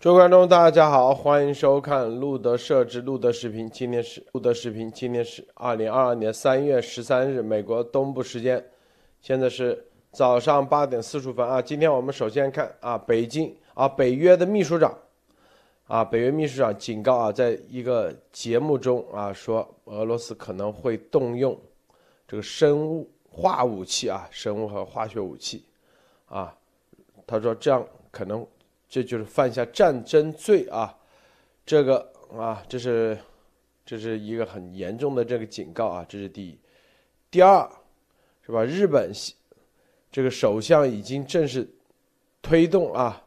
[0.00, 3.68] 诸位观众，大家好，欢迎收看路德设置路德视频。
[3.68, 8.64] 今天是路德视频，今天是二零二二年三月十三日，美国东部时间，
[9.20, 11.60] 现在是早上八点四十分啊。
[11.60, 14.96] 今天我们首先看啊，北京啊，北约的秘书长
[15.86, 21.54] 啊，北约秘书长警告啊，在一个节目中啊，说俄罗斯可能会动用
[22.26, 25.62] 这个生物化武器啊，生物和化学武器
[26.24, 26.56] 啊，
[27.26, 28.46] 他说这样可能。
[28.90, 30.92] 这就是犯下战争罪啊！
[31.64, 33.16] 这个啊，这是
[33.86, 36.04] 这是一个很严重的这个警告啊！
[36.08, 36.58] 这是第一，
[37.30, 37.70] 第二，
[38.44, 38.64] 是吧？
[38.64, 39.12] 日本
[40.10, 41.70] 这个首相已经正式
[42.42, 43.24] 推动啊，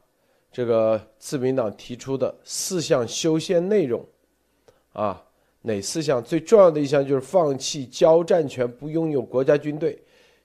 [0.51, 4.05] 这个自民党提出的四项修宪内容
[4.91, 5.23] 啊，
[5.61, 6.21] 哪四项？
[6.21, 9.97] 最重要的一项就是放弃交战权，不拥有国家军队，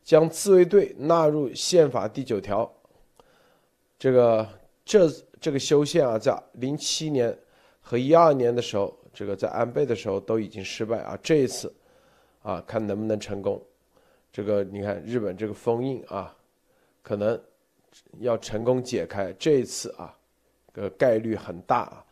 [0.05, 2.73] 将自卫队纳入宪法第九条。
[3.99, 4.49] 这个。
[4.89, 5.07] 这
[5.39, 7.39] 这个修宪啊，在零七年
[7.83, 11.17] 和一二年的时候，这个在安倍的时候都已经失败啊。
[11.23, 11.71] 这一次，
[12.41, 13.63] 啊，看能不能成功。
[14.33, 16.35] 这个你看日本这个封印啊，
[17.03, 17.39] 可能
[18.21, 19.31] 要成功解开。
[19.39, 20.17] 这一次啊，
[20.73, 22.03] 这个概率很大啊。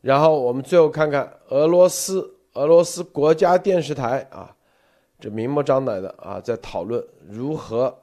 [0.00, 4.56] 然后我们最后看看俄罗斯，俄罗斯国家电视台啊，
[5.20, 7.94] 这明目张胆的啊，在讨论如何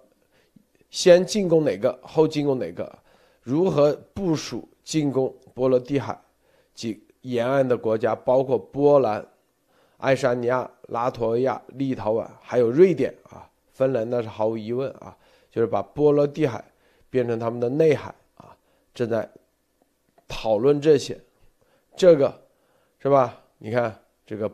[0.92, 2.99] 先进攻哪个，后进攻哪个。
[3.50, 6.16] 如何部署进攻波罗的海
[6.76, 9.26] 及沿岸的国家，包括波兰、
[9.98, 15.18] 爱沙尼亚、拉脱维亚、立陶宛，还有瑞典啊，芬兰那是毫无疑问啊，
[15.50, 16.64] 就是把波罗的海
[17.10, 18.56] 变成他们的内海啊，
[18.94, 19.28] 正在
[20.28, 21.20] 讨论这些，
[21.96, 22.40] 这个
[23.00, 23.42] 是吧？
[23.58, 24.52] 你看这个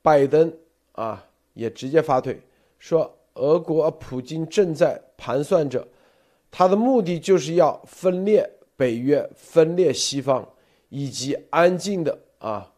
[0.00, 0.56] 拜登
[0.92, 2.40] 啊，也直接发推
[2.78, 5.84] 说，俄国普京正在盘算着。
[6.50, 10.46] 他的目的就是要分裂北约，分裂西方，
[10.88, 12.72] 以及安静的啊，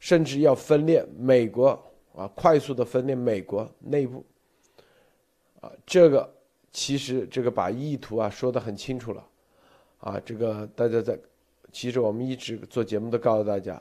[0.00, 1.68] 甚至要分裂美国
[2.14, 4.24] 啊，快速的分裂美国内部
[5.60, 5.70] 啊。
[5.86, 6.28] 这个
[6.72, 9.24] 其实这个把意图啊说的很清楚了
[10.00, 10.20] 啊。
[10.24, 11.16] 这个大家在，
[11.70, 13.80] 其实我们一直做节目都告诉大家，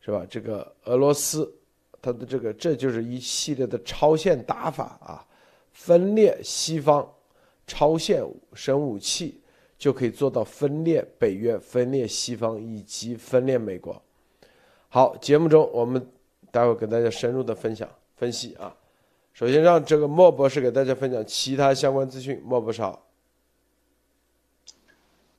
[0.00, 0.24] 是吧？
[0.30, 1.52] 这个俄罗斯，
[2.00, 5.26] 它的这个这就是一系列的超限打法啊，
[5.72, 7.12] 分裂西方。
[7.66, 8.24] 超限
[8.54, 9.40] 生武器
[9.78, 14.00] 就可以做到分裂北约、分裂西方以及分裂美国。
[14.88, 16.06] 好，节目中我们
[16.50, 18.76] 待会儿给大家深入的分享分析啊。
[19.32, 22.42] 首先让这个莫博士给大家分享其他相关资讯。
[22.44, 23.06] 莫博士好。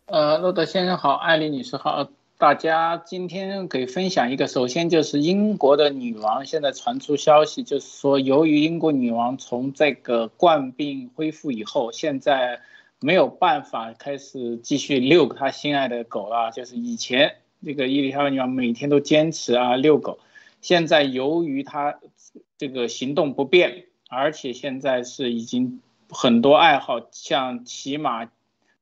[0.07, 2.09] 呃，洛德先生好，艾丽女士好。
[2.43, 12.59] 大家今天可以分享一个，首先就是英国的女王现在传出消息，就是说由于英国女王从这个冠病恢复以后，现在
[12.99, 16.51] 没有办法开始继续遛她心爱的狗了。
[16.51, 20.19] 就是以前这个伊丽莎白女王每天都坚持啊遛狗，
[20.59, 21.97] 现在由于她
[22.57, 28.29] 这个行动不便，而且现在是已经很多爱好像骑马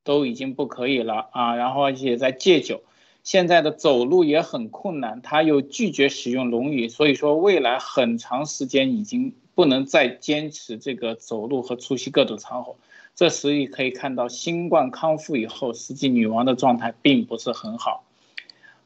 [0.03, 2.81] 都已经不可以了啊，然后也在戒酒。
[3.23, 12.75] 现在的走路也很困难，他又拒绝使用龙椅，所以说未来很长时间已经不能再坚持这个走路和出席各种场合。
[13.13, 18.03] 这时也可以看到，新冠康复以后，实际女王的状态并不是很好。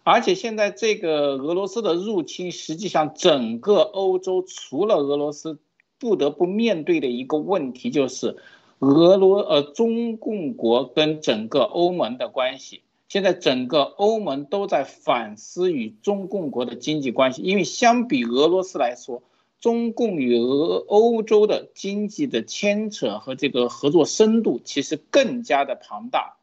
[0.04, 5.58] 而且现在这个俄罗斯的入侵，实际上整个欧洲除了俄罗斯，
[5.98, 8.36] 不得不面对的一个问题就是，
[8.80, 12.82] 俄罗呃中共国跟整个欧盟的关系。
[13.08, 19.22] 现在整个欧盟都在反思与中共国的经济关系，因为相比俄罗斯来说，
[19.62, 26.38] 中共与俄欧洲的经济的牵扯和这个合作深度其实更加的庞大，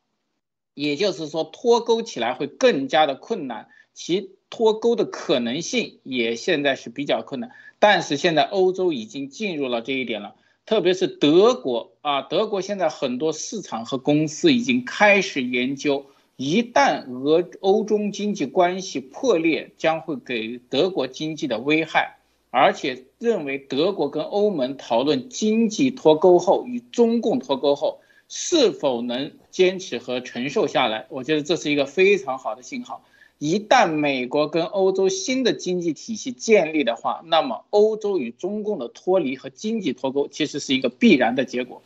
[0.74, 7.50] 也就是说脱钩起来会更加的困难，其脱钩的可能性也现在是比较困难。
[7.80, 16.06] 但是现在欧洲已经进入了这一点了，特别是德国啊，德国现在很多市场和公司已经开始研究。
[16.44, 22.16] 一旦俄欧中经济关系破裂，将会给德国经济的危害，
[22.50, 33.04] 而且认为德国跟欧盟讨论经济脱钩后与中共脱钩后是否能坚持和承受下来，我觉得这是一个非常好的信号。
[33.38, 41.82] 一旦美国跟欧洲新的经济体系建立的话，那么欧洲与中共的脱离和经济脱钩其实是一个必然的结果。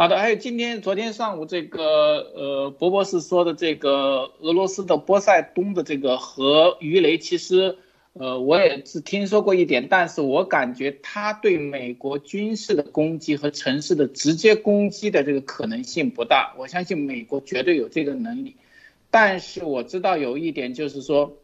[0.00, 7.76] 好的，还有今天、昨天上午这个呃，博博士说的这个俄罗斯的波塞冬的这个核鱼雷，其实
[8.12, 16.54] 呃，我也是听说过一点，但是我感觉它对美国军事的攻击和城市的直接攻击的这个可能性不大。
[16.56, 18.54] 我相信美国绝对有这个能力，
[19.10, 21.38] 但是我知道有一点就是说，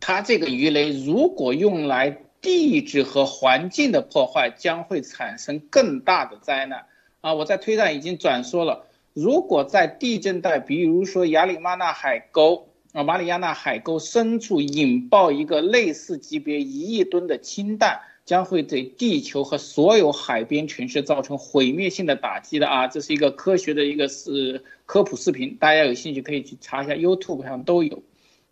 [0.00, 6.86] 它这个鱼雷如果用来地质和环境的破坏，将会产生更大的灾难
[7.26, 7.34] 啊！
[7.34, 18.00] 我在推上已经转说了，如果在地震带，比如说亚里马纳海沟啊、马里亚纳海沟深处引爆一个类似级别一亿吨的氢弹。
[18.24, 22.88] 将会对地球和所有海边城市造成毁灭性的打击的啊！
[22.88, 28.02] 这是一个科学的一个是科普视频，大家有兴趣可以去查一下，YouTube 上都有。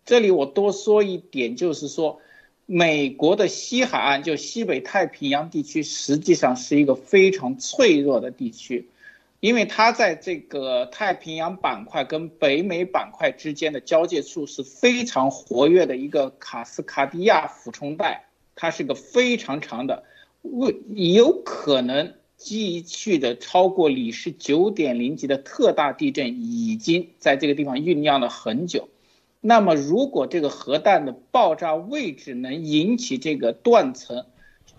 [0.05, 2.21] 这里我多说一点，就是说，
[2.67, 8.89] 美国的西海岸就西北太平洋地区，实际上是一个非常脆弱的地区，
[9.39, 18.25] 因为它在这个太平洋板块跟北美板块之间的交界处是非常活跃的一个卡斯卡迪亚俯冲带。
[18.55, 20.03] 它是个非常长的，
[20.41, 28.87] 为有可能继续的超过里氏九点零级的特大地震，已经在这个地方酝酿了很久。
[29.47, 34.25] 那么，如果这个核弹的爆炸位置能引起这个断层，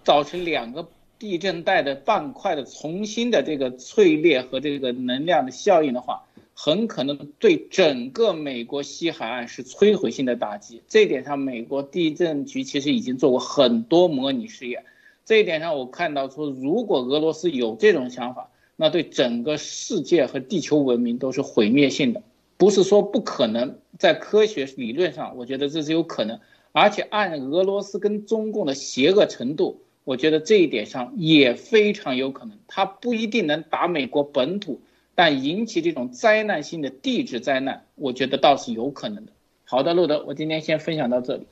[0.02, 0.88] 造成两个
[1.20, 10.82] 地震带的板块的重新的这个淬裂和这个能量的效应的话，很可能对整个美国西海岸是摧毁性的打击。
[10.88, 14.82] 这一点上，美国地震局其实已经做过很多模拟试验。
[15.24, 22.20] 这一点上，我看到说，如果俄罗斯有这种想法，那对整个世界和地球文明都是毁灭性的。
[22.58, 26.40] 不是说不可能，在科学理论上，我觉得这是有可能。
[26.72, 32.58] 而且按俄罗斯跟中共的邪恶程度，我觉得这一点上也非常有可能。
[32.66, 34.80] 他不一定能打美国本土。
[35.18, 39.32] 但引起这种灾难性的地质灾难，我觉得倒是有可能的。
[39.64, 41.46] 好的，路德，我今天先分享到这里。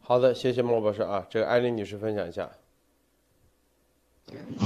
[0.00, 2.50] 好的，谢谢莫博士啊，这个艾琳女士分享一下。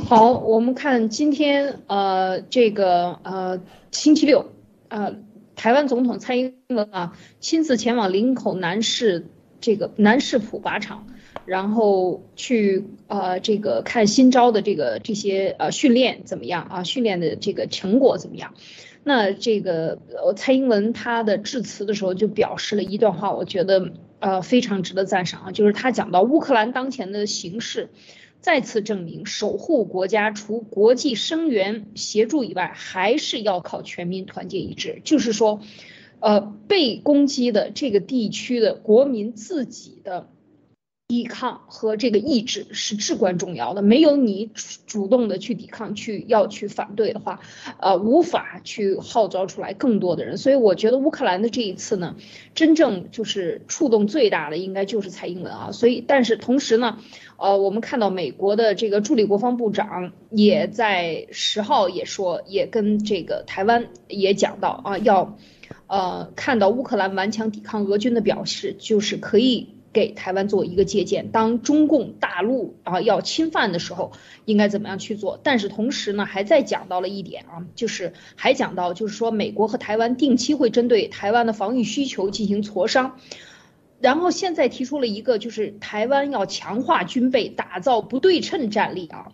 [0.08, 3.60] 好，我们看今天呃这个呃
[3.90, 4.46] 星期六
[4.86, 5.16] 呃
[5.56, 9.26] 台湾总统蔡英文啊亲自前往林口南市
[9.60, 11.06] 这个南市普靶场。
[11.46, 16.84] 然后去呃这个看新招的这个这些呃训练怎么样啊？
[16.84, 18.54] 训练的这个成果怎么样？
[19.02, 19.98] 那这个
[20.36, 27.90] 蔡英文他的致辞的时候就表示了一段话，我觉得呃非常值得赞赏啊，就是他讲到乌克兰当前的形势，
[28.44, 35.00] 再次证明守护国家除国际声援协助以外，还是要靠全民团结一致。
[35.02, 35.62] 就是说，
[36.20, 40.28] 呃被攻击的这个地区的国民自己的。
[41.14, 43.82] 抵抗和这个意志是至关重要的。
[43.82, 44.50] 没有你
[44.84, 47.38] 主动的去抵抗、去要去反对的话，
[47.78, 50.36] 呃，无法去号召出来更多的人。
[50.36, 52.16] 所以我觉得乌克兰的这一次呢，
[52.56, 55.70] 真正就是触动最大的，应该就是蔡英文啊。
[55.70, 56.98] 所以，但是同时呢，
[57.36, 65.38] 呃，我们看到美国的这个助理国防部长也在十号也说，也跟这个台湾也讲到啊，要，
[65.86, 69.68] 呃，看到乌克兰顽强抵抗俄军的表示，就是可以。
[69.94, 74.12] 给台湾做一个借鉴，当中共大陆啊要侵犯的时候，
[74.44, 75.40] 应该怎么样去做？
[75.42, 83.18] 但是同时呢，还在讲到了一点啊，就是还讲到，就是说美国和台湾定期会针对台湾的防御需求进行磋商，
[84.00, 89.28] 然后现在提出了一个，就是台湾要强化军备，打造不对称战力啊。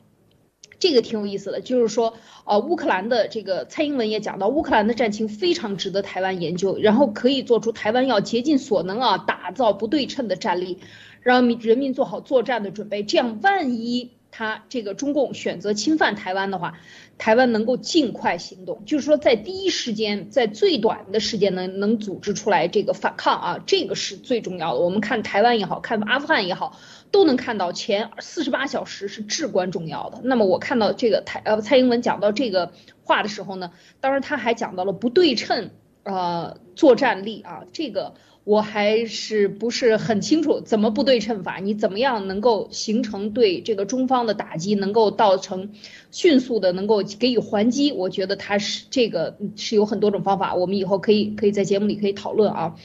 [0.80, 10.78] 这个挺有意思的，就是说，呃，乌克兰的这个蔡英文也讲到，乌克兰的战情非常值得台湾研究，然后可以做出台湾要竭尽所能啊，打造不对称的战力，
[11.20, 16.78] 让民人民做好作战的准备，这样万一他这个中共选择侵犯台湾的话，
[17.18, 24.80] 台湾能够尽快行动，就是说在第一时间，在最短的时间能能组织出来这个反抗啊，这个是最重要的。
[24.80, 26.78] 我们看台湾也好看阿富汗也好。
[27.10, 30.20] 都能看到前四十八小时是至关重要的。
[30.22, 35.70] 那么我看到这个台呃蔡英文讲到这个话的时候呢，当然他还讲到了不对称
[36.04, 38.14] 呃作战力啊，这个
[38.44, 41.58] 我还是不是很清楚怎么不对称法？
[41.58, 45.72] 你怎么样能够形成对这个中方的打击，能够造成
[46.12, 47.90] 迅速的能够给予还击？
[47.92, 52.76] 我觉得他是这个是有很多种方法，我们以后可以可以在节目里可以讨论啊。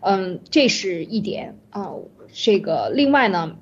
[0.00, 1.92] 嗯，这是一点啊，
[2.32, 3.58] 这个另外呢。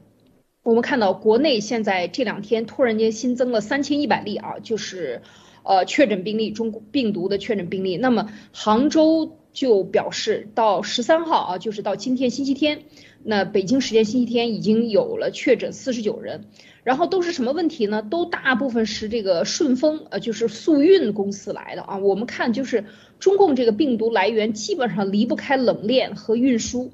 [0.65, 5.21] 我们看到国内现在这两天突然间新增了三千一百例啊，就是，
[5.63, 7.99] 呃，确诊病例，中病毒的确诊病例。
[7.99, 12.85] 那么杭州就表示到十三号啊，就是到今天星期天，
[13.23, 16.47] 那北京时间星期天已经有了确诊四十九人，
[16.83, 18.01] 然后都是什么问题呢？
[18.01, 21.99] 都大部分是这个顺丰呃，就是速运公司来的啊。
[21.99, 22.87] 我们看就是
[23.19, 26.91] 中共这个病毒来源基本上离不开冷链和运输。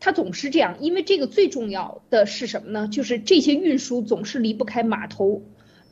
[0.00, 2.88] 它总是这样，因为这个最重要的是什么呢？
[2.88, 5.42] 就是这些运输总是离不开码头、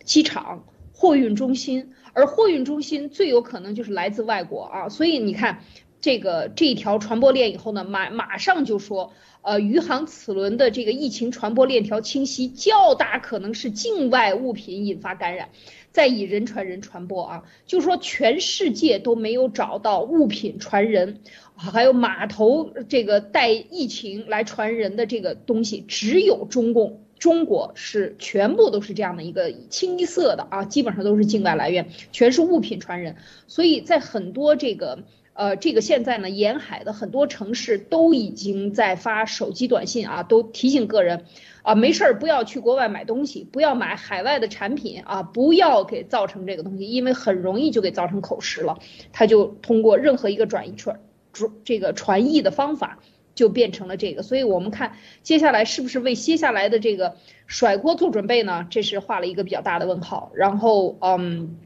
[0.03, 4.88] 机场、货运中心，而货运中心最有可能就是来自外国啊。
[4.88, 5.62] 所以你看，
[6.00, 9.12] 这个这一条传播链以后呢，马马上就说，
[9.43, 15.50] 呃，余杭此轮的这个疫情传播链条清晰，较大可能是境外物品引发感染，
[15.92, 21.21] 再以人传人传播啊，就说全世界都没有找到物品传人，
[21.57, 27.00] 还有码头这个带疫情来传人的这个东西，只有中共。
[27.18, 33.16] 中国是全部都是这样的一个清一色的啊，基本上都是境外来源，全是物品传人。
[33.49, 35.00] 所以在很多这个
[35.33, 41.25] 呃这个现在呢，沿海的很多城市都已经在发手机短信啊，都提醒个人
[41.62, 48.79] 啊，没事儿不要去国外买东西，不要买海外的产品啊，不要给造成这个东西，因为很容易就给造成口实了。
[49.12, 51.00] 他就通过任何一个转移传
[51.33, 52.99] 传这个传译的方法。
[53.35, 57.15] 就变成了这个，所以我们看接下来是不是为接下来的这个
[57.47, 58.67] 甩锅做准备呢？
[58.69, 60.33] 这是画了一个比较大的问号。
[60.35, 61.57] 然后，嗯，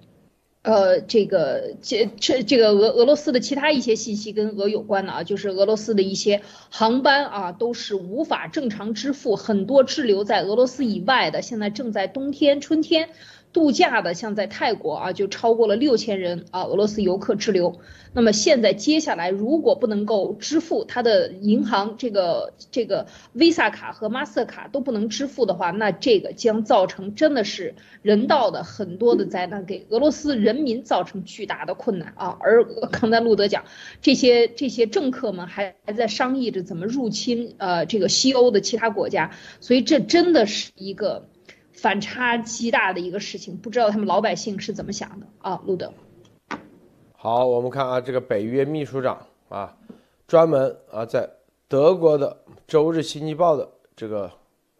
[0.62, 6.40] 呃，这个这这这个俄俄罗斯的其他一些信息跟俄有关的啊，就是俄罗斯的一些
[6.70, 13.08] 航班啊都是无法正常支付，很多滞留在俄罗斯以外的，现在正在冬天春天。
[13.52, 17.78] 度假的，像在泰国啊，就超过了六千人啊，俄罗斯游客滞留。
[18.14, 32.36] 那么现在接下来，如果不能够支付他的银行这个这个 Visa 卡和 Master 卡都不能支付的话，那这个将造成真的是人道的很多的灾难，给俄罗斯人民造成巨大的困难啊。
[32.40, 33.64] 而刚才路德讲，
[34.00, 39.30] 这些这些政客们还还在商议着怎么入侵呃这个西欧的其他国家，
[39.60, 41.28] 所以这真的是一个。
[41.82, 45.60] 反差极大的一个事情，不知道他们老百姓是怎么想的啊？
[45.66, 45.92] 路德，
[47.12, 49.76] 好，我们看啊，这个北约秘书长啊，
[50.28, 51.28] 专门啊在
[51.66, 52.30] 德国的
[52.68, 54.30] 《周日新京报》的这个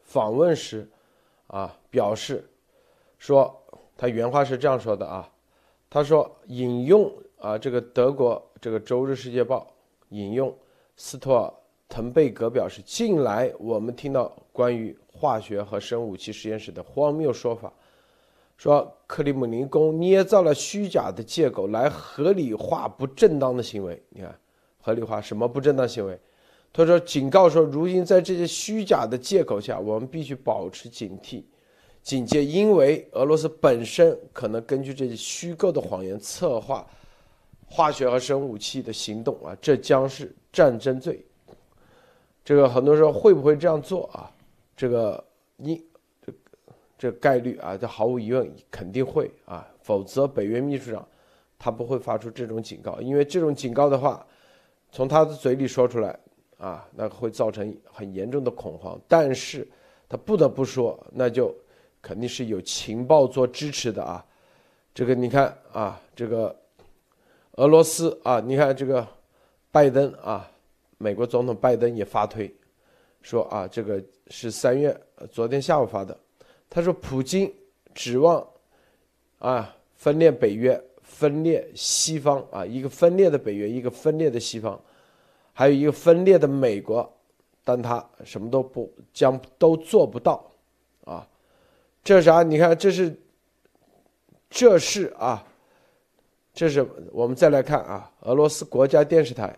[0.04, 0.88] 访问时
[1.48, 2.48] 啊表示，
[3.18, 3.52] 说
[3.96, 5.28] 他原话是这样说的啊，
[5.90, 9.66] 他说引用啊这个德国这个《周日世界报》
[10.10, 10.56] 引用
[10.94, 11.52] 斯托尔
[11.88, 14.96] 滕贝格表示，近来我们听到关于。
[15.22, 17.72] 化学和生物武器实验室的荒谬说法，
[18.56, 24.02] 说克里姆林宫捏造了虚假的借口来合理化不正当的行为。
[24.08, 24.36] 你看，
[24.80, 26.18] 合理化什么不正当行为？
[26.72, 31.44] 他说警告说，如今在这些虚假的借口下，我们必须保持警惕、
[32.02, 36.84] 警戒，因为俄罗斯本身可能根据这些虚构的谎言策划
[37.66, 41.24] 化学和生物武器的行动啊，这将是战争罪。
[42.44, 44.28] 这个很多时候会不会这样做啊？
[44.82, 45.24] 这个
[45.58, 45.80] 你
[46.20, 46.32] 这
[46.98, 51.06] 这概率啊，这毫无疑问肯定会啊，否则北约秘书长
[51.56, 54.26] 他不会发出这种警告，因为这种警告的话，
[54.90, 56.18] 从他的嘴里说出来
[56.58, 59.00] 啊，那会造成很严重的恐慌。
[59.06, 59.64] 但是
[60.08, 61.54] 他不得不说，那就
[62.00, 64.26] 肯定是有情报做支持的啊。
[64.92, 66.52] 这个你看啊，这个
[67.52, 69.06] 俄罗斯啊，你看这个
[69.70, 70.50] 拜登啊，
[70.98, 72.52] 美国总统拜登也发推。
[73.22, 74.94] 说啊，这个是三月
[75.30, 76.18] 昨天下午发的。
[76.68, 77.52] 他说，普京
[77.94, 78.46] 指望
[79.38, 84.80] 啊分裂北约、分裂西方啊，一个分裂的北约，一个分裂的西方，
[85.52, 87.10] 还有一个分裂的美国，
[87.62, 90.50] 但他什么都不将都做不到
[91.04, 91.28] 啊。
[92.02, 92.42] 这啥？
[92.42, 93.14] 你看，这是
[94.50, 95.46] 这是啊，
[96.52, 99.56] 这是我们再来看啊，俄罗斯国家电视台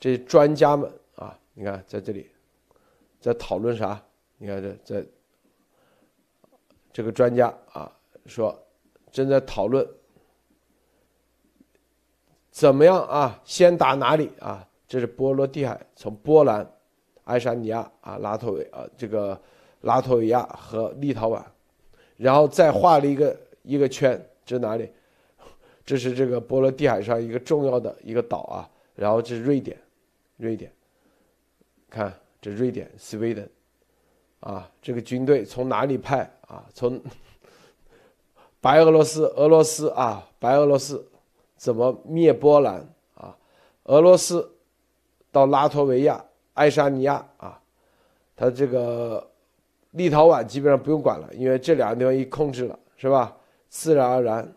[0.00, 2.33] 这些专家们啊，你看在这里。
[3.24, 3.98] 在讨论啥？
[4.36, 5.06] 你看这在，
[6.92, 7.90] 这个专家啊
[8.26, 8.54] 说
[9.10, 9.88] 正在讨论
[12.50, 13.40] 怎么样啊？
[13.42, 14.68] 先打哪里啊？
[14.86, 16.70] 这是波罗的海，从波兰、
[17.24, 19.40] 爱沙尼亚啊、拉脱维啊，这个
[19.80, 21.42] 拉脱维亚和立陶宛，
[22.18, 24.92] 然后再画了一个一个圈，这是哪里？
[25.86, 28.70] 这是这个波罗的海上一个重要的一个岛啊。
[28.94, 29.80] 然后这是瑞典，
[30.36, 30.70] 瑞典，
[31.88, 32.12] 看。
[32.44, 33.48] 这瑞典，Sweden，
[34.40, 36.62] 啊，这个军队从哪里派啊？
[36.74, 37.02] 从
[38.60, 41.10] 白俄罗斯，俄罗斯啊，白俄罗斯
[41.56, 43.34] 怎么灭波兰啊？
[43.84, 44.58] 俄罗斯
[45.32, 46.22] 到拉脱维亚、
[46.52, 47.58] 爱沙尼亚啊，
[48.36, 49.26] 他这个
[49.92, 53.34] 立陶宛基本上不用管了，因为这两个地方一控制了，是吧？
[53.70, 54.54] 自然而然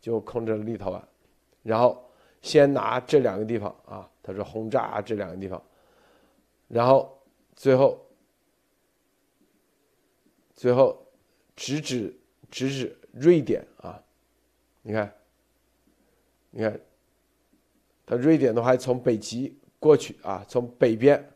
[0.00, 1.02] 就控制了立陶宛，
[1.62, 2.02] 然后
[2.40, 5.62] 先拿这两个地方啊，他说轰炸这两个地方，
[6.68, 7.12] 然后。
[7.56, 8.06] 最后，
[10.54, 11.04] 最后，
[11.56, 12.14] 直指
[12.50, 14.00] 直指瑞典啊！
[14.82, 15.12] 你看，
[16.50, 16.78] 你看，
[18.04, 21.26] 他瑞典的话从北极过去啊，从北边，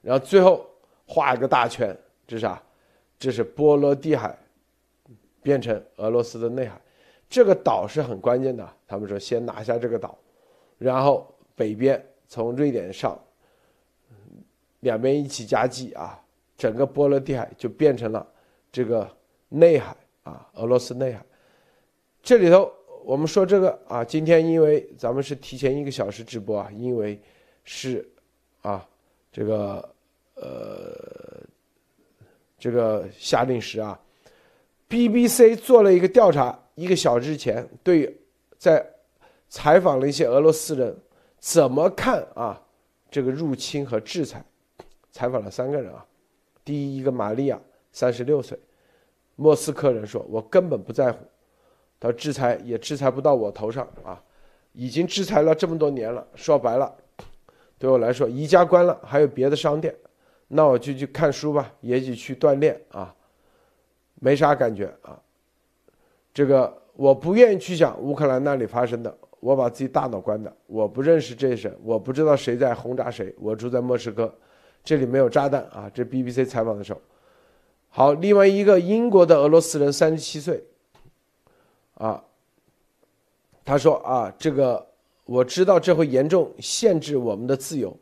[0.00, 0.66] 然后最后
[1.06, 2.60] 画一个大圈，这是啥？
[3.18, 4.36] 这是波罗的海
[5.42, 6.80] 变成俄罗斯的内海，
[7.28, 8.76] 这个岛是很关键的。
[8.86, 10.18] 他们说先拿下这个岛，
[10.78, 13.18] 然后北边从瑞典上，
[14.86, 16.18] 两边一起夹击啊，
[16.56, 18.24] 整个波罗的海就变成了
[18.70, 19.10] 这个
[19.48, 21.20] 内海啊，俄罗斯内海。
[22.22, 22.72] 这里头
[23.04, 27.20] 我们说这个啊，今天因为咱们是提前一个小时直播啊，因为
[27.64, 28.08] 是
[28.62, 28.88] 啊
[29.32, 29.94] 这个
[30.36, 31.42] 呃
[32.56, 34.00] 这个下令时啊
[34.88, 38.16] ，BBC 做了一个调查，一个小时前对
[38.56, 38.84] 在
[39.48, 40.96] 采访了一些俄罗斯人。
[41.38, 42.60] 怎么看啊？
[43.08, 44.44] 这个入侵和制裁，
[45.16, 46.04] 采访了三个人啊。
[46.62, 47.58] 第一，一个玛利亚，
[47.90, 48.58] 三十六岁，
[49.34, 51.18] 莫斯科人，说我根本不在乎，
[51.98, 54.22] 他制裁也制裁不到我头上啊，
[54.74, 56.26] 已经制裁了这么多年了。
[56.34, 56.94] 说白了，
[57.78, 59.94] 对我来说，宜家关了，还有别的商店，
[60.48, 63.14] 那我就去看书吧，也许去锻炼啊，
[64.16, 65.18] 没啥感觉啊。
[66.34, 69.16] 这个我不愿意去想乌克兰那里发生的。
[69.38, 73.32] 我把自己大脑关的，我不认识这些人，我不知道谁在轰炸谁。
[73.38, 74.34] 我住在莫斯科，
[74.86, 75.90] 这里没有炸弹啊！
[75.92, 77.00] 这 BBC 采访的时候，
[77.88, 80.62] 好，另外一个英国的俄罗斯人，三十七岁，
[81.94, 82.22] 啊，
[83.64, 84.86] 他说啊，这个
[85.24, 87.94] 我知道这会严重限制我们的自由，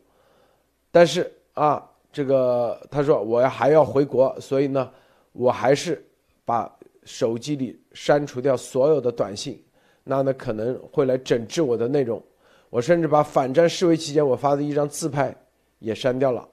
[0.91, 4.91] 但是啊，这个他说我要还要回国，所以呢，
[5.31, 6.05] 我还是
[6.45, 6.71] 把
[7.03, 9.59] 手机里删除掉所有的短信。
[10.03, 12.21] 那呢可能会来整治我的内容，
[12.69, 15.35] 我甚至把反战示威期间我发的一张自拍
[15.79, 16.47] 也删掉了！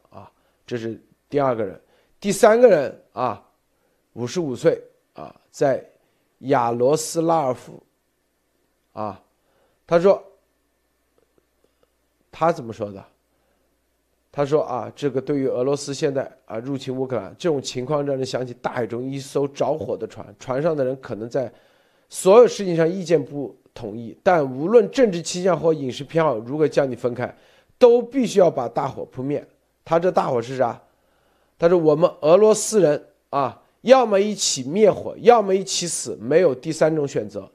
[0.66, 1.80] 这是第二个人，
[2.20, 3.42] 第三个人啊，
[4.14, 4.82] 五十五岁
[5.14, 5.84] 啊，在
[6.38, 7.82] 亚罗斯拉尔夫
[8.92, 9.22] 啊，
[9.86, 10.22] 他说
[12.30, 13.04] 他怎么说的？
[14.30, 21.52] 他说啊，这个对于俄罗斯现在啊入侵乌克兰这种情况，让人想起大海中一艘着火的船，船上的人可能在。
[22.14, 27.34] 所有事情上意见不统一，但无论政治倾向或饮食偏好如何将你分开，
[27.78, 29.42] 都必须要把大火扑灭。
[29.84, 30.80] 他这大火是啥？
[31.58, 37.50] 他说我们俄罗斯人啊，要么一起灭火，要么一起死，没有第三种选择。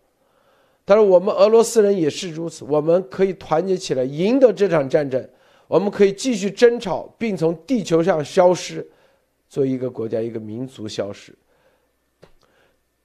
[0.85, 5.29] 他说我们俄罗斯人也是如此，我们可以团结起来赢得这场战争，
[5.67, 8.87] 我们可以继续争吵，并从地球上消失，
[9.49, 11.33] 作为一个国家、一个民族消失。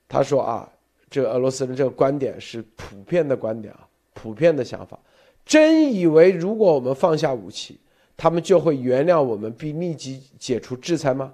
[0.09, 0.69] 他说啊。
[1.11, 4.99] 这个俄罗斯人这个观点是普遍的观点啊，普遍的想法。
[5.45, 7.79] 真以为如果我们放下武器，
[8.16, 11.33] 他们就会原谅我们并立即解除制裁吗？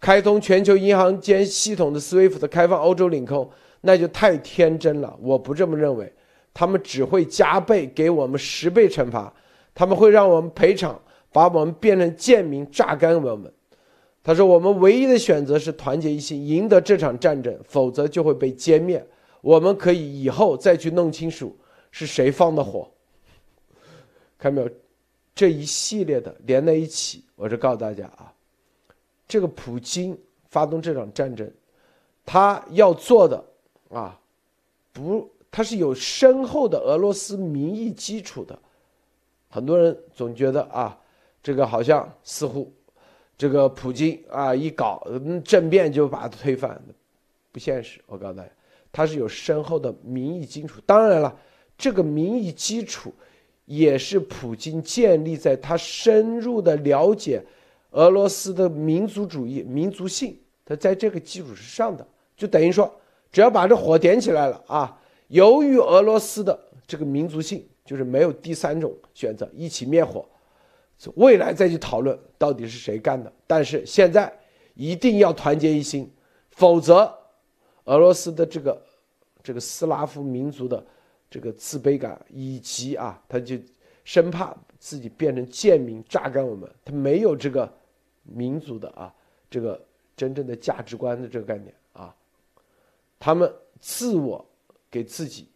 [0.00, 3.48] 开通全球银行间系统的 SWIFT 开放欧洲领空，
[3.82, 5.16] 那就太天真了。
[5.20, 6.12] 我不这么认为，
[6.52, 9.32] 他们只会加倍给我们十倍惩罚，
[9.74, 13.52] 他们会让我们赔偿，把我们变成贱民，榨干我们。
[14.24, 19.04] 他说：“我们唯一的选择是团结一心，赢得这场战争，否则就会被歼灭。
[19.40, 21.56] 我们可以以后再去弄清楚
[21.90, 22.88] 是谁放的火。
[24.38, 24.74] 看到没有？
[25.34, 28.32] 这一系列的连在一起，我是告诉大家啊，
[29.26, 30.18] 这个普京
[30.48, 31.50] 发动这场战争，
[32.24, 33.44] 他要做的
[33.90, 34.18] 啊，
[34.92, 38.58] 不，他是有深厚的俄罗斯民意基础的。
[39.48, 40.98] 很多人总觉得啊，
[41.42, 42.72] 这个好像似乎。”
[43.38, 45.04] 这个普京啊，一搞
[45.44, 46.80] 政变就把他推翻，
[47.50, 48.00] 不现实。
[48.06, 48.50] 我告诉大家，
[48.92, 50.80] 他是有深厚的民意基础。
[50.86, 51.36] 当然了，
[51.76, 53.12] 这个民意基础
[53.74, 57.42] 也是普京建立在他深入的了解
[57.92, 62.06] 俄罗斯的民族主义、民族性，他在这个基础之上的。
[62.36, 62.92] 就等于说，
[63.30, 70.22] 只要把这火点起来了啊，由于俄罗斯的这个民族性，就是没有第三种选择，一起灭火。
[71.14, 74.30] 未来再去讨论到底是谁干的，但是现在
[74.74, 76.10] 一定要团结一心，
[76.50, 77.12] 否则
[77.84, 78.82] 俄罗斯的这个
[79.42, 80.84] 这个斯拉夫民族的
[81.32, 83.56] 这个自卑感以及啊，他就
[84.04, 87.72] 生怕自己变成贱民，榨干我们，他没有这个
[88.22, 89.10] 民族的啊
[89.48, 89.82] 这个
[90.14, 92.14] 真正的价值观的这个概念啊，
[93.18, 94.46] 他们自我
[94.90, 95.48] 给自己，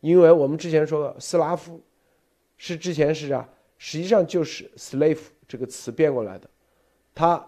[0.00, 1.80] 因为我们之前说的斯拉夫
[2.56, 3.48] 是之前是啊。
[3.78, 6.48] 实际上就是 “slave” 这个词变过来的，
[7.14, 7.46] 他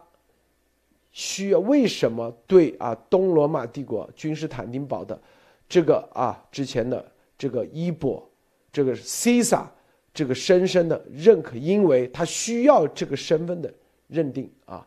[1.10, 5.18] 需要为什么对啊东罗马帝国君士坦丁堡的
[5.66, 8.28] 这个啊之前的这个伊博，
[8.70, 9.64] 这个 CISA，
[10.12, 13.72] 这个深深的认可，因为他需要这个身份的
[14.08, 14.86] 认定啊，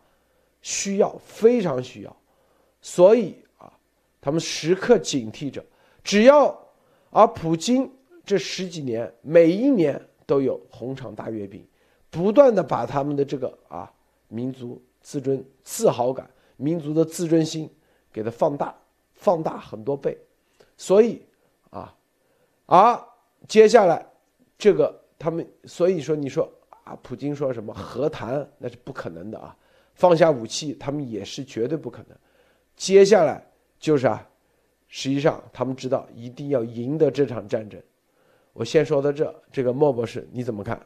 [0.62, 2.16] 需要非常需要，
[2.82, 3.72] 所以啊
[4.20, 5.66] 他们时刻警惕着，
[6.04, 6.56] 只要
[7.10, 7.90] 而普京
[8.24, 10.00] 这十几年每一年。
[10.28, 11.62] 都有红场大阅兵，
[12.10, 13.92] 不断的把他们的这个啊
[14.30, 17.70] 民族自尊、自豪感、民族的自尊心
[18.14, 18.74] 给它放大，
[19.14, 20.18] 放大很多倍，
[20.78, 21.22] 所以
[22.72, 23.06] 啊，
[23.50, 24.06] 接下来
[24.58, 26.50] 这个他们所以说你说
[26.86, 29.54] 啊，普京说什么和谈那是不可能的啊，
[29.94, 32.18] 放下武器他们也是绝对不可能。
[32.78, 33.46] 接下来
[33.78, 34.26] 就是啊，
[34.88, 37.78] 实际上他们知道一定要赢得这场战争。
[38.54, 40.82] 我先说到这，这个莫博士你怎么看？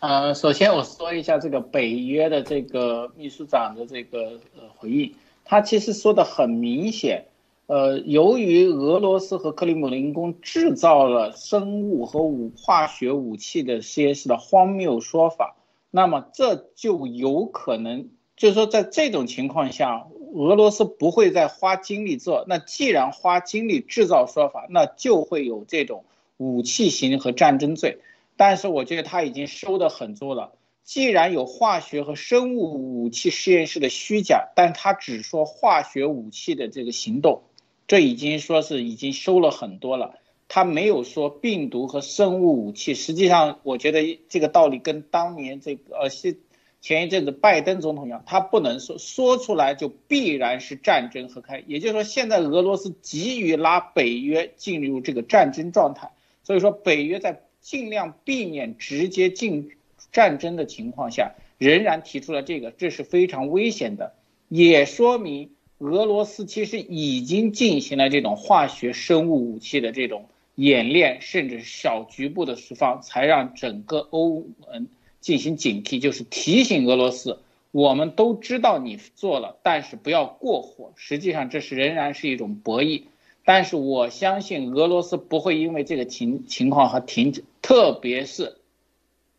[0.00, 7.26] 呃，首先我说一下这个北约的这个秘书长的这个呃回应，他其实说的很明显，
[7.68, 15.54] 呃，由于俄罗斯和克里姆林宫制造了生物和武化学武器的实验室的荒谬说法，
[15.90, 26.06] 那么这就有可能，就是说在这种情况下，俄罗斯不会再花精力做，那既然花精力制造说法，那就会有这种
[26.38, 27.98] 武器型和战争罪。
[28.38, 30.52] 但是我觉得他已经收得很足了。
[30.84, 37.42] 既然有化学和生物武器实验室的虚假，但他只说化学武器的这个行动，
[37.88, 40.14] 这已经说是已经收了很多了。
[40.46, 42.94] 他没有说病毒和生物武器。
[42.94, 46.38] 实际上，我觉得这个道理跟当年这个呃，是
[46.80, 51.64] 前一阵子拜登总统一样，他不能说说出来就必然是战争和开。
[51.66, 56.12] 也就是说，现在俄罗斯急于拉北约进入这个战争状态，
[56.44, 57.42] 所以说北约在。
[57.60, 59.72] 尽量避免直接进
[60.10, 64.14] 战争的情况下，仍然提出了这个，这是非常危险的，
[64.48, 74.88] 也说明俄罗斯其实已经进行了这种化学生物武器的这种演练，甚至小局部的释放，才让整个欧盟
[75.20, 77.38] 进行警惕，就是提醒俄罗斯，
[77.70, 80.92] 我们都知道你做了，但是不要过火。
[80.96, 83.04] 实际上，这是仍然是一种博弈。
[83.44, 88.56] 但是我相信俄罗斯不会因为这个情情况和停止，特别是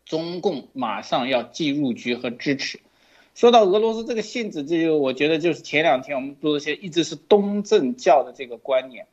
[0.06, 2.80] 中共马上要进入局和支持。
[3.34, 9.06] 说到俄罗斯这个性质，这就我觉得就是前两天我们做的些一直是东正教的这个观念，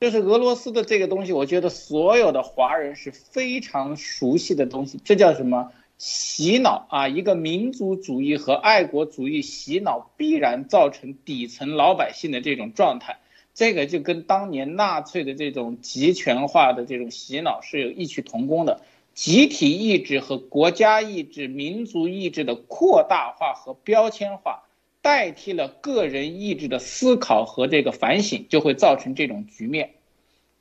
[0.00, 5.00] 就是俄罗斯的这个东西，我觉得所有的华人是非常熟悉的东西。
[5.04, 7.08] 这叫什么洗脑啊？
[7.08, 13.18] 一个民族主义和爱国主义洗脑，必然造成底层老百姓的这种状态。
[13.52, 18.80] 这个就跟当年纳粹的这种集权化的这种洗脑是有异曲同工的，
[19.14, 24.64] 集体意志和国家意志、民族意志的扩大化和标签化，
[25.02, 29.90] 代替了个人意志的思考和这个反省，就会造成这种局面。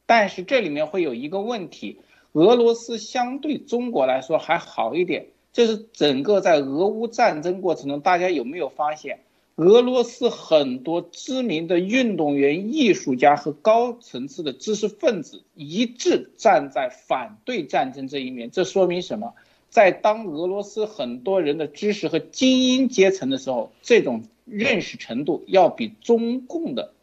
[0.06, 2.00] 但是这里面会有一个问题，
[2.34, 9.20] 俄罗斯相对中国来说还好一点，就是整个在俄乌战争过程中，大家有没有发现？
[9.60, 18.52] 俄罗斯很多知名的运动员、艺术家和高层次的知识分子一致站在反对战争这一面。
[18.52, 19.34] 这说明什么？
[19.70, 26.94] 在当俄罗斯很多人的知识和精英阶层的时候，这种认识程度要比中共的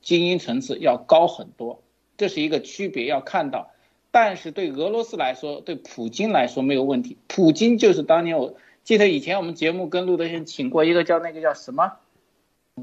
[0.00, 1.82] 精英层次要高很多。
[2.16, 3.68] 这是一个区别要看到。
[4.10, 7.18] 但是对俄罗斯来说，对普京来说没有问题。
[7.26, 11.92] 普京就是当年我记得以前我们节目跟路德先请过一个叫那个叫什么？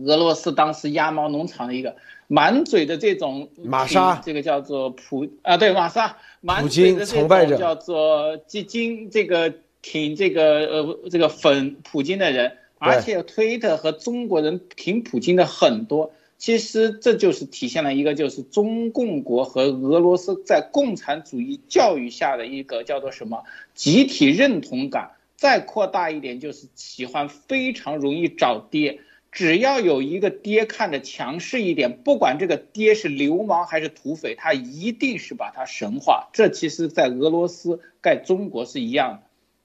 [0.02, 1.96] 俄罗斯当时鸭毛农场的一个
[2.28, 9.54] 满嘴的这种玛莎，这个叫做普啊，对玛莎，满嘴的这种叫做基金，这个
[9.84, 16.12] 挺这个呃这个粉普京的人，而且推特和中国人挺普京的很多。
[16.40, 23.44] 其实这就是体现了一个就是中共国和俄罗斯在共产主义教育下的一个叫做什么
[23.76, 25.12] 集体认同感。
[25.36, 29.00] 再扩大一点，就是喜欢非常容易找爹。
[29.34, 36.30] 只要有一个爹看着强势一点，不管这个爹是流氓还是土匪，他一定是把他神化。
[36.34, 39.24] 这其实，在俄罗斯盖中国是一样的，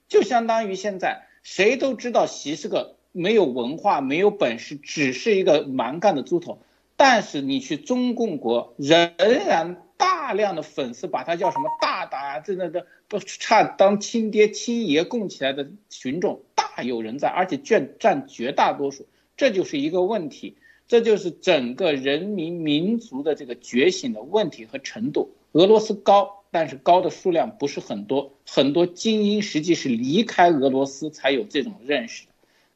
[0.09, 6.59] 就相当于现在谁都知道习是个没有文化、没有本事，只是一个蛮干的猪头。
[6.97, 19.07] 但是你去中共国，仍然大量的粉丝把他叫什么大大，这那的不差当亲爹亲爷供起来的群众大有人在，而且占占绝大多数。
[19.39, 20.57] 这就是一个问题，
[20.89, 25.31] 这就是整个人民民族的这个觉醒的问题和程度。
[25.53, 32.27] 俄罗斯高，但是高的数量不是很多，很多精英实际是离开俄罗斯才有这种认识。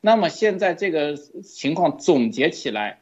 [0.01, 3.01] 那么现在这个情况总结起来，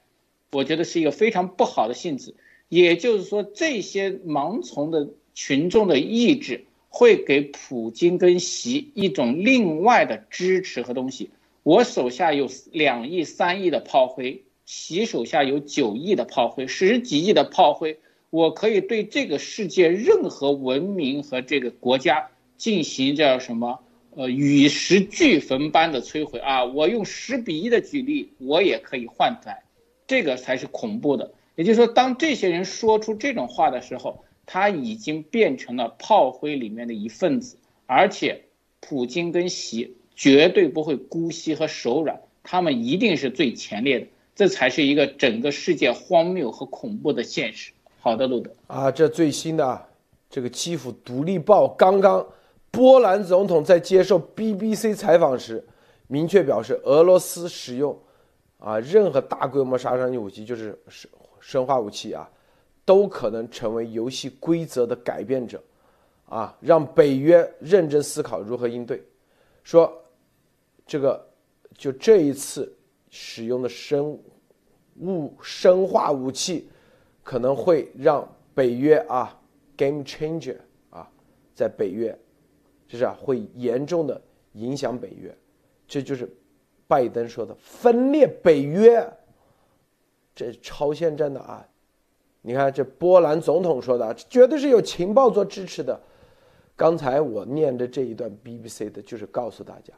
[0.53, 2.35] 我觉得是一个非常不好的性质。
[2.71, 11.31] 也就是说，这些盲从的群众的意志会给普京跟习一种另外的支持和东西。
[11.63, 17.99] 我手下有两亿、三亿的炮灰，习手下有九亿的炮灰，十几亿的炮灰，
[18.31, 23.81] 我可以对这个世界任何文明和这个国家进行叫什么？
[24.17, 26.65] 呃，与时俱焚般的摧毁啊！
[26.65, 29.63] 我用十比一的举例，我也可以换来，
[30.09, 31.33] 这个才是恐怖的。
[31.55, 38.47] 也就是说，当这些人说出这种话的时候，他已经变成了炮灰里面的一份子，而且
[38.81, 47.73] 普京跟习绝对不会姑息和手软，他们一定是最前列的，这才是一个整个世界荒谬和恐怖的现实。
[48.01, 49.89] 好的，路德啊，这最新的啊，
[50.29, 52.27] 这个基辅独立报刚刚，
[52.71, 55.67] 波兰总统在接受 BBC 采访时，
[56.07, 57.99] 明确表示，俄罗斯使用
[58.59, 62.29] 啊任何大规模杀伤性武器，就是生生化武器啊。
[62.85, 65.63] 都可能成为游戏规则的改变者，
[66.29, 69.03] 啊，让北约认真思考如何应对。
[69.63, 69.93] 说，
[70.91, 71.25] 这个
[71.79, 72.77] 就这一次
[73.11, 74.19] 使用的生
[74.99, 76.69] 物生化武器，
[77.23, 79.41] 可能会让北约啊
[79.77, 80.57] game changer
[80.91, 81.09] 啊，
[81.55, 82.19] 在北约，
[82.89, 84.21] 就是啊会严重的
[84.55, 85.33] 影响北约。
[85.87, 86.29] 这就是
[86.89, 89.09] 拜登说的分裂北约，
[90.35, 91.65] 这超限战的啊。
[92.43, 96.01] 你看，这波兰总统说的，绝对是有情报做支持的。
[96.75, 99.95] 刚才我念的这一段 BBC 的，就是告诉大家，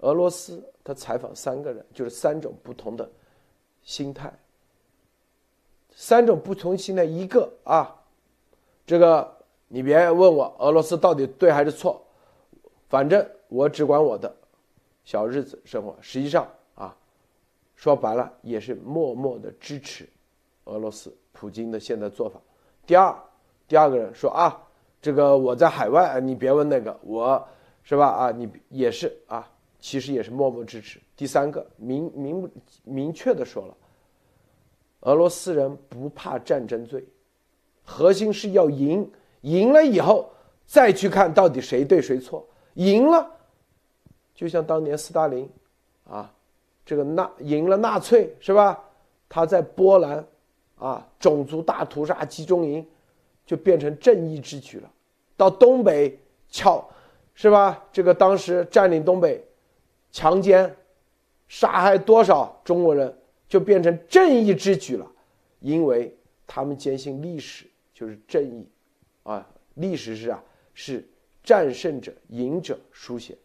[0.00, 3.08] 俄罗斯他采访三个人，就是三种不同的
[3.82, 4.32] 心态，
[5.94, 7.04] 三种不同心态。
[7.04, 7.96] 一个啊，
[8.86, 9.36] 这个
[9.68, 12.02] 你别问我俄罗斯到底对还是错，
[12.88, 14.34] 反正我只管我的
[15.04, 15.96] 小日子生活。
[16.00, 16.96] 实际上啊，
[17.76, 20.08] 说白了也是默默的支持
[20.64, 21.14] 俄罗斯。
[21.32, 22.38] 普京的现在做法，
[22.84, 23.14] 第二，
[23.66, 24.60] 第二个人说啊，
[25.00, 27.48] 这个我在海外，你别问那个，我
[27.82, 29.48] 是吧啊，你也是啊，
[29.80, 31.00] 其实也是默默支持。
[31.16, 32.50] 第三个明明
[32.84, 33.76] 明确的说了，
[35.00, 37.04] 俄罗斯人不怕战争罪，
[37.84, 39.10] 核心是要赢，
[39.42, 40.30] 赢了以后
[40.66, 43.30] 再去看到底谁对谁错，赢了，
[44.34, 45.50] 就像当年斯大林，
[46.04, 46.32] 啊，
[46.84, 48.82] 这个纳赢了纳粹是吧？
[49.28, 50.24] 他在波兰。
[50.80, 52.82] 啊，种族大屠杀集中营，
[53.44, 54.90] 就变成正义之举了。
[55.36, 56.88] 到东北撬，
[57.34, 57.84] 是吧？
[57.92, 59.44] 这个当时占领东北，
[60.10, 60.74] 强奸、
[61.48, 63.16] 杀害多少中国人，
[63.48, 65.10] 就变成正义之举了。
[65.60, 68.68] 因为他们坚信历史就是正义，
[69.22, 70.42] 啊，历史是啊，
[70.74, 71.08] 是
[71.42, 73.36] 战胜者、赢者书写。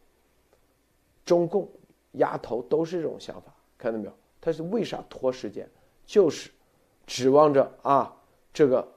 [1.23, 1.69] 中共
[2.13, 4.13] 丫头都是这种想法，看到没有？
[4.39, 5.69] 他是为啥拖时间？
[6.05, 6.51] 就是。
[7.07, 8.11] 指望着啊，
[8.51, 8.91] 这个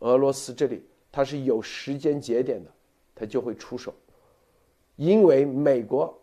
[0.00, 2.70] 俄罗斯这里他是有时间节点的，
[3.14, 3.94] 他就会出手。
[4.96, 6.14] 因为美国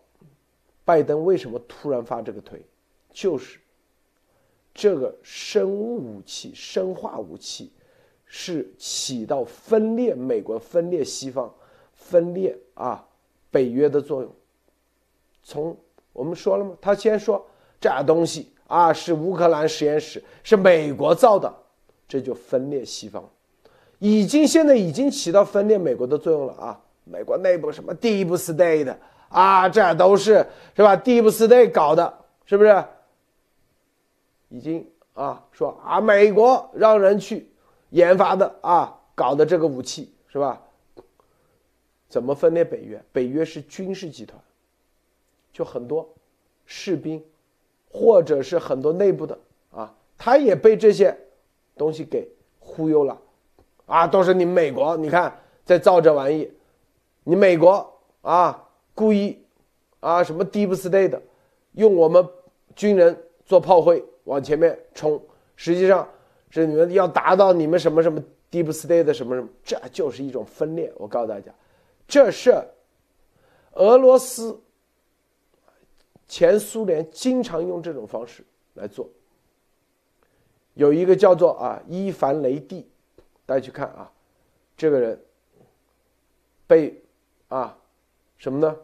[0.84, 2.64] 拜登为什么突然发这个推，
[3.12, 3.58] 就是
[4.74, 7.72] 这个生物武器、生化武器
[8.26, 11.52] 是起到分裂美国、分裂西方、
[11.92, 13.06] 分裂啊
[13.50, 14.34] 北约的作用。
[15.42, 15.76] 从
[16.12, 16.76] 我们说了吗？
[16.80, 17.44] 他先说
[17.80, 18.48] 这东西。
[18.68, 21.54] 啊，是乌克兰实验室，是美国造的，
[22.08, 23.22] 这就分裂西方，
[23.98, 26.80] 已经现在已经起到分裂美国的作用了啊！
[27.04, 28.96] 美国内部什么 Deep State
[29.32, 32.12] 啊，这都是是吧？Deep State 搞的，
[32.44, 32.84] 是不是？
[34.48, 37.50] 已经啊，说啊，美国让人去
[37.90, 40.60] 研发的啊，搞的这个武器是吧？
[42.08, 43.02] 怎么分裂北约？
[43.10, 44.38] 北约是军事集团，
[45.52, 46.08] 就很多
[46.66, 47.22] 士兵。
[47.94, 49.38] 或者是很多内部的
[49.70, 51.14] 啊，他也被这些
[51.76, 52.26] 东西给
[52.58, 53.20] 忽悠了，
[53.84, 56.50] 啊，都是你美国，你看在造这玩意，
[57.24, 59.44] 你美国啊故意
[60.00, 61.20] 啊什么 deep state，
[61.72, 62.28] 用我们
[62.74, 65.20] 军人做炮灰往前面冲，
[65.56, 66.08] 实际上
[66.50, 70.92] 是你们要达到你们什么什么 deep state 什么什么，这就是一种分裂。
[70.96, 71.52] 我告诉大家，
[72.06, 72.52] 这是
[73.72, 74.60] 俄罗斯。
[76.28, 79.06] 前苏联经常用这种方式来做。
[80.72, 82.88] 有一个叫做啊伊凡雷帝，
[83.44, 84.10] 大家去看啊，
[84.74, 85.22] 这个人
[86.66, 87.02] 被
[87.48, 87.76] 啊
[88.42, 88.76] 什么呢？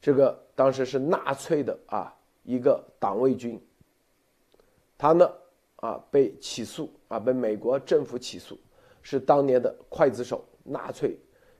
[0.00, 3.64] 这个当时是纳粹的啊一个党卫军，
[4.98, 5.32] 他呢
[5.76, 8.58] 啊被起诉啊被美国政府起诉，
[9.00, 11.16] 是当年的刽子手，纳粹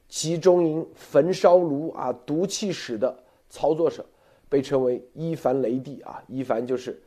[0.08, 3.16] 集中营焚烧炉啊毒气室的。
[3.48, 4.04] 操作者
[4.48, 7.00] 被称为伊凡雷帝啊，伊凡就是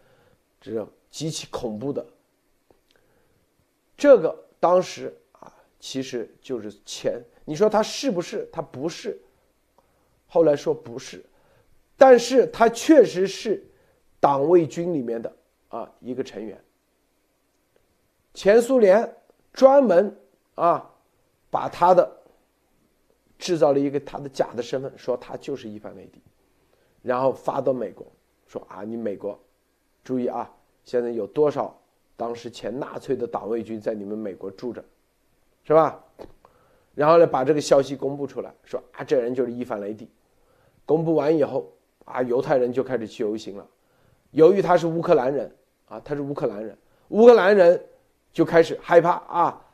[0.62, 2.06] 这种极其恐怖的。
[3.98, 8.50] 这个当时啊，其实就是前，你说他是不是？
[8.52, 9.18] 他不是。
[10.28, 11.24] 后来说不是，
[11.96, 13.64] 但是他确实是
[14.20, 15.34] 党卫军里面的
[15.70, 16.60] 啊一个成员。
[18.34, 19.16] 前苏联
[19.54, 20.14] 专门
[20.56, 20.92] 啊
[21.50, 22.12] 把他的
[23.38, 26.22] 制造了一个他的假的身份，说他就是伊凡雷帝。
[27.02, 28.06] 然后发到美国，
[28.48, 29.40] 说啊，你美国，
[30.04, 30.52] 注意啊，
[30.84, 31.80] 现在有多少
[32.18, 34.84] 当时前纳粹的党卫军在你们美国住着，
[35.64, 36.04] 是吧？
[36.96, 40.10] 然后呢，把这个消息公布出来，说啊，这人就是伊凡雷帝。
[40.86, 41.70] 公布完以后，
[42.06, 43.68] 啊，犹太人就开始去游行了。
[44.32, 45.54] 由于他是乌克兰人，
[45.88, 46.78] 啊，他是乌克兰人，
[47.10, 47.84] 乌克兰人
[48.32, 49.66] 就开始害怕啊，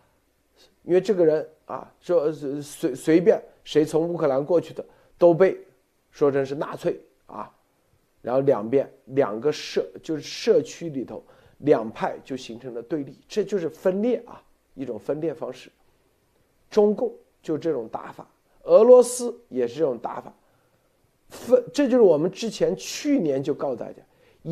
[0.83, 4.83] 因为这个人啊，说随随便谁从乌克兰过去的
[5.17, 5.57] 都被
[6.09, 7.51] 说成是纳粹啊，
[8.21, 11.23] 然后两边两个社就是社区里头
[11.59, 14.41] 两派就形成了对立，这就是分裂啊，
[14.73, 15.69] 一种分裂方式。
[16.71, 18.27] 中共就这种打法，
[18.63, 20.33] 俄罗斯也是这种打法，
[21.29, 24.01] 分这就是我们之前去年就告诉大家，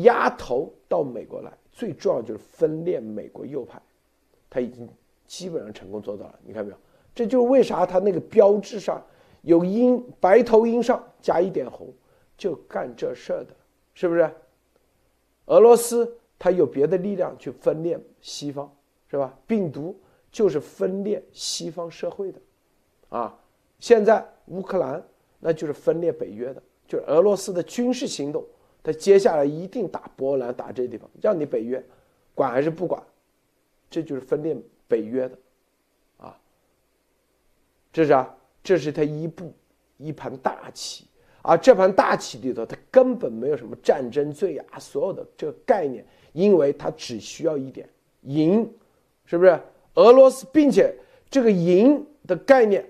[0.02, 3.80] 压头到美国来，最重要就是分裂美国右派，
[4.50, 4.86] 他已经
[5.26, 6.38] 基本上成功做到了。
[6.44, 6.76] 你看没有？
[7.14, 9.02] 这就是为啥他那个标志上
[9.40, 11.90] 有鹰白头鹰上加一点红，
[12.36, 13.56] 就干这事儿的，
[13.94, 14.30] 是不是？
[15.46, 18.70] 俄罗斯他有别的力量去分裂西方，
[19.10, 19.34] 是吧？
[19.46, 19.98] 病毒。
[20.32, 22.40] 就是分裂西方社会的，
[23.08, 23.36] 啊，
[23.78, 25.02] 现在乌克兰
[25.40, 28.44] 那就是分裂北约的，就是俄罗斯的军事行动，
[28.82, 31.84] 他接下来一定打波兰，打这地方，让你北约
[32.34, 33.02] 管还是不管，
[33.90, 35.38] 这就是分裂北约的，
[36.18, 36.40] 啊，
[37.92, 39.52] 这是啊，这是他一步
[39.96, 41.06] 一盘大棋，
[41.42, 47.88] 而这盘大棋里头，他根本没有什么战争罪啊，所有的这个概念，因为他只需要一点
[48.22, 48.72] 赢，
[49.24, 49.60] 是不是？
[49.94, 50.96] 俄罗斯，并且
[51.28, 52.88] 这个“赢”的概念，“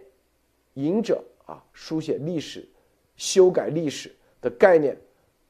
[0.74, 2.68] 赢者”啊，书写历史、
[3.16, 4.98] 修改历史的概念，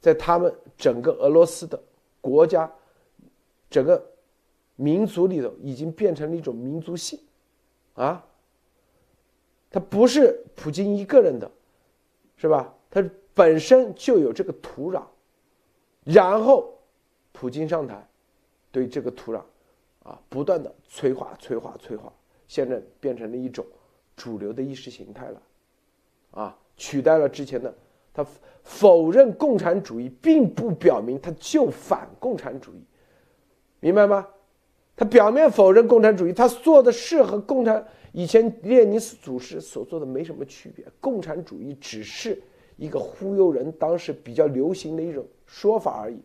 [0.01, 1.83] 在他们整个俄罗斯的
[2.21, 2.71] 国家、
[3.69, 4.03] 整个
[4.77, 7.19] 民族里头，已经变成了一种民族性，
[7.95, 8.25] 啊，
[9.71, 11.51] 它不是普京一个人的，
[12.37, 12.75] 是吧？
[12.89, 15.03] 它本身就有这个土壤，
[16.05, 16.79] 然后
[17.33, 18.09] 普京上台，
[18.71, 19.43] 对这个土壤。
[20.03, 22.11] 啊，不断的催化、催化、催化，
[22.49, 23.65] 现在变成了一种
[24.17, 25.43] 主流的意识形态了，
[26.31, 27.73] 啊，取代了之前的
[28.15, 28.27] 他
[28.65, 32.83] 否认共产主义，并不表明他就反共产主义，
[33.79, 34.27] 明白吗？
[34.97, 42.43] 他表面否认共产主义，他做的事和共产以前列宁斯祖师所做的没什么区别，共产主义只是
[42.77, 46.19] 一个忽悠人，当时比较流行的一种说法而已，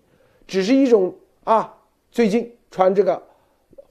[0.47, 1.77] 只是一种啊，
[2.09, 3.21] 最近穿这个。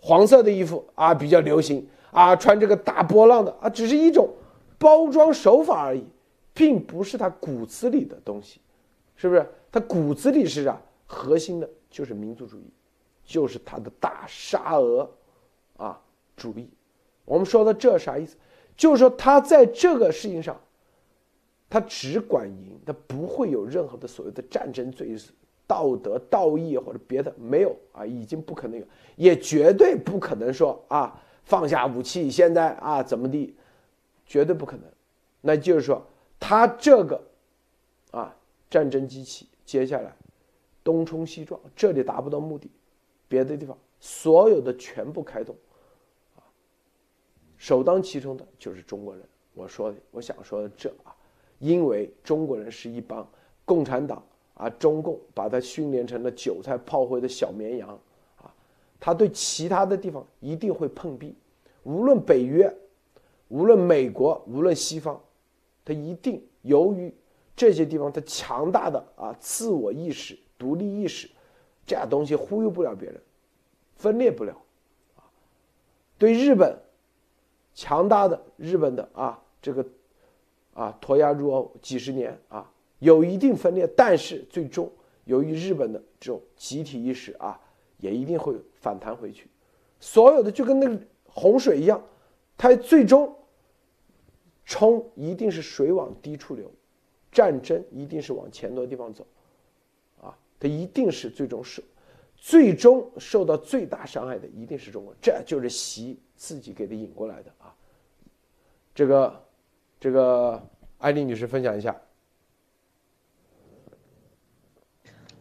[0.07, 4.29] 黄色的衣服啊比较流行啊，穿这个大波浪的啊，只是一种
[4.79, 6.05] 包装手法而已，
[6.53, 8.61] 并不是他骨子里的东西，
[9.17, 9.49] 是不是？
[9.73, 10.79] 他骨子里是啥？
[11.07, 12.71] 核心的就是民族主义，
[13.25, 15.11] 就是他的大沙俄
[15.79, 15.99] 啊
[16.37, 16.69] 主义。
[17.25, 18.37] 我们说的这啥意思？
[18.77, 20.61] 就是说他在这个事情上，
[21.71, 25.17] 他只管赢，他不会有任何的所谓的战争罪。
[25.66, 33.57] 道德、道义或者别的没有啊，已经不可能有，也绝对不可能说啊放下武器，现在啊怎么地，
[34.27, 34.85] 绝对不可能。
[35.40, 36.07] 那就是说，
[36.38, 37.22] 他这个
[38.11, 38.37] 啊
[38.68, 40.14] 战争机器接下来
[40.83, 42.70] 东冲西撞，这里达不到目的，
[43.27, 45.57] 别的地方所有的全部开动，
[46.37, 46.44] 啊，
[47.57, 49.24] 首当其冲的就是中国人。
[49.55, 51.14] 我说的，我想说的这啊，
[51.59, 53.27] 因为中国人是一帮
[53.64, 54.22] 共产党。
[54.55, 57.88] 啊，中共把他训练成了韭菜炮灰的小绵羊，
[58.37, 58.55] 啊，
[59.01, 61.35] 他对其他的地方一定会碰壁，
[61.83, 62.73] 无论北约，
[63.49, 65.21] 无论美国，无论西方，
[65.85, 67.12] 他一定由于
[67.57, 71.29] 这些地方他强大的啊自我意识、独立意识，
[71.85, 73.21] 这样东西忽悠不了别人，
[73.97, 74.53] 分裂不了，
[75.17, 75.27] 啊，
[76.17, 76.79] 对日本，
[77.75, 79.85] 强大的日本的啊这个，
[80.75, 82.71] 啊脱亚入欧几十年啊。
[83.00, 84.90] 有一定分裂，但是最终
[85.24, 87.61] 由于日本的这种集体意识啊，
[87.98, 89.48] 也一定会反弹回去。
[90.00, 92.02] 所有的就跟那个洪水一样，
[92.57, 93.34] 它最终
[94.64, 96.70] 冲一定是水往低处流，
[97.32, 99.26] 战争一定是往钱多的地方走，
[100.20, 101.82] 啊，它一定是最终受，
[102.36, 107.74] 最终受到最大伤害的一定是中国，这就是习自己给他引过来的啊。
[108.95, 109.45] 这个，
[109.99, 110.62] 这个
[110.99, 112.01] 艾丽女士分享一下。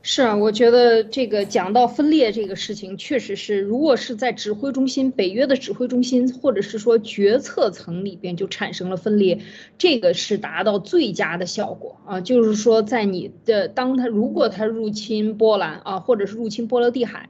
[0.06, 9.40] 是啊，我觉得这个讲到分裂这个事情，确实是，如果是在指挥中心、北约的指挥中心，或者是说决策层里边就产生了分裂，
[9.78, 12.20] 这个是达到最佳的效果啊。
[12.20, 17.30] 就是说，在你的当他如果他入侵波兰啊，或者是入侵波罗的海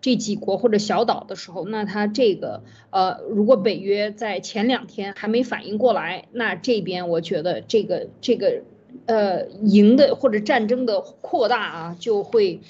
[0.00, 8.62] 这几国或者小岛的时候，那他这个呃，如果北约在前两天还没反应过来，那这边我觉得这个这个。
[9.06, 12.60] 呃，赢的或者战争的扩大啊，就会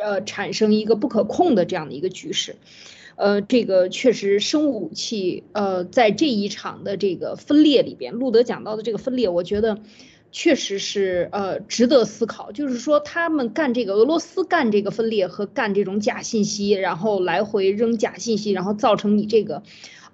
[0.00, 2.56] 呃产生一个不可控的这样的一个局势。
[3.16, 9.78] 呃，这个确实生物武器，呃，在这一场的这个分裂里边，路德讲到的这个分裂，我觉得。
[10.36, 12.50] 确实是，呃，值得思考。
[12.50, 19.62] 就是说，他们干这个，俄罗斯干这个分裂和干这种假信息，然后来回扔假信息，然后造成你这个，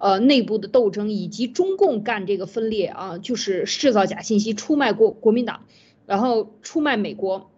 [0.01, 5.61] 呃，内部的斗争，以及中共干这个分裂啊，就是制造假信息，出卖国国民党，
[6.07, 7.50] 然后出卖美国。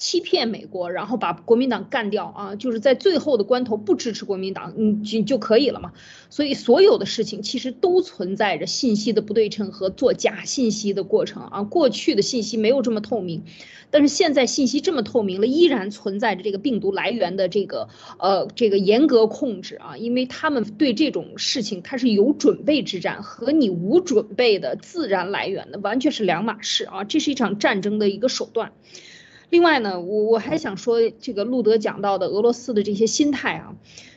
[0.00, 2.56] 欺骗美国，然后把国民党干掉啊！
[2.56, 5.92] 就是在最后的关头不支持国民党，你，就就可以了嘛。
[6.30, 11.62] 所以所有的事情其实都存在着信息的不对称和做假信息的过程啊。
[11.64, 13.44] 过去的信息没有这么透明，
[13.90, 19.98] 但是现在信息这么透明了，依然存在着这个病毒来源的这个呃这个严格控制啊。
[19.98, 27.04] 因为他们对这种事情它是有准备之战，和你无准备的自然来源的完全是两码事啊。
[27.04, 28.72] 这是一场战争的一个手段。
[29.50, 33.74] 另外呢，我我还想说，这个路德讲到的俄罗斯的这些心态啊，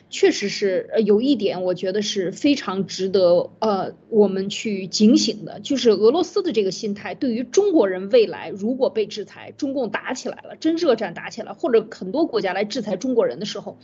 [0.08, 13.76] 确实是呃有一点，我觉得是非常值得呃我们去警醒的，就是俄罗斯的这个心态，对于中国人未来如果被制裁，中共打起来了，真热战打起来，或者很多国家来制裁中国人的时候，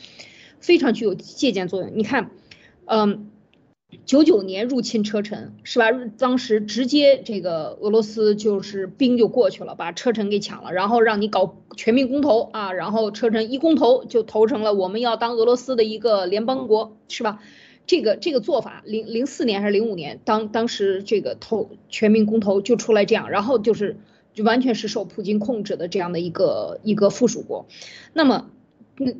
[0.60, 1.90] 非常具有借鉴作用。
[1.94, 2.30] 你看，
[2.86, 3.30] 嗯。
[4.10, 5.86] 九九年入侵车臣是吧？
[6.18, 17.38] 当时直接这个俄罗斯就是兵就过去了，把车臣给抢了，然后让你搞全民公投啊，然后车臣一公投就投成了我们要当俄罗斯的一个联邦国是吧？
[17.86, 23.96] 这个这个做法零零四年还是零五年，当当时这个投全民公投就出来这样，然后就是
[24.34, 27.68] 就完全是受普京控制的这样的一个一个附属国。
[28.12, 28.50] 那么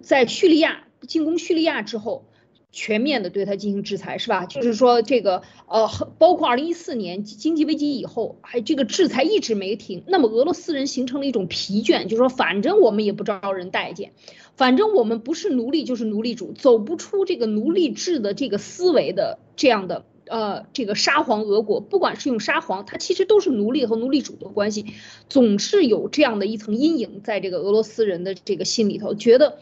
[0.03, 2.25] 在叙利亚进攻叙利亚之后。
[2.73, 4.47] 全面的对他进行制裁是吧？
[4.47, 10.05] 就是说这个呃，包括二零一四年经济危机以后，还这个制裁一直没停。
[10.07, 14.13] 那么俄罗斯人形成了一种疲倦，就是说反正我们也不招人待见，
[14.57, 24.87] 反正我们不是奴隶就是奴隶主，走不出这个奴隶制的这个思维的这样的呃这个沙皇俄国，不管是用沙皇，它其实都是奴隶和奴隶主的关系，
[25.29, 29.59] 总是有这样的一层阴影在这个俄罗斯人的这个心里头，觉得。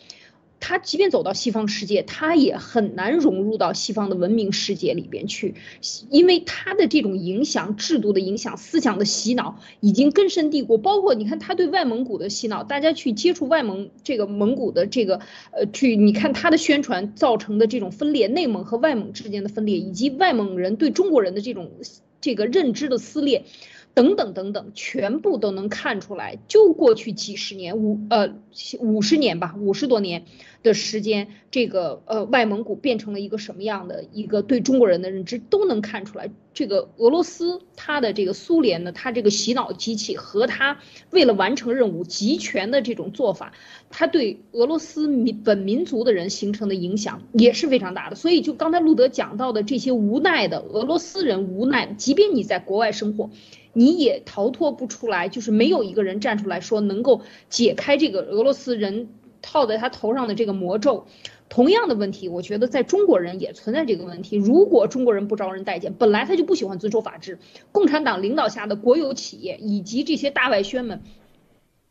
[0.60, 5.54] 他即便走到西方世界，他也很难融入到西方的文明世界里边去，
[6.10, 10.76] 因为他的这种影响、制度的影响、思想的洗脑已经根深蒂固。
[10.78, 15.20] 包括你看他对外蒙古的洗脑，大家去接触外蒙这个蒙古的这个，
[15.52, 21.70] 呃，去你看他的宣传造成的这种分裂，内蒙和外蒙之间的分裂，以及外蒙人对中国人的这种
[22.20, 23.44] 这个认知的撕裂。
[23.94, 26.38] 等等等等，全部都能看出来。
[26.48, 28.34] 就过去几十年，五呃
[28.80, 30.24] 五十年吧，五十多年
[30.62, 36.30] 的时间，这个呃外蒙古变成了一个什么样的一个对中国人的认知，都能看出来。
[36.54, 40.78] 这个俄罗斯，它的这个苏联呢，它这个洗脑机器和它
[41.10, 43.52] 为了完成任务集权的这种做法，
[43.90, 48.16] 它对俄罗斯民本民族的人形成的影响也是非常大的。
[48.16, 53.30] 所以，就刚才路德讲到的这些无奈的俄罗斯人，无奈，即便你在国外生活。
[53.72, 59.08] 你也逃脱不出来，就是没有一个人站出来说能够解开这个俄罗斯人
[59.42, 61.06] 套在他头上的这个魔咒。
[61.50, 64.36] 同样的问题，我觉得在中国人也存在这个问题。
[64.36, 67.38] 如果中国人不招人待见，本来他就不喜欢遵守法治，
[67.72, 71.00] 共产党领导下的国有企业以及这些大外宣们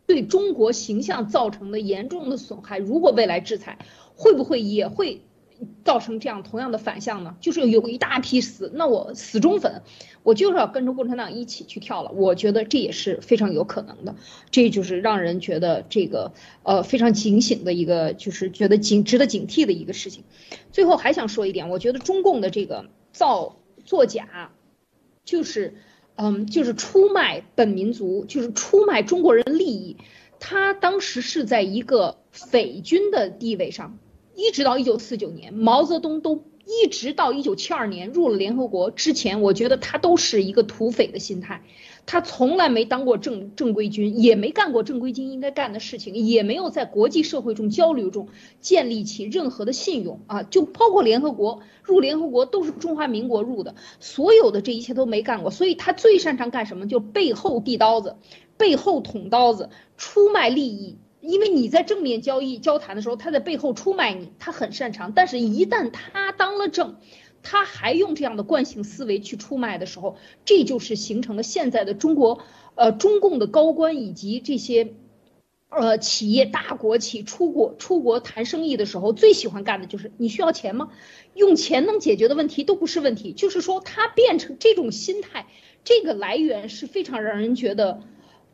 [0.06, 3.80] 对中国形象造成的严重的损害，如果未来制裁，
[4.16, 5.22] 会不会也会？
[5.84, 7.36] 造成这样同样的反向呢？
[7.39, 9.82] 就是有一大批死，那我死忠粉，
[10.24, 12.12] 我就是要跟着共产党一起去跳了。
[12.12, 14.16] 我觉得这也是非常有可能的，
[14.51, 16.34] 这就是让人觉得这个
[16.64, 20.24] 呃非常警醒的一个，就是觉得警值得警惕的一个事情。
[20.72, 24.51] 最后还想说一点，我觉得中共的这个造作假，
[25.26, 25.76] 就是
[26.16, 29.97] 嗯就是出卖本民族，就是出卖中国人利益。
[30.39, 33.97] 他当时是在一个匪军的地位上。
[34.38, 41.64] 一直到一九四九年，毛泽东都一直到一九七二年入了联合国之前，我觉得他都是一个土匪的心态，
[42.06, 48.28] 他从来没当过正正规军，也没干过正规军应该干的事情，也没有在国际社会中交流中
[48.62, 56.88] 建立起任何的信用啊，就包括联合国入联合国都是中华民国入的，所有的这一切都没干过，所以他最擅长干什么？
[56.88, 58.18] 就背后递刀子，
[58.56, 61.00] 背后捅刀子，出卖利益。
[61.28, 65.12] 因为你在正面交易交谈的时候，他在背后出卖你，他很擅长。
[65.12, 66.96] 但是，一旦他当了政，
[67.44, 70.16] 他还用这样的惯性思维去出卖的时候，
[70.46, 72.40] 这就是形成了现在的中国，
[72.76, 74.94] 呃，中共的高官以及这些，
[75.68, 80.92] 呃，企业大国企出国出国谈生意的时候，最喜欢干的就是你需要钱吗？
[81.34, 83.34] 用钱能解决的问题都不是问题。
[83.34, 85.48] 就是说，他变成这种心态，
[85.84, 88.02] 这个来源是非常让人觉得。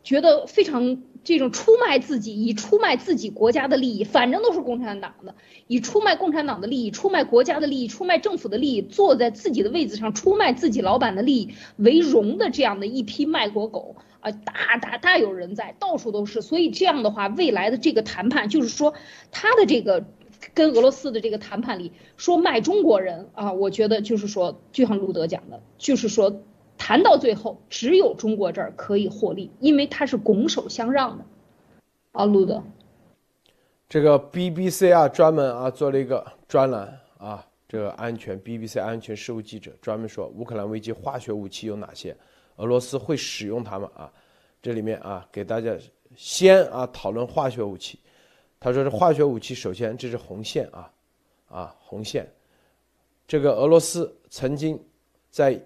[0.04, 5.34] 觉得非常这种出卖自己，以出卖自己国家的利益，反正都是共产党的，
[5.66, 16.42] 以出卖共产党的利益、出卖国家的利益、出卖政府的利益，坐在自己的位子上出卖自己老板的利益为荣的这样的一批卖国狗啊，大大大有人在，到处都是。
[16.42, 18.92] 所以这样的话，未来的这个谈判，就是说
[19.30, 20.04] 他的这个
[20.52, 26.42] 跟俄罗斯的这个谈判里说卖中国人啊，我觉得就是说，就像路德讲的，就是说。
[26.76, 31.24] 谈到最后，只有中国这儿可以获利，因为它是拱手相让的。
[32.12, 32.62] 啊，路德，
[33.88, 42.16] 这个 BBC 啊，专门啊做了一个专栏啊，这个安全 BBC 安全事务记者专门说乌克兰危机化学武器有哪些，
[42.56, 44.12] 俄罗斯会使用它们啊？
[44.62, 45.76] 这里面啊，给大家
[46.14, 47.98] 先啊讨论化学武器。
[48.60, 50.90] 他说是化学武器，首先这是红线啊，
[51.48, 52.30] 啊红线，
[53.26, 54.78] 这个俄罗斯曾经
[55.30, 55.60] 在。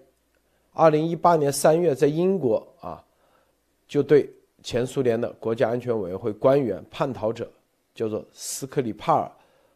[0.79, 3.05] 二零一八年三月，在英国啊，
[3.89, 7.51] 就对前苏联的国家安全委员会官员叛逃者，
[7.97, 9.29] 叫做斯克里帕尔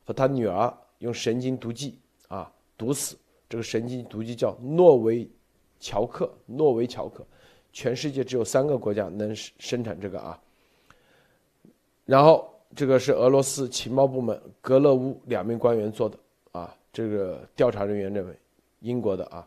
[0.04, 1.98] 和他女儿用神经毒剂
[2.28, 2.48] 啊
[2.78, 3.16] 毒死。
[3.48, 5.28] 这个神经毒剂叫诺维
[5.80, 7.26] 乔克，诺维乔克，
[7.72, 10.40] 全世界只有三个国家能生产这个啊。
[12.04, 16.16] 然后这个是俄罗斯情报部门格勒乌两名官员做的
[16.52, 18.32] 啊，这个调查人员认为，
[18.78, 19.44] 英国的啊。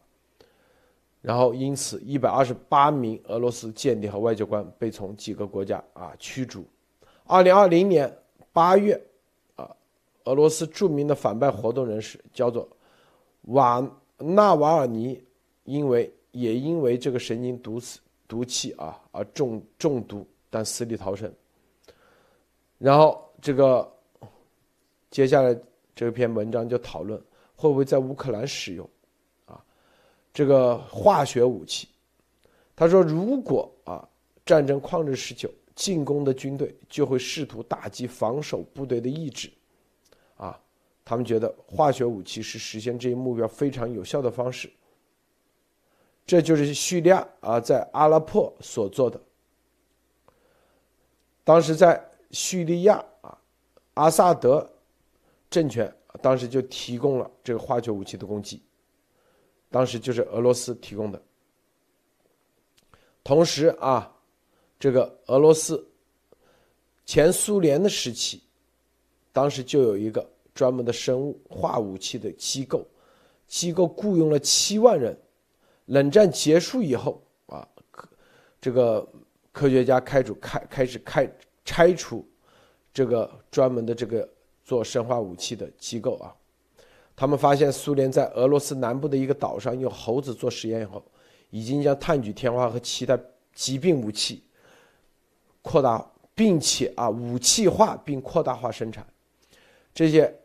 [1.26, 6.63] 然后，因此，一百二十八名俄罗斯间谍和外交官被从几个国家啊驱逐。
[7.26, 8.15] 二零二零年
[8.53, 8.93] 八月，
[9.55, 9.76] 啊，
[10.26, 12.69] 俄罗斯著名的反败活动人士叫做
[13.45, 13.82] 瓦
[14.19, 15.19] 纳瓦尔尼，
[15.63, 21.34] 因为也因为这个神经毒死毒气啊而中中毒，但死里逃生。
[22.78, 23.91] 然后，这个
[25.09, 25.57] 接下来
[25.95, 27.19] 这篇文章就讨论
[27.55, 28.88] 会不会在乌克兰使用。
[30.36, 31.88] 这个化学武器，
[32.76, 34.06] 他说，如果啊
[34.46, 39.50] 战争旷日持久，进攻的军队就会试图打击防守部队的意志，
[40.36, 40.60] 啊，
[41.06, 44.70] 他们觉得化学武器是实现这一目标非常有效的方式。
[46.26, 49.18] 这就是叙利亚啊在阿拉珀所做的。
[51.46, 53.38] 当时在叙利亚啊，
[53.94, 54.70] 阿萨德
[55.50, 55.90] 政权
[56.22, 58.62] 当时就提供了这个化学武器的供给。
[59.76, 61.21] 当时就是俄罗斯提供的。
[63.26, 64.09] 同时啊，
[64.80, 65.86] 这个俄罗斯
[67.05, 68.41] 前苏联的时期，
[69.34, 72.88] 当时就有一个专门的生物化武器的机构，
[73.49, 75.13] 机构雇佣了七万人。
[75.88, 77.67] 冷战结束以后啊，
[78.61, 79.05] 这个
[79.51, 81.30] 科学家开除开开始开
[81.65, 82.26] 拆除
[82.93, 84.26] 这个专门的这个
[84.63, 86.34] 做生化武器的机构啊。
[87.16, 91.01] 他们发现苏联在俄罗斯南部的一个岛上用猴子做实验以后，
[91.49, 93.18] 已经将炭疽天花和其他
[93.53, 94.43] 疾病武器
[95.61, 99.07] 扩大，并且啊武器化并扩大化生产。
[99.93, 100.36] 这些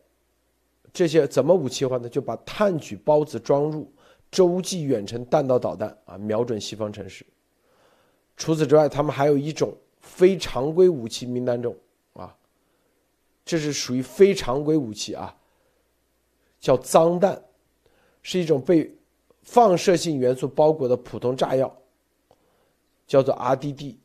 [0.93, 2.07] 这些怎么武器化呢？
[2.07, 3.91] 就把炭疽孢子装入
[4.31, 7.25] 洲际远程弹道导弹啊，瞄准西方城市。
[8.37, 11.75] 除此之外，他们还有一种非常规武器名单中
[12.13, 12.33] 啊，
[13.43, 15.35] 这是属于非常规武器啊。
[16.61, 17.43] 叫脏弹，
[18.21, 18.95] 是一种被
[19.41, 21.75] 放射性元素包裹的普通炸药，
[23.07, 23.97] 叫做 RDD。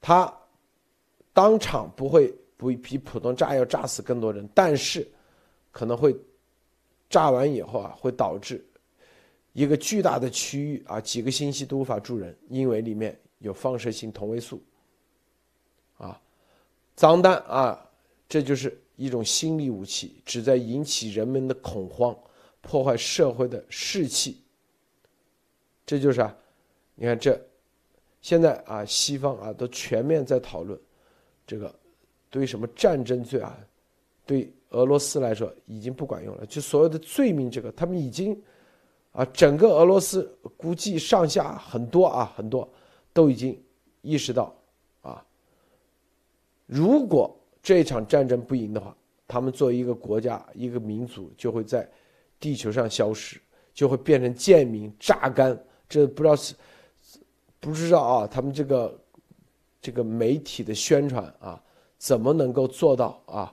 [0.00, 0.34] 它
[1.34, 5.06] 当场不会不比普通炸药炸死更多人，但是
[5.70, 6.16] 可能会
[7.10, 8.66] 炸完以后啊，会导致
[9.52, 14.62] 一个巨大的区域啊，几个星期都无法住人，因为里面有放射性同位素。
[15.98, 16.18] 啊，
[16.94, 17.86] 脏弹啊，
[18.26, 18.82] 这就是。
[18.96, 22.16] 一种心理武器，旨在引起人们的恐慌，
[22.62, 24.42] 破坏社会的士气。
[25.84, 26.34] 这就是啊，
[26.94, 27.38] 你看这，
[28.22, 30.80] 现在啊，西方啊都全面在讨论
[31.46, 31.72] 这个，
[32.30, 33.56] 对什么战争罪啊，
[34.24, 36.46] 对俄罗斯来说已经不管用了。
[36.46, 38.42] 就所有的罪名，这个他们已经
[39.12, 42.66] 啊，整个俄罗斯估计上下很多啊，很多
[43.12, 43.62] 都已经
[44.00, 44.56] 意识到
[45.02, 45.22] 啊，
[46.64, 47.38] 如果。
[47.66, 48.96] 这场战争不赢的话，
[49.26, 51.84] 他们作为一个国家、一个民族，就会在
[52.38, 53.40] 地球上消失，
[53.74, 55.60] 就会变成贱民、榨干。
[55.88, 56.54] 这不知道是
[57.58, 58.24] 不知道啊？
[58.24, 58.96] 他们这个
[59.82, 61.60] 这个媒体的宣传啊，
[61.98, 63.52] 怎么能够做到啊？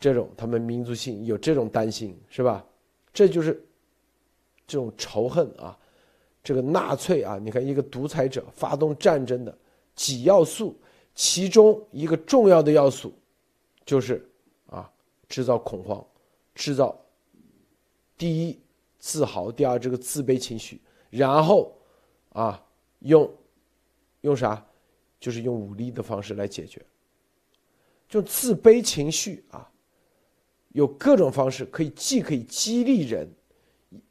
[0.00, 2.66] 这种他们民族性有这种担心是吧？
[3.12, 3.64] 这就是
[4.66, 5.78] 这种仇恨啊！
[6.42, 9.56] 这个纳粹啊，你看一个独裁者发动战争的
[9.94, 10.76] 几要素，
[11.14, 13.14] 其中一个重要的要素。
[13.84, 14.28] 就是
[14.66, 14.90] 啊，
[15.28, 16.04] 制造恐慌，
[16.54, 16.98] 制造
[18.16, 18.60] 第一
[18.98, 20.80] 自豪，第二这个自卑情绪，
[21.10, 21.76] 然后
[22.30, 22.64] 啊，
[23.00, 23.30] 用
[24.22, 24.64] 用啥？
[25.20, 26.84] 就是用武力的方式来解决。
[28.06, 29.72] 就自卑情绪啊，
[30.68, 33.26] 有各种方式可以，既可以激励人，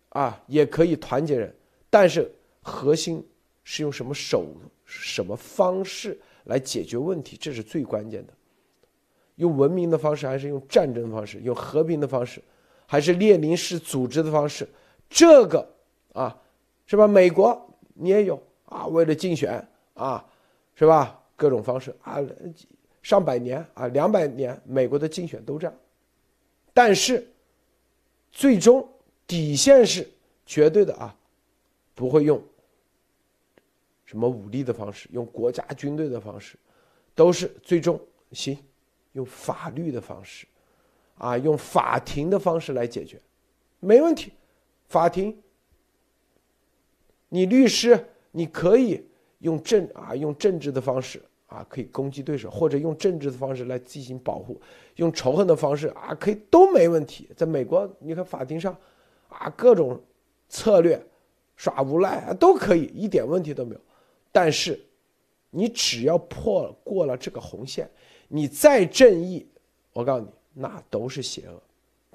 [0.10, 1.56] 啊，也可以团结人，
[1.90, 3.24] 但是核心
[3.64, 4.48] 是用什么手、
[4.86, 8.34] 什么方式来解决问题，这是最关键的。
[9.36, 11.40] 用文明的方式，还是用战争的方式？
[11.42, 12.42] 用和平的方式，
[12.86, 14.68] 还是列宁式组织的方式？
[15.10, 15.68] 这个
[16.14, 16.40] 啊，
[16.86, 17.08] 是吧？
[17.08, 20.26] 美国你也有啊，为了竞选啊，
[20.76, 21.20] 是吧？
[21.36, 22.20] 各种方式啊。
[23.02, 25.76] 上百年啊，两百年，美国的竞选都这样，
[26.74, 27.28] 但是
[28.32, 28.88] 最终
[29.28, 30.10] 底线是
[30.46, 31.14] 绝对的啊，
[31.94, 32.42] 不会用
[34.06, 36.56] 什么武力的方式，用国家军队的方式，
[37.14, 38.00] 都是最终
[38.32, 38.58] 行
[39.14, 40.46] 用法律的方式，
[41.18, 43.20] 啊，用法庭的方式来解决，
[43.80, 44.32] 没问题。
[44.86, 45.42] 法庭，
[47.30, 49.04] 你律师你可以
[49.40, 51.22] 用政啊，用政治的方式。
[51.46, 54.60] 啊，可以攻击对手，或者用政治的方式来进行保护，
[54.96, 57.30] 用仇恨的方式啊，可以都没问题。
[57.38, 58.76] 在美国，你看法庭上，
[59.30, 60.02] 啊，各种
[60.50, 61.00] 策略
[61.56, 63.82] 耍无赖啊，都可以，一点问题都没有。
[64.32, 64.84] 但是，
[65.52, 67.88] 你只要破过了这个红线，
[68.28, 69.48] 你再正义，
[69.92, 71.62] 我告诉你，那都是邪恶。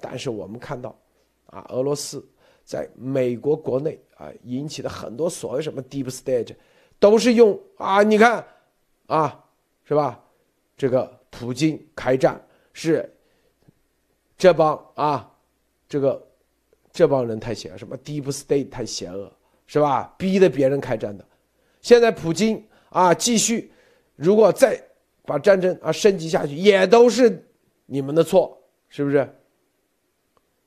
[0.01, 0.97] 但是我们看到，
[1.47, 2.27] 啊，俄罗斯
[2.65, 6.55] 在美国国内啊引起的很多所谓什么 deep state，
[6.99, 8.47] 都是用啊，你看。
[9.07, 9.43] 啊，
[9.85, 10.23] 是吧？
[10.77, 12.39] 这个普京开战
[12.75, 13.11] 是
[14.37, 15.35] 这帮啊，
[15.89, 16.29] 这个
[16.93, 19.33] 这帮人太邪恶，什么 Deep State 太邪恶，
[19.67, 20.15] 是吧？
[20.19, 21.27] 逼的别人开战的。
[21.81, 23.73] 现在普京啊，继续，
[24.15, 24.79] 如果再
[25.29, 27.47] 把战争啊升级下去，也都是
[27.85, 28.59] 你们的错，
[28.89, 29.29] 是不是？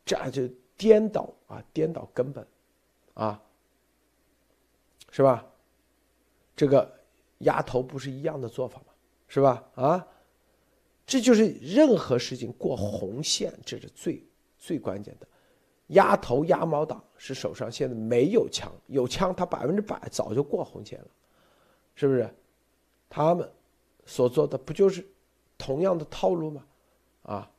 [0.05, 0.47] 这样就
[0.77, 2.45] 颠倒啊，颠倒根本，
[3.15, 3.41] 啊，
[5.09, 5.43] 是吧？
[6.55, 7.01] 这个。
[7.41, 8.93] 压头不是一样的做法吗？
[9.27, 9.67] 是吧？
[9.73, 10.07] 啊，
[11.07, 14.23] 这就是任何事情过红线，这是最
[14.59, 15.27] 最关键的。
[15.87, 21.07] 压头压毛党是手上现在没有枪，有枪他百分之百早就过红线了，
[21.95, 22.29] 是不是？
[23.09, 23.51] 他们
[24.05, 25.05] 所做的不就是
[25.57, 26.65] 同样的套路吗？
[27.23, 27.51] 啊，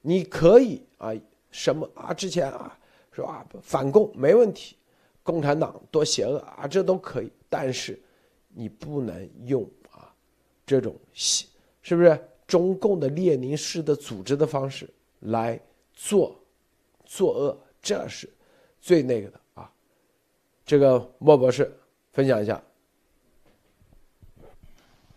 [0.00, 1.12] 你可以啊，
[1.50, 2.12] 什么啊？
[2.14, 2.78] 之前啊，
[3.12, 3.46] 说啊？
[3.62, 4.76] 反共没问题，
[5.22, 8.00] 共产党多邪恶啊，这都可以，但是。
[8.58, 10.10] 你不能用啊，
[10.64, 14.88] 这种是不是中共的列宁式的组织的方式
[15.20, 15.60] 来
[15.92, 16.34] 做
[17.04, 17.58] 作恶？
[17.82, 18.26] 这是
[18.80, 19.70] 最那个的啊。
[20.64, 21.70] 这个莫博士
[22.14, 22.62] 分享一下。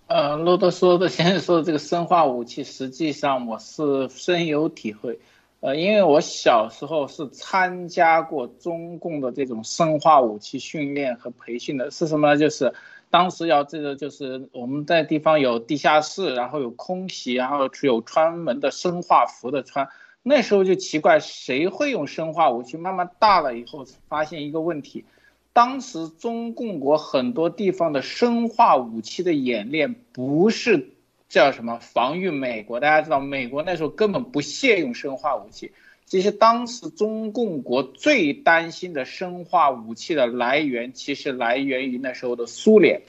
[0.09, 5.19] 呃，罗德说的先生说的这个生化武器，实际上我是深有体会。
[5.59, 12.37] 呃，因为我小时候是参加过中共的这种生化武器训练和培训的，是什么呢？
[12.37, 12.73] 就是。
[13.11, 19.89] 当时要这个就是我们在地方有地下室，然后有空袭，然后有专门的生化服的穿。
[20.21, 22.77] 那时候就奇怪，谁会用生化武器？
[22.77, 25.05] 慢慢大了以后，发现一个问题：
[25.53, 30.91] 当时中共国很多地方的生化武器的演练，不是
[31.27, 32.79] 叫什么防御美国。
[32.79, 35.71] 大家知道，美国那时候根本不屑用生化武器。
[36.05, 43.03] 其实当时中共国最担心的生化武器的来源，其实来源于那时候的苏联，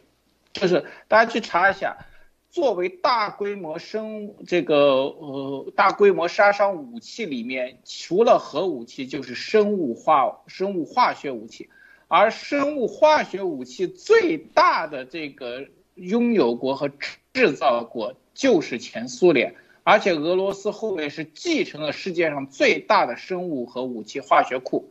[0.52, 1.96] 就是大家去查一下，
[2.50, 11.70] 作为大规模生这个呃大规模杀伤武器里面，除了核武器就是生物化生物化学武器，
[12.12, 16.90] 而生物化学武器最大的这个拥有国和
[17.32, 19.54] 制造国就是前苏联。
[19.84, 24.90] 而且俄罗斯后面是继承了世界上最大的生物和武器化学库，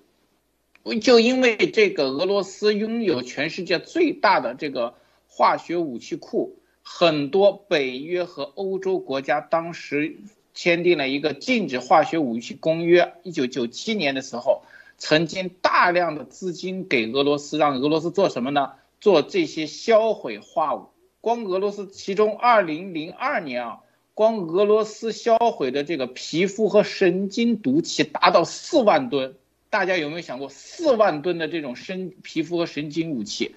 [1.01, 4.95] 就因为这个俄罗斯拥有全世界最大的这个
[5.27, 10.15] 化学武器库，很多北约和欧洲国家当时
[10.53, 13.13] 签订了一个禁止化学武器公约。
[13.23, 14.63] 一九九七年的时候，
[14.99, 18.73] 曾经大量的资金给俄罗斯，让俄罗斯做什么呢？
[19.01, 20.89] 做这些销毁化物。
[21.21, 23.79] 光俄罗斯，其中二零零二年啊。
[24.13, 29.35] 光俄罗斯销毁的这个皮肤和神经毒气达到四万吨，
[29.69, 33.55] 大家有没有想过四万吨的这种神皮肤和神经武器？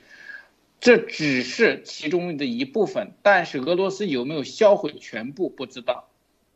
[0.78, 6.09] 这只是其中的一部分，但是俄罗斯有没有销毁全部不知道。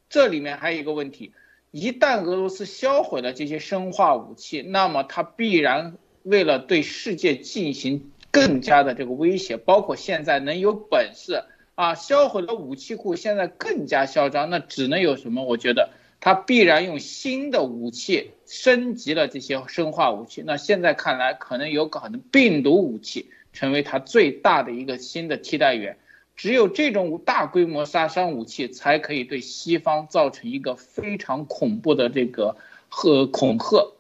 [0.09, 1.33] 这里面还有一个问题，
[1.79, 11.45] 一旦俄罗斯销毁了这些生化武器，那么它必然为了对世界进行更加的这个威胁，包括现在能有本事。
[11.75, 15.45] 啊，销毁了武器库，现在更加嚣张，那只能有什么？
[15.45, 20.43] 我觉得他必然用新的武器升级了这些生化武器。
[20.47, 25.99] 那现在看来，可能有可能病毒武器成为他最大的一个新的替代源。
[26.37, 32.57] 只有这种大规模杀伤武器才可以对西方造成一个非常恐怖的这个
[32.89, 33.93] 和恐吓。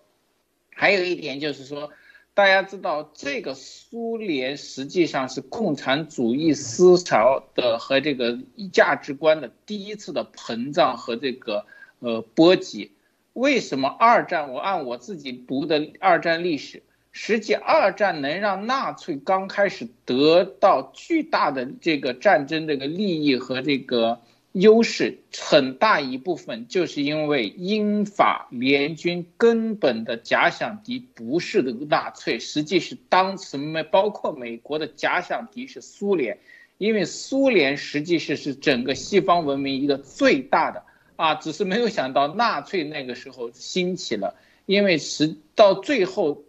[0.70, 1.91] 还有一点就是说，
[2.34, 8.39] 大家知道这个苏联实际上是共产主义思潮的和这个
[8.70, 11.64] 价值观的第一次的膨胀和这个
[12.01, 12.93] 呃波及。
[13.32, 14.53] 为什么二战？
[14.53, 16.82] 我按我自己读的二战历史。
[17.19, 24.21] 实际二战能让纳粹刚开始得到巨大的这个战争这个利益和这个
[24.53, 36.39] 优势，很大一部分就是因为英法联军根本的假想敌不是的纳粹，实际是当时美包括美国的假想敌是苏联，
[36.77, 40.83] 因为苏联实际是是整个西方文明一个最大的
[41.17, 44.37] 啊，只是没有想到纳粹那个时候兴起了，
[44.67, 46.43] 因为实到最后。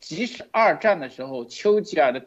[0.00, 2.24] 即使二战的时候，丘吉尔的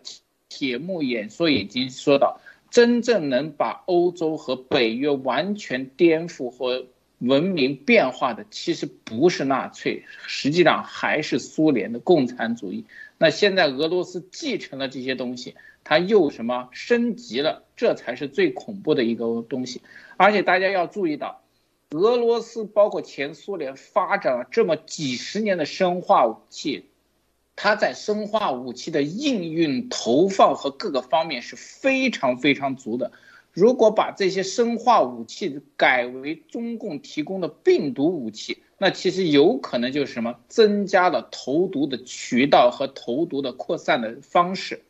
[0.50, 6.86] 铁幕演说已经说到，真正能把欧洲和北约完全颠覆或
[7.20, 12.86] 文明变化的，其实不是纳粹，实际上还是苏联的共产主义。
[13.18, 17.64] 那现在俄罗斯继承了这些东西，它又什么升级了？
[17.76, 19.82] 这才是最恐怖的一个东西。
[20.18, 21.42] 而且大家要注意到，
[21.92, 26.86] 俄罗斯包括前苏联发展了这么几十年的生化武器。
[27.64, 33.12] 它在生化武器的应用、投放和各个方面是非常非常足的。
[33.54, 44.82] 如果把这些生化武器改为中共提供的病毒武器，那其实有可能就是什么，增加了投毒的渠道和投毒的扩散的方式。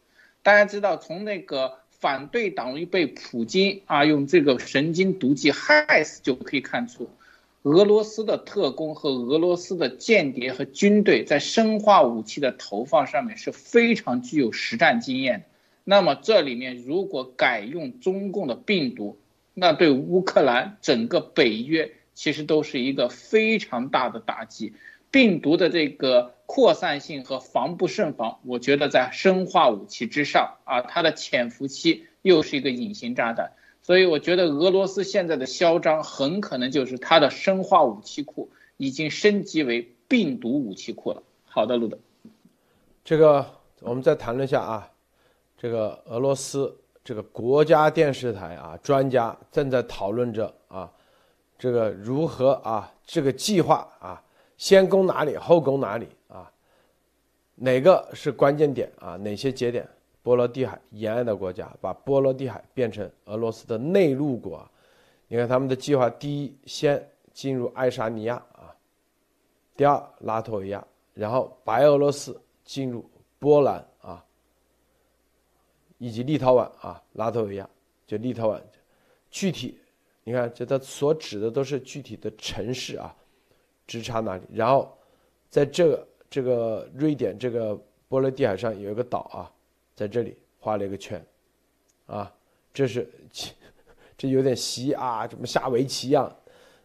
[0.41, 7.09] 大家知道，从那个反对党被普京啊用这个神经毒剂害死就可以看出。
[7.63, 15.45] 俄罗斯的特工和俄罗斯的间谍和军队在生化武器的投放上面是非常具有实战经验的。
[15.83, 19.19] 那么这里面如果改用中共的病毒，
[19.53, 24.73] 那对乌克兰整个北约其实都是一个非常大的打击。
[25.11, 33.51] 病毒的这个扩散性和防不胜防，我觉得在生化武器之上啊，它的潜伏期又是一个隐形炸弹。
[33.81, 41.23] 所以我觉得俄罗斯现在的嚣张很可能就是它的生化武器库已经升级为病毒武器库了。
[41.45, 41.97] 好的，路德，
[43.03, 43.45] 这个
[43.81, 44.91] 我们再谈论一下啊，
[45.57, 50.89] 这个俄罗斯这个国家电视台啊，专家正在讨论着啊，
[51.57, 54.23] 这个如何啊，这个计划啊，
[54.57, 56.49] 先攻哪里，后攻哪里啊，
[57.55, 59.87] 哪个是关键点啊，哪些节点？
[60.23, 64.69] 波罗的海沿岸的国家把波罗的海变成俄罗斯的内陆国，
[65.27, 68.69] 你看他们的计划：第一，先进入爱沙尼亚啊；
[69.75, 73.03] 第二，拉脱维亚，然后白俄罗斯进入
[73.39, 74.23] 波兰啊，
[75.97, 77.67] 以及立陶宛啊，拉脱维亚
[78.05, 78.61] 就立陶宛。
[79.31, 79.79] 具体，
[80.23, 83.15] 你看这他所指的都是具体的城市啊，
[83.87, 84.43] 直插哪里？
[84.53, 84.95] 然后，
[85.49, 87.75] 在这个这个瑞典这个
[88.07, 89.51] 波罗的海上有一个岛啊。
[89.95, 91.23] 在这里画了一个圈，
[92.05, 92.33] 啊，
[92.73, 93.07] 这是
[94.17, 96.33] 这有点习啊，怎么下围棋一样？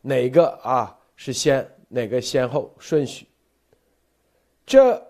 [0.03, 1.67] 哪个啊是先？
[1.89, 3.27] 哪个先后顺序？
[4.67, 5.01] 这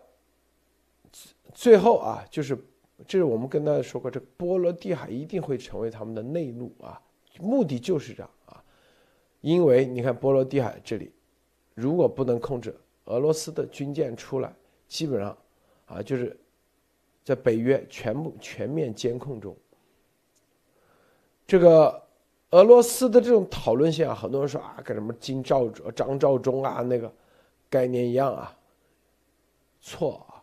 [1.54, 2.56] 最后啊，就是
[3.06, 7.00] 这是我们跟大家说过，这波罗的海一定会成为他们的内陆啊，
[7.40, 8.62] 目的就是这样啊。
[9.40, 11.12] 因为你看波罗的海这里，
[11.74, 14.54] 如果不能控制，俄罗斯的军舰出来，
[14.86, 15.36] 基本上
[15.86, 16.38] 啊就是。
[17.26, 19.56] 在北约全部全面监控中，
[21.44, 22.00] 这个
[22.50, 27.12] 俄罗斯的这种讨论性啊，很多人说啊，跟什么金兆张召忠啊那个
[27.68, 28.56] 概念一样啊，
[29.80, 30.38] 错啊，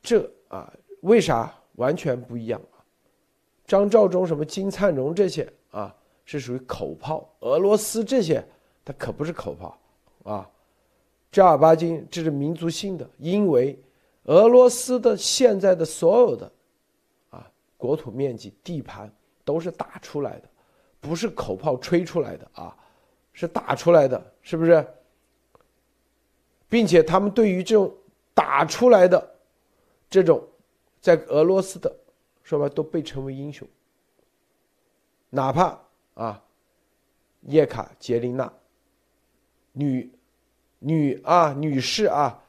[0.00, 2.78] 这啊为啥完全不一样啊？
[3.66, 5.92] 张召忠什么金灿荣这些啊
[6.24, 8.40] 是属于口炮，俄罗斯这些
[8.84, 9.76] 它可不是口炮
[10.22, 10.48] 啊，
[11.32, 13.76] 正儿八经这是民族性的，因为。
[14.24, 16.52] 俄罗斯的现在的所有的，
[17.30, 19.10] 啊，国土面积、地盘
[19.44, 20.48] 都是打出来的，
[21.00, 22.76] 不是口炮吹出来的啊，
[23.32, 24.86] 是打出来的，是不是？
[26.68, 27.92] 并且他们对于这种
[28.34, 29.36] 打出来的
[30.08, 30.46] 这种，
[31.00, 31.92] 在俄罗斯的，
[32.42, 33.66] 说白都被称为英雄。
[35.30, 35.80] 哪怕
[36.14, 36.42] 啊，
[37.42, 38.52] 叶卡捷琳娜，
[39.72, 40.12] 女，
[40.78, 42.40] 女啊，女士啊。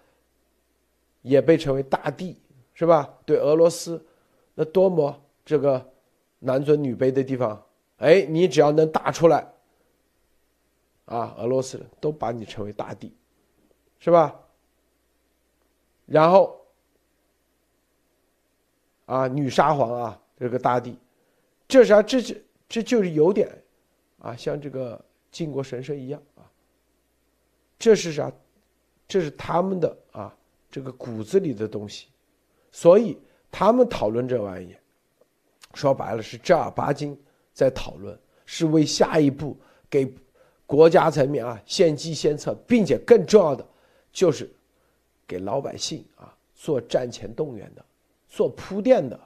[1.22, 2.42] 也被称为大帝，
[2.74, 3.18] 是吧？
[3.26, 4.06] 对俄罗斯，
[4.56, 5.94] 那多么这个
[6.40, 7.64] 男尊女卑的地方，
[7.98, 9.48] 哎，你只要能打出来，
[11.06, 13.14] 啊，俄罗斯人都把你称为大帝，
[14.00, 14.40] 是吧？
[16.08, 16.60] 然后，
[19.06, 20.98] 啊，女沙皇啊，这个大帝，
[21.68, 22.02] 这啥？
[22.02, 23.50] 这这这就是有点，
[24.20, 25.00] 啊，像这个
[25.32, 26.44] 靖国神社一样啊。
[27.78, 28.32] 这是啥？
[29.08, 29.98] 这是他们的，
[30.72, 32.08] 这个骨子里的东西，
[32.72, 33.18] 所以
[33.52, 34.74] 他们讨论这玩意，
[35.74, 37.20] 说白了是正儿八经
[37.54, 39.58] 在讨论，是为下一步
[39.90, 40.12] 给
[40.66, 43.68] 国家层面啊献计献策，并且更重要的
[44.14, 44.50] 就是
[45.28, 47.86] 给老百姓啊做战前动员的，
[48.30, 49.20] 做铺垫的。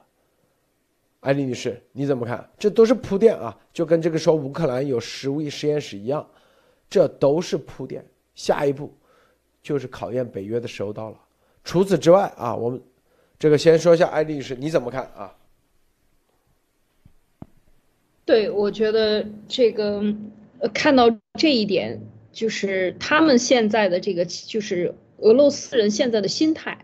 [1.20, 2.48] 艾丽女士，你怎么看？
[2.58, 6.28] 这都是铺垫啊，就跟这个说乌克兰有食物实验室一样，
[6.90, 8.04] 这都是铺垫。
[8.34, 8.92] 下一步
[9.62, 11.20] 就是考验北约的时候到了。
[11.66, 12.80] 除此之外啊，我们
[13.40, 15.34] 这个先说一下艾丽女士，你怎么看啊？
[18.24, 20.14] 对，我觉得这个
[20.72, 22.00] 看到这一点，
[22.32, 26.78] 就是他们现在的这个，就是俄罗斯人现在的心态。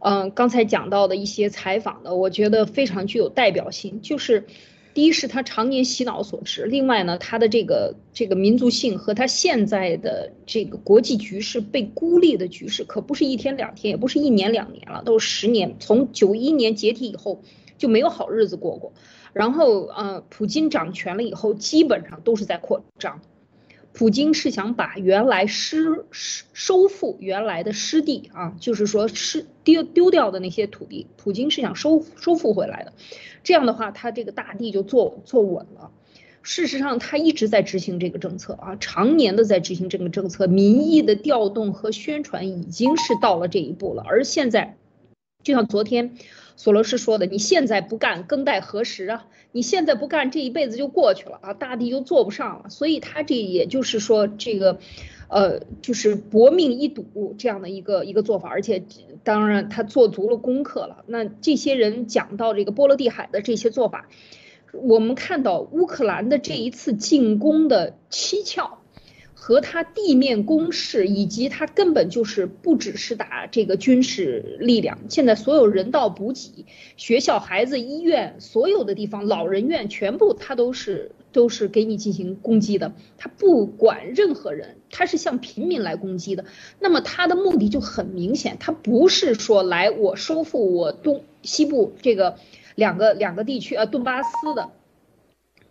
[0.00, 4.02] 嗯，刚才讲到的一些采访的，我觉得非常具有代表性。
[4.02, 4.46] 就是，
[4.94, 15.74] 第一是他常年洗脑所致，另外呢，他的这个这个民族性和他现在的这个国际局势被孤立的局势，可不是一天两天，也不是一年两年了，都是十年。
[15.80, 17.42] 从九一年解体以后
[17.76, 18.92] 就没有好日子过过，
[19.32, 23.20] 然后呃，普京掌权了以后，基本上都是在扩张。
[23.94, 32.92] 普京是想把原来失失收复原来的失地啊，就是说失丢丢掉的那些土地，普京是想收收复回来的。
[33.44, 35.92] 这样的话，他这个大地就坐坐稳了。
[36.42, 44.02] 事实上，他一直在执行这个政策啊，常年的在执行这个政策，民意的调动和宣传已经是到了这一步了。
[44.04, 44.76] 而现在，
[45.44, 46.16] 就像昨天。
[46.56, 49.26] 索罗斯说的：“你现在不干，更待何时啊？
[49.52, 51.54] 你现在不干，这一辈子就过去了啊！
[51.54, 52.70] 大地就做不上了。
[52.70, 54.78] 所以他这也就是说，这个，
[55.28, 58.48] 呃，就是搏命一赌这样的一个一个做法。
[58.48, 58.84] 而且，
[59.24, 61.04] 当然他做足了功课了。
[61.06, 64.08] 那这些人讲到这个波罗的海的这些做法，
[64.72, 68.78] 我们看到乌克兰的这一次进攻的蹊跷。”
[69.46, 76.64] 和他地面攻势，以及他根本就是不只是打这个军事力量，现在所有人道补给、
[76.96, 82.94] 学校、孩子、医院，所有的地方、老人院，全部他都是都是给你进行攻击的。
[83.18, 86.46] 他不管任何人，他是向平民来攻击的。
[86.80, 92.36] 那么他的目的就很明显，他不是说来我收复我东西部这个
[92.76, 94.70] 两个两个地区呃顿巴斯的。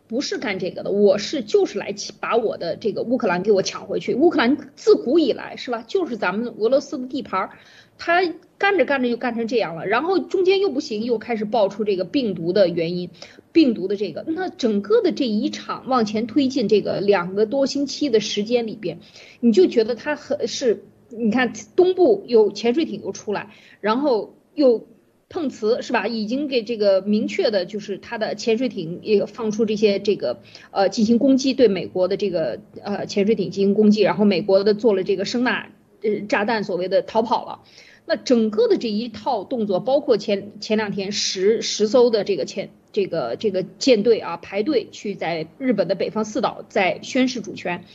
[0.08, 4.14] 不是干这个的，我是就是来把我的这个乌克兰给我抢回去。
[4.14, 7.50] 乌克兰自古以来是吧，就是咱们俄罗斯的地盘儿，
[7.98, 8.22] 他
[8.58, 13.10] 干着干着就干成这样了，然后中间又不行，又开始爆出这个病毒的原因，
[13.52, 19.00] 病毒的这个，那整个的这一场往前推进这个两个多星期的时间里边，
[19.40, 23.50] 你就觉得他很是，你看东部有潜水艇又出来，
[23.80, 24.86] 然后又。
[25.34, 26.06] 碰瓷是吧？
[26.06, 35.66] 已经给这个明确的，就是他的潜水艇也放出这些这个呃进行攻击，对美国的这个呃潜水艇进行攻击，然后美国的做了这个声呐
[36.04, 37.64] 呃炸弹，所谓的逃跑了。
[38.06, 47.86] 那整个的这一套动作，包括前前两天十十艘的这个潜这个这个舰队啊排队去在日本的北方四岛在宣示主权，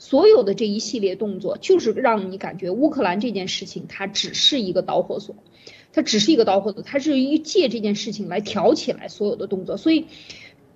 [0.00, 5.36] 所有的这一系列动作，就是让你感觉乌克兰这件事情它只是一个导火索。
[5.92, 10.06] 它只是一个导火索，它是一借这件事情来挑起来所有的动作，所以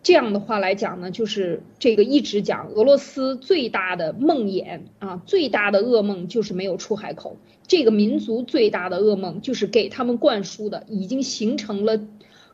[0.02, 7.36] 这样的话来讲呢，就是这个一直讲俄罗斯最大的梦魇啊，最大的噩梦就是没有出海口。
[7.68, 12.00] 这个民族最大的噩梦就是给他们灌输的，已经形成了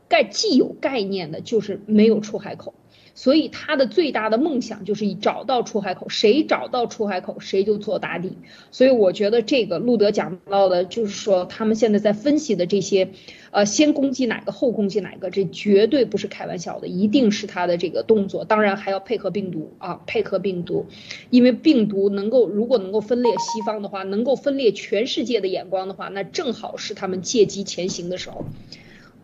[0.07, 2.75] 概既有概念的，就是没有出海口。
[3.19, 8.37] 所以他的最大的梦想就是找到出海口，谁找到出海口，谁就做打底。
[8.71, 13.09] 所以我觉得这个路德讲到的，就是说他们现在在分析的这些，
[13.51, 18.45] 呃，先攻击哪个，后攻击哪个，这绝对不是开玩笑的，一定是他的这个动作。
[18.45, 20.85] 当然还要配合病毒啊，配合病毒，
[21.29, 28.45] 因为病毒能够如果能够分裂西方的话，能够分裂全世界的眼光的话，那正好是他们借机前行的时候。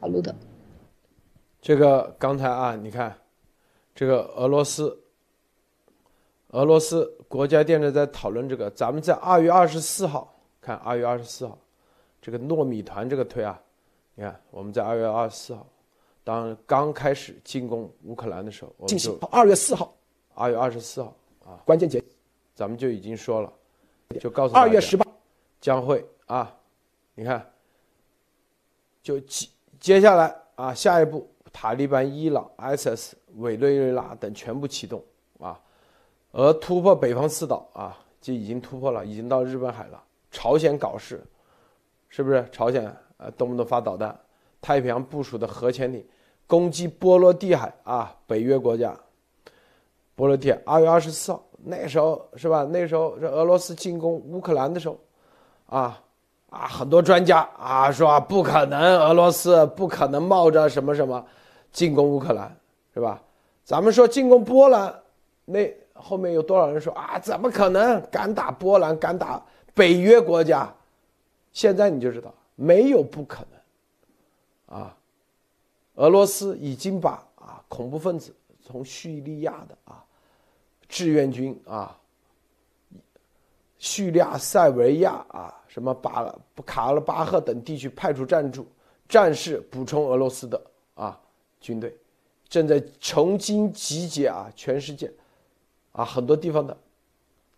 [0.02, 0.36] 好，路德，
[1.62, 3.16] 这个刚才啊，你看。
[3.96, 5.02] 这个俄罗斯，
[6.50, 8.70] 俄罗斯国家电视在讨论这个。
[8.72, 11.58] 咱们在二月二十四号看，二月二十四号，
[12.22, 13.58] 这个糯米团这个推啊，
[14.16, 15.66] 你看我们在二月二十四号，
[16.26, 19.96] 当刚开始进攻乌克兰的时候，我们就二月四号，
[20.34, 21.16] 二月二十四号
[21.46, 22.04] 啊，关键节，
[22.54, 23.54] 咱们就已经说了，
[24.20, 25.08] 就告诉二月十八
[25.62, 26.54] 将会啊，
[27.14, 27.50] 你看，
[29.02, 29.48] 就接
[29.80, 31.32] 接下来啊，下一步。
[31.54, 35.04] 塔利班、伊朗、ISIS、委内瑞拉等全部启动
[35.40, 35.60] 啊，
[36.32, 40.02] 而突破北方四岛啊，就已经突破了，已经到日本海了。
[40.32, 41.24] 朝鲜搞事，
[42.10, 42.48] 是不是？
[42.52, 44.18] 朝鲜呃，动不动发导弹，
[44.62, 46.06] 太平洋部署的核潜艇，
[46.46, 48.94] 攻击波罗的海啊，北约国家。
[50.16, 52.64] 波罗的海二月二十四号，那时候是吧？
[52.64, 54.98] 那时候是俄罗斯进攻乌克兰的时候，
[55.68, 56.02] 啊
[56.50, 61.26] 啊，很多专家啊说不可能，俄罗斯不可能冒着什么什么
[61.72, 62.58] 进攻乌克兰，
[62.96, 63.22] 是吧？
[63.64, 65.02] 咱们说进攻波兰，
[65.44, 67.20] 那后面有多少人说啊？
[67.20, 68.98] 怎么可能敢打波兰？
[68.98, 69.44] 敢打
[69.74, 70.74] 北约国家？
[71.52, 73.46] 现在你就知道，没有不可
[74.70, 74.98] 能，啊，
[75.96, 78.34] 俄罗斯已经把啊恐怖分子
[78.64, 80.02] 从叙利亚的啊。
[80.88, 81.98] 志愿军啊，
[83.78, 86.34] 叙利亚、塞维亚啊，什么巴
[86.66, 88.66] 卡尔巴赫等地区派出战驻
[89.10, 90.62] 战士补充俄罗斯的
[90.94, 91.20] 啊
[91.60, 91.98] 军队，
[92.56, 95.12] 正在重新集结啊全世界
[95.92, 96.78] 啊很多地方的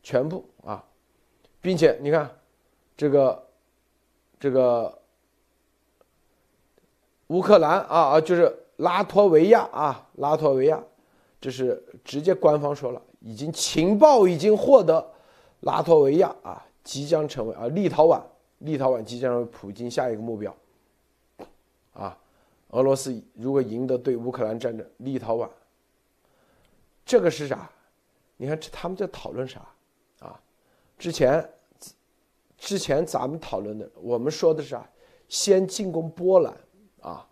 [0.02, 0.84] 全部啊，
[1.62, 2.28] 并且你看
[2.95, 3.48] 这个
[4.39, 4.98] 这个
[7.28, 10.84] 乌克兰啊啊就是拉脱维亚啊拉脱维亚，
[11.39, 13.00] 这是直接官方说了。
[13.20, 15.14] 已经情报已经获得，
[15.60, 18.20] 拉脱维亚啊即将成为啊立陶宛，
[18.58, 20.56] 立陶宛即将为普京下一个目标。
[21.93, 22.18] 啊，
[22.70, 25.49] 俄罗斯如果赢得对乌克兰战争，立陶宛，
[27.05, 27.70] 这个是啥？
[28.36, 29.61] 你看这他们在讨论啥？
[30.20, 30.39] 啊，
[30.97, 31.49] 之前
[32.57, 34.88] 之前咱们讨论的，我们说的是啥？
[35.30, 36.57] 先进攻波兰
[37.01, 37.28] 啊，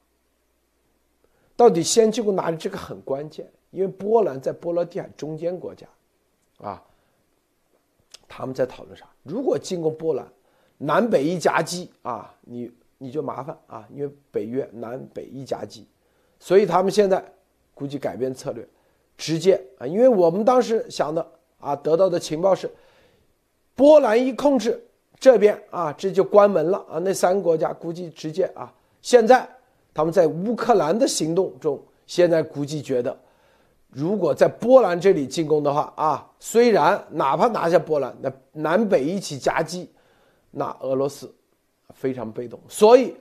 [1.55, 2.57] 到底先进攻哪里？
[2.57, 3.51] 这个很关键。
[3.71, 5.85] 因为波兰在波罗的海中间国家，
[6.59, 6.81] 啊，
[8.25, 9.05] 他们在讨论啥？
[9.21, 10.25] 如果进攻波兰，
[10.77, 15.87] 南北一夹击啊，你你就麻烦啊，因为北约南北一夹击，
[16.39, 17.23] 所以他们现在
[17.73, 18.67] 估计改变策略，
[19.17, 21.25] 直接啊，因为我们当时想的
[21.59, 22.69] 啊，得到的情报是，
[23.75, 24.81] 波兰一控制
[25.19, 29.47] 这边啊，这就关门了啊，那三个国家估计直接啊，现在
[29.93, 33.17] 他们在乌克兰的行动中，现在估计觉得。
[33.89, 39.89] 如果在波兰这里进攻的话啊，虽然哪怕拿下波兰，那南北一起夹击，
[40.51, 41.33] 那俄罗斯
[41.95, 43.15] 非常被动，所以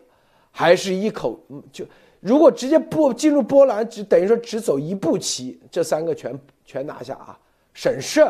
[0.50, 1.40] 还是一口
[1.72, 1.86] 就
[2.20, 7.38] 如果直接波进入波兰，只等于说只走一步棋，这三个全全拿下啊，
[7.72, 8.22] 省事。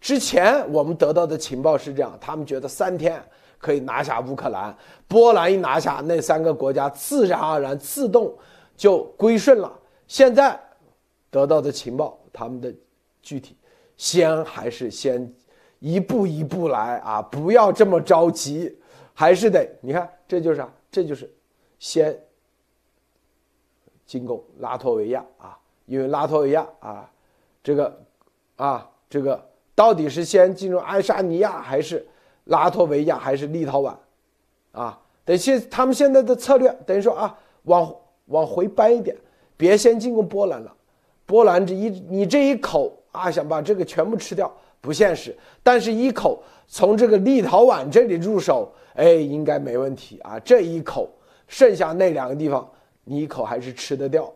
[0.00, 3.22] 之前我们得到的情报是这样，他们觉得三天
[3.58, 4.76] 可以拿下乌克兰，
[5.06, 8.36] 波兰一拿下，那三个国家自然而然自动
[8.76, 9.72] 就归顺了。
[10.08, 10.58] 现在。
[11.30, 12.70] 得到的情报，他们的
[13.22, 13.56] 具体，
[13.96, 15.32] 先还是先
[15.78, 18.76] 一步一步来啊，不要这么着急，
[19.22, 20.68] 还是得你看，这就是啥？
[20.90, 21.32] 这就是
[21.78, 22.20] 先
[24.04, 25.56] 进攻拉脱维亚啊，
[25.86, 27.08] 因为拉脱维亚啊，
[27.62, 28.04] 这个
[28.56, 29.40] 啊，这个
[29.76, 32.04] 到底是先进入爱沙尼亚，还是
[32.46, 33.94] 拉脱维亚，还是立陶宛
[34.72, 35.00] 啊？
[35.24, 37.94] 等现他们现在的策略等于说啊，往
[38.26, 39.16] 往回搬一点，
[39.56, 40.76] 别先进攻波兰了。
[41.26, 50.38] 波兰这一你这一口啊，想把这个全部吃掉不现实，但是一口从这个立陶宛这里入手，哎，应该没问题啊。
[50.40, 51.10] 这一口，
[51.48, 52.70] 剩下那两个地方，
[53.04, 54.32] 你一口还是吃得掉，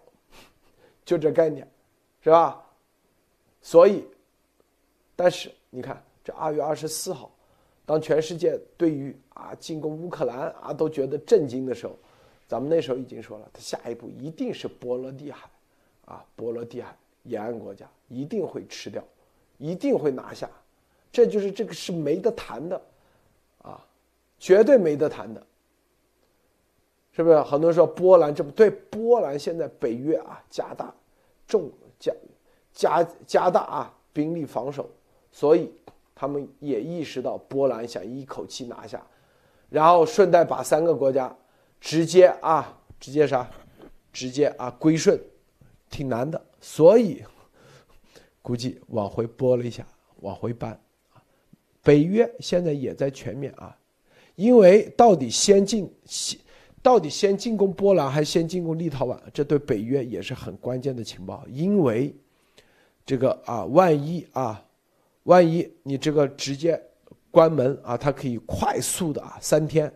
[1.05, 1.67] 就这概念，
[2.21, 2.65] 是吧？
[3.61, 4.05] 所以，
[5.15, 7.31] 但是你看，这二月二十四号，
[7.85, 11.97] 当全世界对于啊进攻乌克兰啊都觉得震惊的时候，
[12.47, 15.49] 咱们那时候已经说了，他下一步一定是波罗的海。
[16.07, 19.03] 啊，波罗的海沿岸国家一定会吃掉，
[19.59, 20.49] 一定会拿下，
[21.11, 22.81] 这就是这个是没得谈的，
[24.39, 25.47] 绝对没得谈的，
[27.13, 27.41] 是不是？
[27.43, 30.95] 很多人说波兰这么对，波兰现在北约啊加大
[31.47, 32.13] 重加
[32.73, 34.91] 加加大啊兵力防守，
[35.33, 35.73] 所以
[36.15, 39.05] 他们也意识到波兰想一口气拿下，
[39.69, 41.35] 然后顺带把三个国家
[41.81, 43.51] 直接啊直接啥，
[44.13, 45.19] 直接啊归顺。
[45.89, 47.23] 挺难的，所以
[48.43, 50.79] 估计往回拨了一下，往回搬。
[51.81, 53.79] 北约现在也在全面啊，
[54.37, 56.39] 因为到底先进先，
[56.83, 61.45] 到底先进攻波兰还是先进攻立陶宛，这对北约也是很关键的情报。
[61.51, 62.15] 因为
[63.05, 64.65] 这个啊，万一啊，
[65.25, 66.81] 万一你这个直接
[67.31, 69.93] 关门啊，它可以快速的啊，三天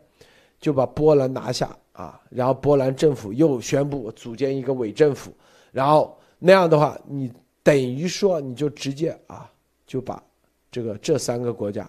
[0.58, 5.32] 就把波兰拿下啊，然后波兰政府又宣布组建一个伪政府。
[5.70, 7.32] 然后那样的话，你
[7.62, 9.50] 等于说你就直接啊
[9.86, 10.22] 就把
[10.70, 11.88] 这个这三个国家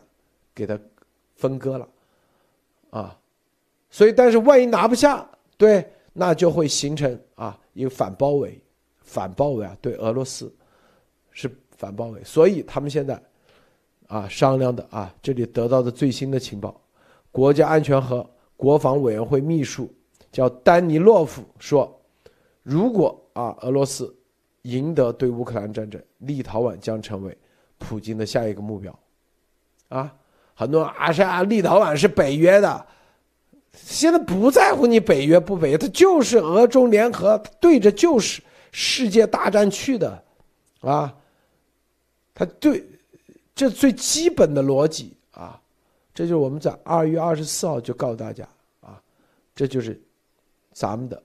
[0.54, 0.78] 给它
[1.36, 1.88] 分割了
[2.92, 3.20] 啊，
[3.90, 5.28] 所以但是万一拿不下，
[5.58, 8.62] 对，那就会形成啊一个反包围，
[9.00, 10.54] 反包围啊，对俄罗斯
[11.32, 13.22] 是反包围，所以他们现在
[14.08, 16.80] 啊商量的啊，这里得到的最新的情报，
[17.32, 19.92] 国家安全和国防委员会秘书
[20.32, 22.00] 叫丹尼洛夫说，
[22.62, 24.14] 如果啊，俄罗斯
[24.64, 27.36] 赢得对乌克兰战争，立陶宛将成为
[27.78, 29.00] 普京的下一个目标。
[29.88, 30.16] 啊，
[30.62, 32.86] 很多人啊是啊，立陶宛是北约的，
[33.74, 40.24] 现在不在乎你北约不北约，他就是俄中联合对着就是世界大战去的，
[40.82, 41.12] 啊，
[42.36, 42.88] 他对
[43.56, 45.60] 这最基本的逻辑啊，
[46.14, 48.48] 这就是我们在二月二十四号就告诉大家
[48.82, 49.02] 啊，
[49.56, 50.00] 这就是
[50.74, 51.24] 咱们的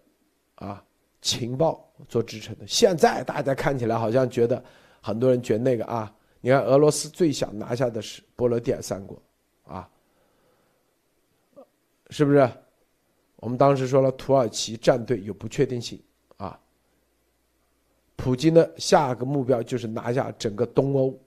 [0.55, 0.82] 啊
[1.20, 2.66] 情报做支撑的。
[2.66, 4.64] 现在大家看起来好像觉得
[5.03, 6.11] 很多人觉得那个啊。
[6.47, 9.20] 你看，俄罗斯最想拿下的是波罗的海三国，
[9.64, 9.90] 啊，
[12.11, 12.49] 是不是？
[13.34, 16.01] 我们当时说了，土耳其战队有不确定性
[16.36, 16.57] 啊。
[18.14, 21.18] 普京的下个目标就是拿下整个东欧。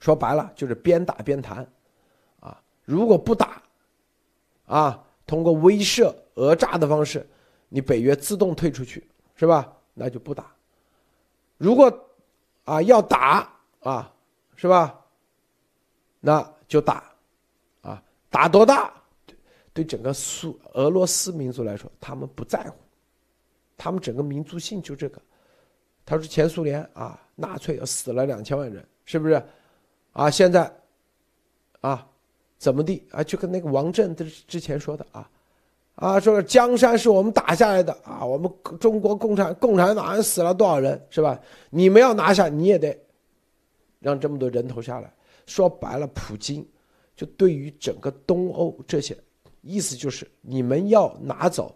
[0.00, 1.64] 说白了就是边打边谈，
[2.40, 3.62] 啊，如果不打，
[4.64, 7.24] 啊，通过威慑、讹诈的方式，
[7.68, 9.72] 你北约自动退出去，是吧？
[9.94, 10.52] 那就不打。
[11.56, 12.10] 如果
[12.64, 13.52] 啊要打。
[13.88, 14.12] 啊，
[14.56, 15.00] 是吧？
[16.18, 17.04] 那就打，
[17.82, 18.92] 啊，打多大？
[19.72, 22.74] 对整个苏俄罗斯民族来说，他们不在乎，
[23.76, 25.22] 他们整个民族性就这个。
[26.04, 29.40] 他说前苏联啊，纳粹死了两千万人，是不是？
[30.12, 30.72] 啊，现在，
[31.80, 32.08] 啊，
[32.58, 33.22] 怎么地啊？
[33.22, 35.30] 就跟那个王震之之前说的啊，
[35.94, 41.38] 啊，说江山是我们打下来的啊，我们中国共产共产党死了多少人，是吧？
[41.70, 43.05] 你们要拿下，你也得。
[44.06, 45.12] 让这么多人头下来，
[45.46, 46.64] 说白了，普京
[47.16, 49.18] 就对于整个东欧这些，
[49.62, 51.74] 意思就是你们要拿走，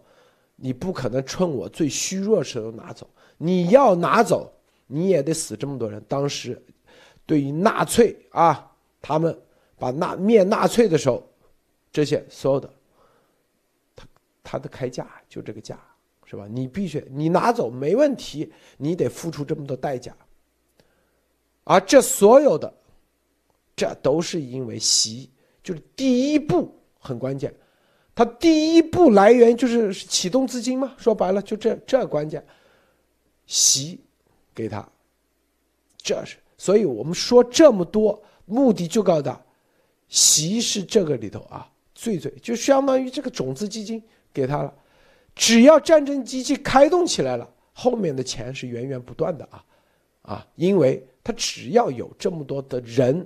[0.55, 3.05] 你不可能趁我最虚弱时候拿走，
[3.37, 4.49] 你要拿走，
[4.87, 6.01] 你也得死这么多人。
[6.07, 6.57] 当时，
[7.25, 8.71] 对于纳粹啊，
[9.01, 9.37] 他们
[9.77, 11.21] 把纳灭纳粹的时候，
[11.91, 12.73] 这些所有的，
[13.93, 14.07] 他
[14.41, 15.77] 他的开价就这个价，
[16.23, 16.47] 是吧？
[16.49, 20.15] 你必须你拿走没问题，你得付出这么多代价。
[21.63, 22.73] 而这所有的，
[23.75, 25.29] 这都是因为习，
[25.63, 27.53] 就是第一步很关键，
[28.15, 30.93] 它第一步来源就是启动资金嘛。
[30.97, 32.43] 说白了，就这这关键，
[33.45, 33.99] 习
[34.55, 34.87] 给他，
[35.97, 39.39] 这是，所以我们说这么多，目的就告诉他，
[40.09, 44.01] 习是这个里头啊，最最就相当于这个种子基金
[44.33, 44.73] 给他了，
[45.35, 49.63] 只要战争机器开动起来了，后面的钱是源源不断的啊，
[50.23, 51.07] 啊，因为。
[51.23, 53.25] 他只要有这么多的人，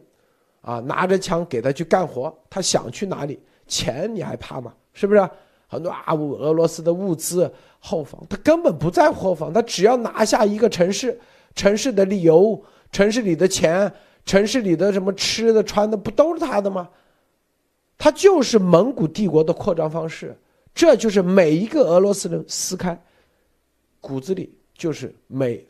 [0.61, 4.73] 啊，拿着枪给他去干活，他想去哪里，钱你还怕吗？
[4.93, 5.29] 是不是？
[5.67, 11.19] 很多啊，俄罗斯的物资后方，他根本不在乎后方，他只要拿下一个城市，
[11.55, 13.91] 城市的理由，城市里的钱，
[14.25, 16.87] 城市里的什么吃的穿的，不都是他的吗？
[17.97, 20.37] 他就是蒙古帝国的扩张方式，
[20.73, 23.01] 这就是每一个俄罗斯人撕开
[23.99, 25.65] 骨子里就是每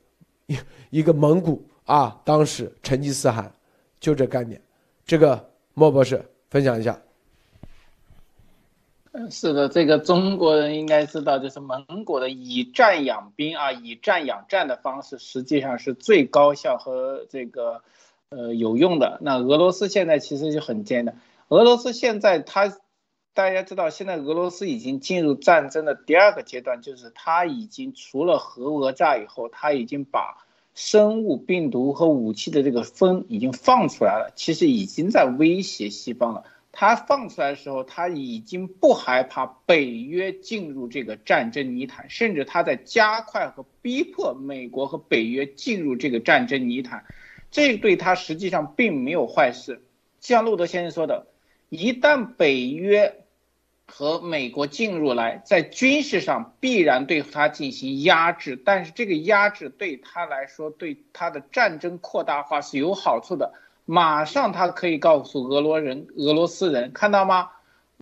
[0.90, 1.66] 一个蒙古。
[1.86, 3.54] 啊，当时成吉思汗
[4.00, 4.60] 就这概念，
[5.06, 7.00] 这个莫博士分享一下。
[9.12, 17.84] 嗯，是的，这个中国人应该知道，就是蒙古的以战养兵啊，以战养战的方式，实际上是最高效和这个
[18.30, 19.20] 呃有用的。
[19.22, 21.18] 那俄罗斯现在其实就很艰难。
[21.50, 22.76] 俄罗斯现在它，
[23.36, 30.45] 大家知道，现在俄罗斯已经进入战争的第二个阶段，就是它已经除了核讹诈以后，它已经把。
[30.76, 36.43] 生物病毒和武器的这个风已经放出来了，其实已经在威胁西方了。
[36.72, 47.06] 他放出来的时候，他已经不害怕北约进入这个战争泥潭，甚至他在加快和逼迫美国和北约进入这个战争泥潭。
[47.50, 49.82] 这对他实际上并没有坏事。
[50.20, 51.28] 像路德先生说的，
[51.70, 53.25] 一旦北约。
[53.87, 63.53] 和美国进入来，在军事上必然对他进行压制，但是这个压制对他来说，对他的战争扩大化是有好处的。
[63.86, 67.51] 马上他可以告诉俄罗人、俄罗斯人，看到吗？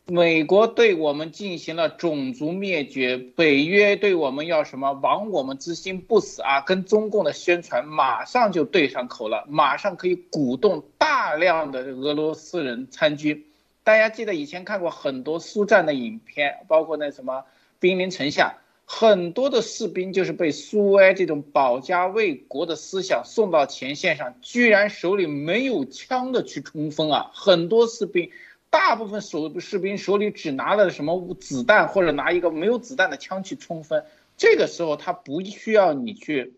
[0.06, 4.92] 美国对我们进行了种族灭绝，北约对我们要什么？
[4.92, 6.60] 亡我们之心不死啊！
[6.60, 13.46] 跟中共的宣传马上就对上口了，马上可以鼓动大量的俄罗斯人参军。
[13.84, 17.46] 大家记得以前看过很多苏战的影片，包括那什么
[17.80, 27.32] 兵临城下，很多的士兵就是被苏维埃这种保家卫国的思想送到前线上，居然手里没有枪的去冲锋啊！
[27.34, 28.32] 很多士兵，
[28.70, 34.04] 大部分手士兵手里只拿了什么子弹，或者拿一个没有子弹的枪去冲锋。
[34.38, 36.56] 这个时候他不需要你去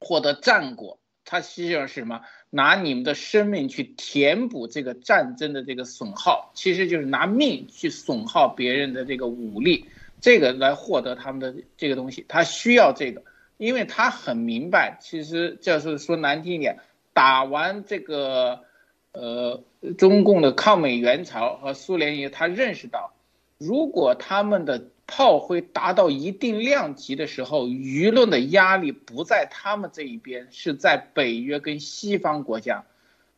[0.00, 2.22] 获得战果，他需要是什么？
[2.48, 9.84] 拿你们的生命去填补这个战争的这个损耗，其实就是拿命去损耗别人的这个武力，
[10.22, 13.22] 这个来获得他们的这个东西，他需要这个。
[13.58, 16.78] 因为他很明白，其实就是说难听一点，
[17.14, 18.64] 打完这个
[19.12, 19.64] 呃
[19.96, 23.14] 中共的抗美援朝和苏联以后，他认识到，
[23.56, 32.84] 如果他们的炮灰达到一定量级的时候，舆论的压力不在他们这一边，是在北约跟西方国家。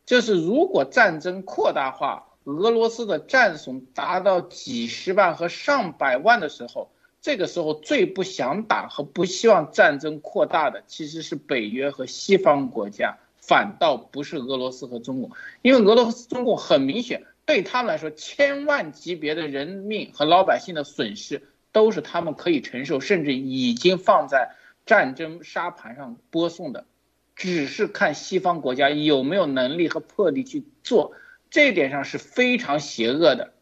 [0.05, 6.89] 就是如果战争扩大化，俄罗斯的战损达到几十万和上百万的时候，
[7.21, 15.29] 这个时候最不想打和不希望战争扩大的，其实是北约和西方国家，反倒不是俄罗斯和中国，
[15.61, 21.43] 因为俄罗斯、中共很明显，对他们来说，千万级别的人命和老百姓的损失。
[21.71, 24.55] 都是他们可以承受，甚至已经放在
[24.85, 26.85] 战争沙盘上播送的，
[27.35, 31.13] 只是看西方国家有没有能力和魄力去做，
[31.49, 33.53] 这点上是非常邪恶的，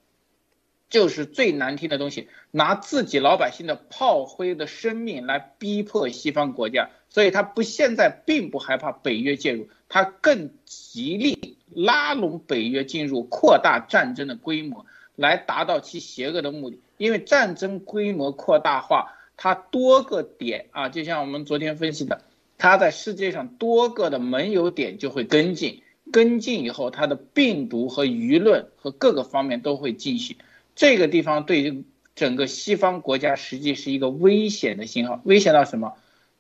[0.90, 14.86] 就是最难听的东西，拿自己老百姓的炮灰的生命来逼迫西方国家，所以他不现在并不害怕北约介入，他更极力拉拢北约进入，扩大战争的规模。
[15.18, 22.22] 来达到其邪恶的目的，因为战争规模扩大化，它多个点啊，就像我们昨天分析的，
[22.58, 30.38] 它在世界上多个的盟友点就会跟进，跟进以后，它的病毒和舆论和各个方面都会进行。
[30.76, 31.84] 这个地方对
[32.16, 35.94] 整个西方国家实际是一个危险的信号，危险到什么？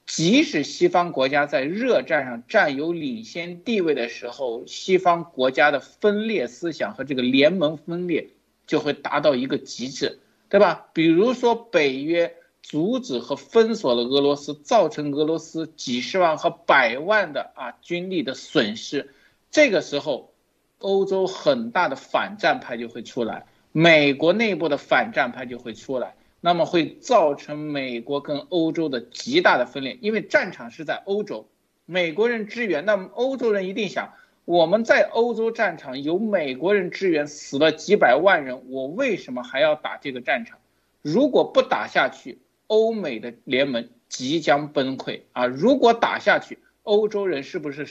[0.05, 8.29] 即使西方国家在热战上占有领先地位的时候，西方国家的分裂思想和这个联盟分裂。
[8.65, 10.87] 就会达到一个极致，对吧？
[10.93, 19.13] 比如说北约阻止和封锁了俄罗斯，造成俄罗斯几十万和百万的啊军力的损失，
[19.51, 20.33] 这个时候，
[20.79, 31.47] 欧洲很大的反战派就会出来，美国内部的反战派就会出来，那么会造成美国跟欧洲的极大的分裂，因为战场是在欧洲，
[31.85, 34.13] 美国人支援，那么欧洲人一定想。
[34.47, 40.57] 我们在欧洲战场有美国人支援，死了几百万人，我为什么还要打这个战场？
[41.01, 42.37] 如果不打下去，
[42.67, 45.47] 欧美的联盟即将崩溃啊！
[45.47, 47.85] 如果打下去，欧洲人是不是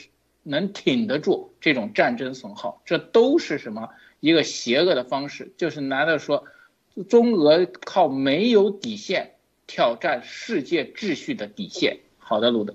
[0.45, 2.81] 能挺得住这种战争损耗？
[2.87, 5.53] 这都是什么一个邪恶的方式？
[5.59, 6.47] 就是难道说，
[7.07, 9.33] 中俄靠没有底线
[9.67, 11.99] 挑战世界秩序的底线？
[12.17, 12.75] 好的，路德。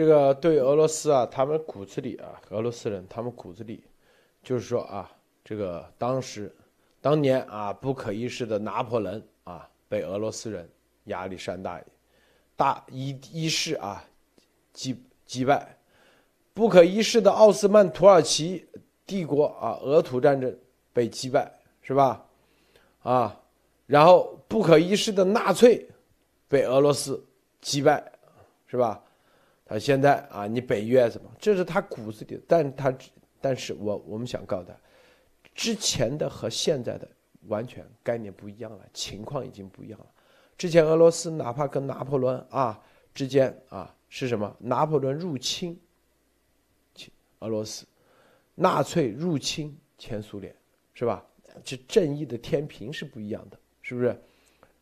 [0.00, 3.84] 这个对俄罗斯啊，他们骨子里啊，俄罗斯人他们骨子里，
[4.42, 5.12] 就是说啊，
[5.44, 6.50] 这个当时，
[7.02, 10.66] 当年啊，不可一世的拿破仑啊，被俄罗斯人
[11.04, 11.78] 亚历山大
[12.56, 14.02] 大一一世啊
[14.72, 15.76] 击击败，
[16.54, 18.66] 不可一世的奥斯曼土耳其
[19.04, 20.58] 帝国啊，俄土战争
[20.94, 21.52] 被击败，
[21.82, 22.24] 是吧？
[23.02, 23.38] 啊，
[23.84, 25.86] 然后不可一世的纳粹
[26.48, 27.22] 被俄罗斯
[27.60, 28.10] 击败，
[28.66, 29.04] 是吧？
[29.70, 31.30] 啊，现在啊，你北约什么？
[31.38, 32.92] 这是他骨子里，但他，
[33.40, 34.74] 但是我我们想告诉他，
[35.54, 37.08] 之前的和现在的
[37.46, 40.06] 完全概念不一样了，情况已经不一样了。
[40.58, 42.82] 之前俄罗斯哪怕跟拿破仑啊
[43.14, 44.56] 之间啊是什么？
[44.58, 45.80] 拿破仑入侵，
[47.38, 47.86] 俄罗斯，
[48.56, 50.52] 纳粹入侵前苏联，
[50.94, 51.24] 是吧？
[51.62, 54.20] 这正义的天平是不一样的，是不是？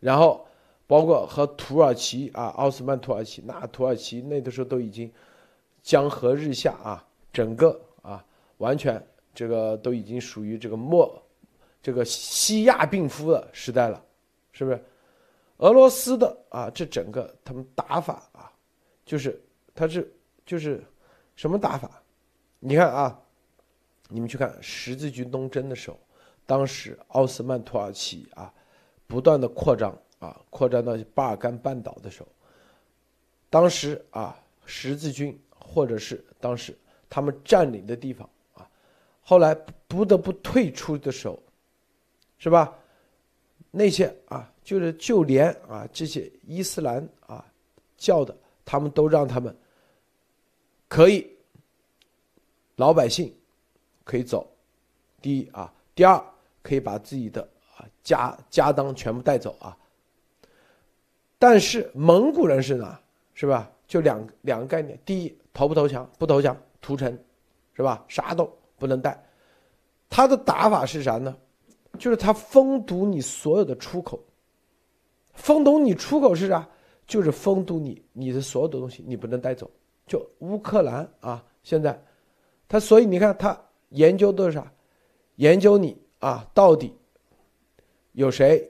[0.00, 0.47] 然后。
[0.88, 5.12] 包括和土耳其啊，奥斯曼土耳其，那土耳其那的时候都已经
[5.82, 8.24] 江河日下啊，整个啊
[8.56, 11.22] 完全这个都已经属于这个末
[11.82, 14.02] 这个西亚病夫的时代了，
[14.50, 14.82] 是不是？
[15.58, 18.50] 俄罗斯的啊，这整个他们打法啊，
[19.04, 19.38] 就是
[19.74, 20.10] 他是
[20.46, 20.82] 就是
[21.36, 22.02] 什么打法？
[22.60, 23.20] 你看啊，
[24.08, 26.00] 你们去看十字军东征的时候，
[26.46, 28.50] 当时奥斯曼土耳其啊
[29.06, 29.94] 不断的扩张。
[30.18, 32.28] 啊，扩展到巴尔干半岛的时候，
[33.48, 36.76] 当时啊，十字军或者是当时
[37.08, 38.68] 他们占领的地方啊，
[39.22, 39.54] 后来
[39.86, 41.40] 不得不退出的时候，
[42.38, 42.76] 是吧？
[43.70, 47.44] 那些啊，就是就连啊这些伊斯兰啊
[47.96, 49.54] 教的，他们都让他们
[50.88, 51.30] 可以
[52.76, 53.32] 老百姓
[54.04, 54.50] 可以走，
[55.20, 56.24] 第一啊，第二
[56.62, 57.42] 可以把自己的
[57.76, 59.76] 啊家家当全部带走啊。
[61.38, 63.00] 但是蒙古人是哪？
[63.34, 63.70] 是吧？
[63.86, 66.10] 就两两个概念：第一，投不投降？
[66.18, 67.16] 不投降，屠城，
[67.72, 68.04] 是吧？
[68.08, 69.24] 啥都不能带。
[70.10, 71.36] 他的打法是啥呢？
[71.98, 74.18] 就是他封堵你所有的出口。
[75.34, 76.68] 封堵你出口是啥？
[77.06, 79.70] 就是封堵你你的所有的东西，你不能带走。
[80.06, 81.98] 就乌克兰啊，现在，
[82.66, 83.58] 他所以你看他
[83.90, 84.72] 研究的是啥？
[85.36, 86.92] 研究你啊，到底
[88.12, 88.68] 有谁？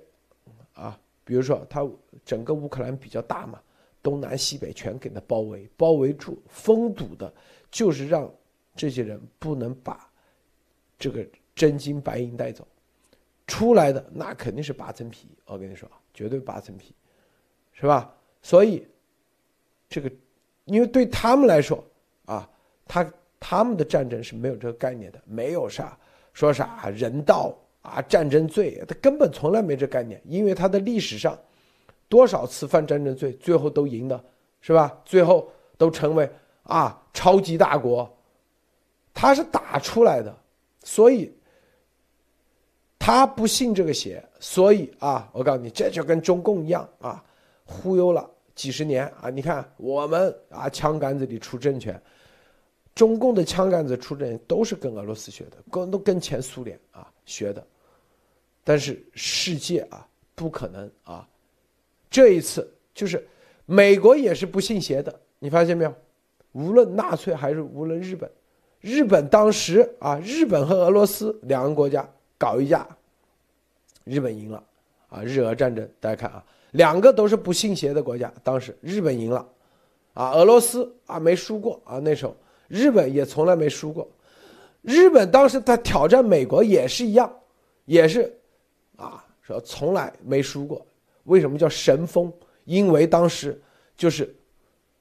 [1.28, 1.86] 比如说他。
[2.24, 3.58] 整个乌克兰比较大嘛，
[4.02, 7.32] 东南西北全给他包围，包围住，封堵的，
[7.70, 8.30] 就是让
[8.74, 10.10] 这些人不能把
[10.98, 12.68] 这个真金白银带走，
[13.46, 16.94] 出来的那肯定是八层皮，我跟你说，绝对八层皮，
[17.72, 18.14] 是吧？
[18.42, 18.86] 所以
[19.88, 20.12] 这个，
[20.66, 21.82] 因为对他们来说
[22.26, 22.46] 啊，
[22.86, 23.10] 他
[23.40, 25.98] 他们的战争是没有这个概念的，没有啥
[26.34, 31.38] 说啥人道啊战争罪，他根本从来没这概念，因为他的历史上。
[32.10, 34.24] 多少次犯战争罪，最后都赢的，
[34.62, 34.98] 是吧？
[35.04, 35.46] 最后
[35.76, 36.26] 都成为
[36.62, 38.10] 啊超级大国，
[39.12, 40.34] 他是打出来的，
[40.82, 41.30] 所以
[42.98, 47.22] 他不信这个邪，所以啊，我告诉你，这就跟中共一样啊，
[47.66, 49.28] 忽悠了几十年啊！
[49.28, 52.00] 你看我们啊，枪杆子里出政权，
[52.94, 57.64] 中共的枪杆子出政权都是跟俄罗斯学的，跟都跟前苏联啊学的，
[58.64, 61.28] 但是世界啊不可能啊。
[62.10, 63.24] 这一次就是
[63.66, 65.94] 美国也是不信邪的，你发现没有？
[66.52, 68.28] 无论纳粹还是无论日本，
[68.80, 72.88] 日本当时啊，日本和俄罗斯两个国家搞一架，
[74.04, 74.64] 日本赢了
[75.08, 75.22] 啊！
[75.22, 79.46] 日俄战争大家看啊，两个都是不信邪的国家，当时日本赢了
[80.14, 82.34] 啊，俄罗斯啊没输过啊，那时候
[82.68, 84.08] 日本也从来没输过。
[84.82, 87.30] 日本当时他挑战美国也是一样，
[87.84, 88.32] 也是
[88.96, 90.84] 啊，说从来没输过。
[91.24, 92.32] 为什么叫神风？
[92.64, 93.60] 因为当时
[93.96, 94.34] 就是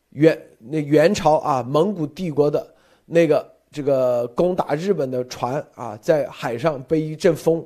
[0.09, 2.75] 元那元朝啊，蒙古帝国的
[3.05, 7.65] 那个这个攻打日本的船啊，在海上被一阵风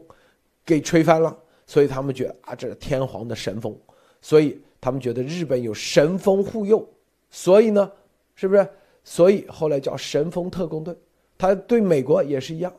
[0.65, 1.35] 给吹翻了，
[1.65, 3.75] 所以他们觉得啊，这是天皇的神风，
[4.21, 6.88] 所以他们觉得日本有神风护佑，
[7.29, 7.91] 所以呢，
[8.35, 8.67] 是不是？
[9.03, 10.95] 所以后来叫神风特工队。
[11.41, 12.72] 他对美国也是一样，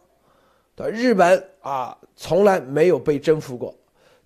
[0.77, 3.75] 对日本啊，从来没有被征服过。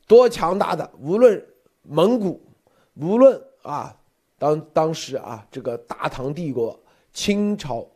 [0.06, 1.42] 多强大的，无论
[1.80, 2.38] 蒙古，
[2.96, 3.98] 无论啊，
[4.38, 6.78] 当当时啊，这个大唐帝国、
[7.14, 7.88] 清朝，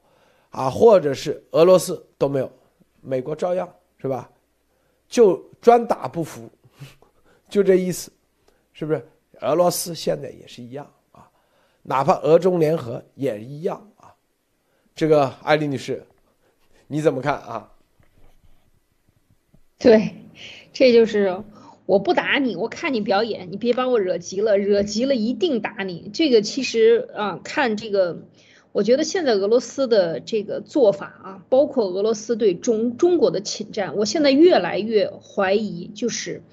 [0.48, 2.50] 啊，或者是俄罗斯都没有，
[3.02, 3.68] 美国照样
[3.98, 4.30] 是吧？
[5.10, 6.48] 就专打不服，
[7.50, 8.10] 就这意思，
[8.72, 9.06] 是不是？
[9.42, 11.30] 俄罗斯现在也是一样啊，
[11.82, 14.14] 哪怕俄中联合也一样啊。
[14.94, 16.02] 这个艾丽女士，
[16.90, 17.70] 你怎么看啊？
[19.78, 20.16] 对，
[20.72, 21.44] 这就是。
[21.86, 26.08] 我不打你，我看你表演，你别把我惹急了，惹急了一定打你。
[26.14, 28.22] 这个其实啊，看这个，
[28.70, 36.44] 我觉得现在俄罗斯的这个做法啊，包括俄罗斯对中中国的侵占，我现在越来越怀疑，就是，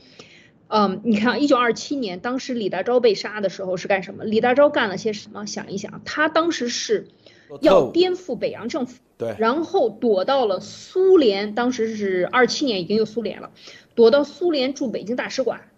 [0.69, 4.23] 嗯，你看，一九二七年，当时李大钊被杀的时候是干什么？
[4.23, 5.45] 李大钊干了些什么？
[5.45, 7.09] 想一想，他当时是
[7.61, 13.51] 要颠覆北洋政府，对，然后躲到了苏联，当时是二七年已经有苏联了。
[13.95, 15.69] 躲到苏联驻北京大使馆，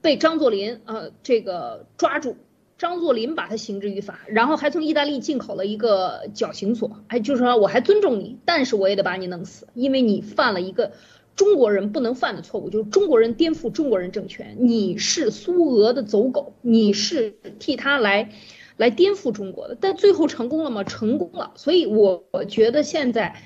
[0.00, 2.38] 被张作霖呃这个抓住，
[2.78, 10.92] 张作霖把他刑之于法，然后还从意大利进口了一个绞刑所，哎，就是说我还尊重你，但是我也得把你弄死，因为你犯了一个
[11.34, 18.30] 中国人不能犯的错误，就是中国人颠覆中国人政权，你是苏俄的走狗，你是替他来
[18.76, 20.84] 来颠覆中国的，但最后成功了吗？
[20.84, 23.36] 成功了，所以我觉得现在。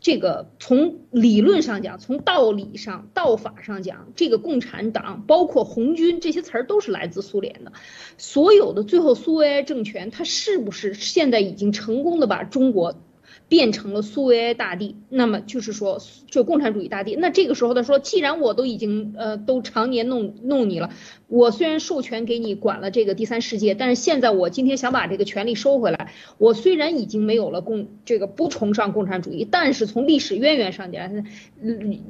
[0.00, 7.72] 这个从理论上讲，从道理上、道法上讲，这个共产党包括红军这些词儿都是来自苏联的。
[8.16, 12.98] 所有的最后苏维埃政权，它是不是现在已经成功的把中国？
[13.48, 17.14] 变成了苏维埃大帝，那么就是说，就共产主义大帝。
[17.16, 20.90] 那这个时候他说，既然我都已经呃都常年弄弄你了，
[21.28, 26.12] 我虽然授权给你管了这个第三世界，但是现在我今天想把这个权利收回来。
[26.38, 31.24] 我虽然已经没有了共这个不崇尚共产主义，但是从历史渊源上讲，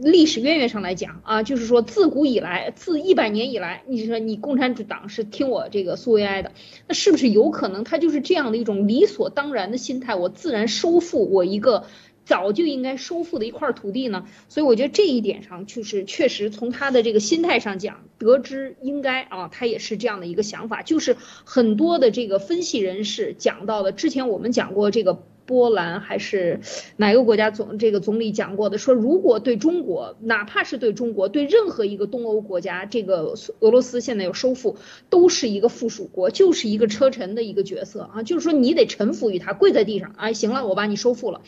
[0.01, 6.53] 历史渊源上来讲啊，就是说自古以来，自一百年以来，你说你共产党是听我这个苏维埃的，
[6.87, 10.15] 那是不是有可能他就是这样的一种理所当然的心态？
[10.15, 11.14] 我自然收复。
[11.19, 11.87] 我一个
[12.25, 20.83] 早就应该收复的一块土地呢，所以我觉得这一点上就是确实从他的这个心态上讲，得知应该啊，他也是这样的一个想法。
[20.83, 26.61] 就是很多的这个分析人士讲到的，之前我们讲过这个波兰还是
[26.97, 34.77] 哪个国家总这个总理讲过的，说如果对中国，哪怕是对中国，对任何一个东欧国家，这个俄罗斯现在要收复，
[35.11, 41.43] 都是一个附属国，就是一个车臣的一个角色啊，就是说你得臣服于他，跪在地上，哎，行了，我把你收复了。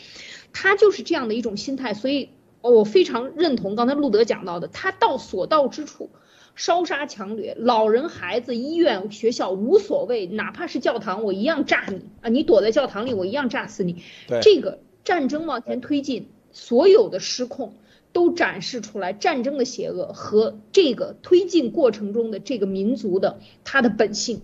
[0.52, 2.30] 他就是这样的一种心态，所以
[2.62, 6.10] 我非常认同刚才路德讲到的，他到所到之处，
[6.56, 12.30] 烧杀抢掠，老人、孩子、医院、学校无所谓，哪怕是教堂，我一样炸你啊！
[12.30, 14.02] 你躲在教堂里，我一样炸死你。
[14.42, 17.74] 这个战争往前推进，所有的失控
[18.12, 24.40] 都展示出来战争的邪恶和这个推进过程中的这个民族的他的本性。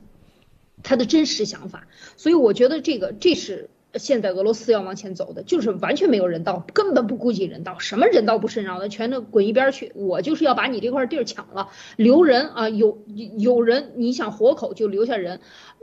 [0.83, 1.87] 他的真实想法。
[2.17, 9.93] 所以我觉得这个这是现在俄罗斯要往前走的，就是完全没有人道，根本不顾及人道，什么人道不人道的，全都滚一边去。
[9.95, 13.03] 我就是要把你这块地儿抢了，留人啊，有
[13.39, 15.41] 有人你想活口就留下人，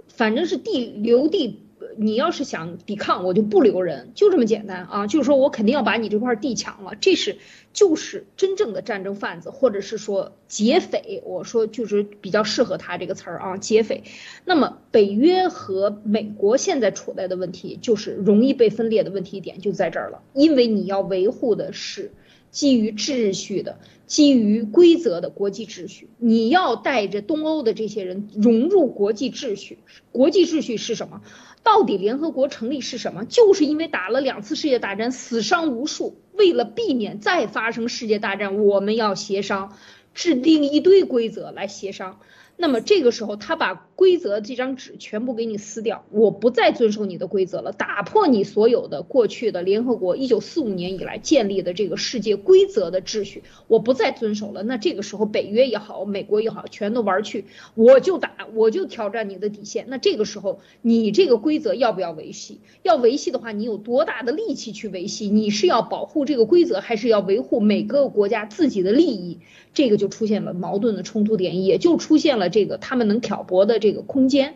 [0.07, 1.68] 反正是地留地。
[1.97, 5.07] 你要是想抵抗，我就不留人，就这么简单啊！
[5.07, 7.37] 就是说我肯定要把你这块地抢了，这是
[7.73, 11.21] 就是真正的战争贩子，或者是说劫匪。
[11.25, 14.03] 我说就是比较适合他这个词儿啊，劫匪。
[14.45, 22.11] 那么北约和美国现在处在的问题，就是容易被分裂的问题点就在这儿了，因为你要维护的是
[22.51, 29.77] 基于秩序的、基于规则的国际秩序，你要带着东欧的这些人融入国际秩序。
[30.11, 31.21] 国际秩序是什么？
[31.63, 33.25] 到底联合国成立是什么？
[33.25, 36.21] 就是因为打了两次世界大战，死伤无数。
[36.33, 39.77] 为了避免再发生世界大战，我们要协商，
[40.13, 42.19] 制定一堆规则来协商。
[42.61, 54.61] 那么这个时候，他把规则这张纸全部给你撕掉，我不再遵守你的规则了，打破你所有的过去的联合国一九四五年以来建立的这个世界规则的秩序，我不再遵守了。
[54.63, 57.45] 那这个时候，北约也好，美国也好，全都玩去，
[57.75, 59.85] 我就打，我就挑战你的底线。
[59.87, 62.59] 那这个时候，你这个规则要不要维系？
[62.83, 65.29] 要维系的话，你有多大的力气去维系？
[65.29, 69.39] 你是要保护这个规则，还是要维护每个国家自己的利益？
[69.73, 74.55] 这个就出现了矛盾的冲突点，也就出现了这个他们能挑拨的这个空间。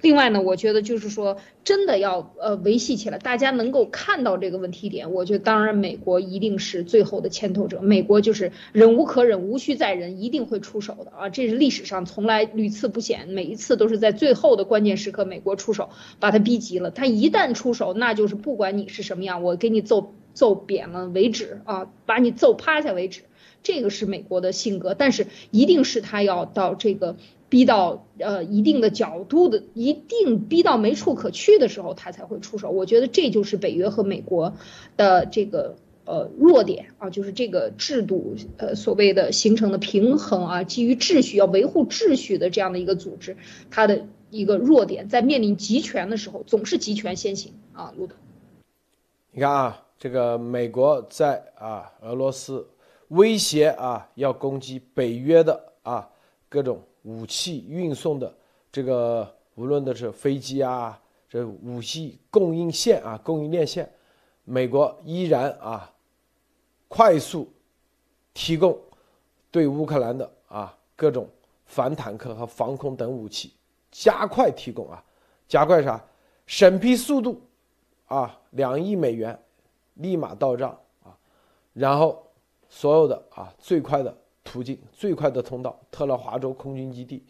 [0.00, 5.12] 另外呢，我觉得就是说，真的要呃维系起来，大家能够看到这个问题点。
[5.12, 11.28] 我觉得当然美国一定是最后的牵头者，美国就是忍无可忍，无需再忍，一定会出手的啊！
[11.28, 16.90] 这是历史上从来屡次不鲜，每一次都是在最后的关键时刻，美国出手把他逼急了。
[16.90, 23.22] 他一旦出手，那就是不管你是什么样，我给你揍揍扁了为止啊，把你揍趴下为止。
[23.62, 27.16] 这个是美国的性格，但是一定是他要到这个
[27.48, 32.70] 逼到呃一定的角度的，一定逼到没处可去的时候，他才会出手。
[32.70, 34.54] 我觉得这就是北约和美国
[34.96, 43.36] 的这个呃弱点啊，就是这个制度呃所谓的形成的平衡啊，基于秩序要维护秩序的这样的一个组织，
[43.70, 47.92] 它的一个弱点，在面临集权的时候，总是集权先行啊。
[47.96, 48.16] 路德，
[49.30, 52.66] 你看啊，这个美国在啊俄罗斯。
[53.12, 56.08] 威胁啊，要攻击北约的啊
[56.48, 58.34] 各种武器运送的
[58.70, 60.98] 这个，无论的是飞机啊，
[61.28, 63.86] 这武器供应线啊，供应链线，
[64.44, 65.92] 美国依然啊
[66.88, 67.52] 快速
[68.32, 68.78] 提供
[69.50, 71.28] 对乌克兰的啊各种
[71.66, 73.52] 反坦克和防空等武器，
[73.90, 75.04] 加快提供啊，
[75.46, 76.02] 加快啥？
[76.46, 77.42] 审批速度
[78.06, 79.38] 啊，两亿美元
[79.94, 80.70] 立马到账
[81.02, 81.14] 啊，
[81.74, 82.26] 然后。
[82.74, 87.22] 所有的啊，最快的途径、最快的通道，特拉华州空军基地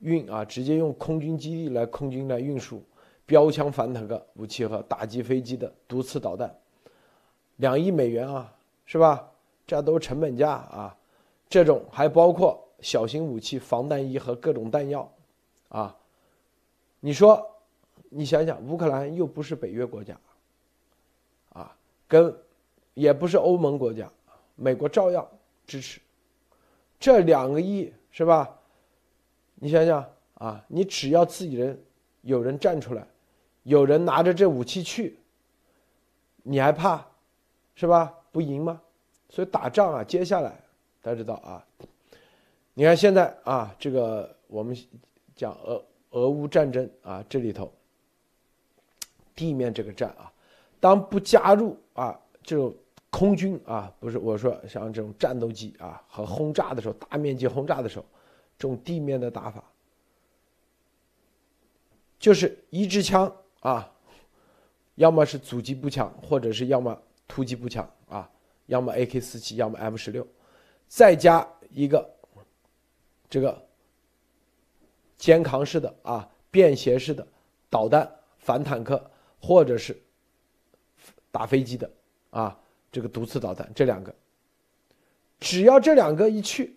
[0.00, 2.82] 运啊，直接用空军基地来空军来运输
[3.24, 6.54] 标枪反坦克武器和打击飞机的毒刺导弹，
[7.56, 8.54] 两亿美元啊，
[8.84, 9.26] 是吧？
[9.66, 10.94] 这都是成本价啊。
[11.48, 15.10] 这种还包括小型武器、防弹衣和各种弹药
[15.70, 15.96] 啊。
[17.00, 17.44] 你说，
[18.10, 20.14] 你想想，乌克兰又不是北约国家
[21.54, 21.74] 啊，
[22.06, 22.36] 跟
[22.92, 24.10] 也不是欧盟国家。
[24.56, 25.28] 美国照样
[25.66, 26.00] 支持，
[27.00, 28.56] 这两个亿是吧？
[29.56, 31.84] 你想想啊，你只要自己人
[32.22, 33.06] 有人站出来，
[33.64, 35.18] 有人拿着这武器去，
[36.44, 37.04] 你还怕
[37.74, 38.14] 是吧？
[38.30, 38.80] 不赢吗？
[39.28, 40.50] 所以打仗啊，接下来
[41.02, 41.66] 大家知道啊，
[42.74, 44.76] 你看现在啊，这个我们
[45.34, 47.72] 讲俄俄乌战争啊，这里头
[49.34, 50.32] 地面这个战啊，
[50.78, 52.72] 当不加入啊这种。
[53.14, 58.04] 空军啊，不是我说像这种战斗机啊和轰炸的时候，大面积轰炸的时候，
[58.58, 59.62] 这种地面的打法，
[62.18, 63.88] 就是一支枪啊，
[64.96, 68.28] 要么是阻击步枪，或者是要么突击步枪啊，
[68.66, 70.26] 要么 AK 四七，要么 M 十六，
[70.88, 72.12] 再加一个
[73.30, 73.64] 这个
[75.16, 77.24] 肩扛式的啊便携式的
[77.70, 79.08] 导弹反坦克，
[79.40, 79.96] 或者是
[81.30, 81.88] 打飞机的
[82.30, 82.58] 啊。
[82.94, 84.14] 这个毒刺导弹，这两个，
[85.40, 86.76] 只要这两个一去，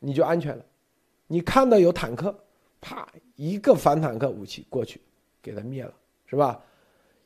[0.00, 0.66] 你就安全了。
[1.28, 2.36] 你看到有坦克，
[2.80, 5.00] 啪，一个反坦克武器过去，
[5.40, 5.94] 给它灭了，
[6.26, 6.60] 是吧？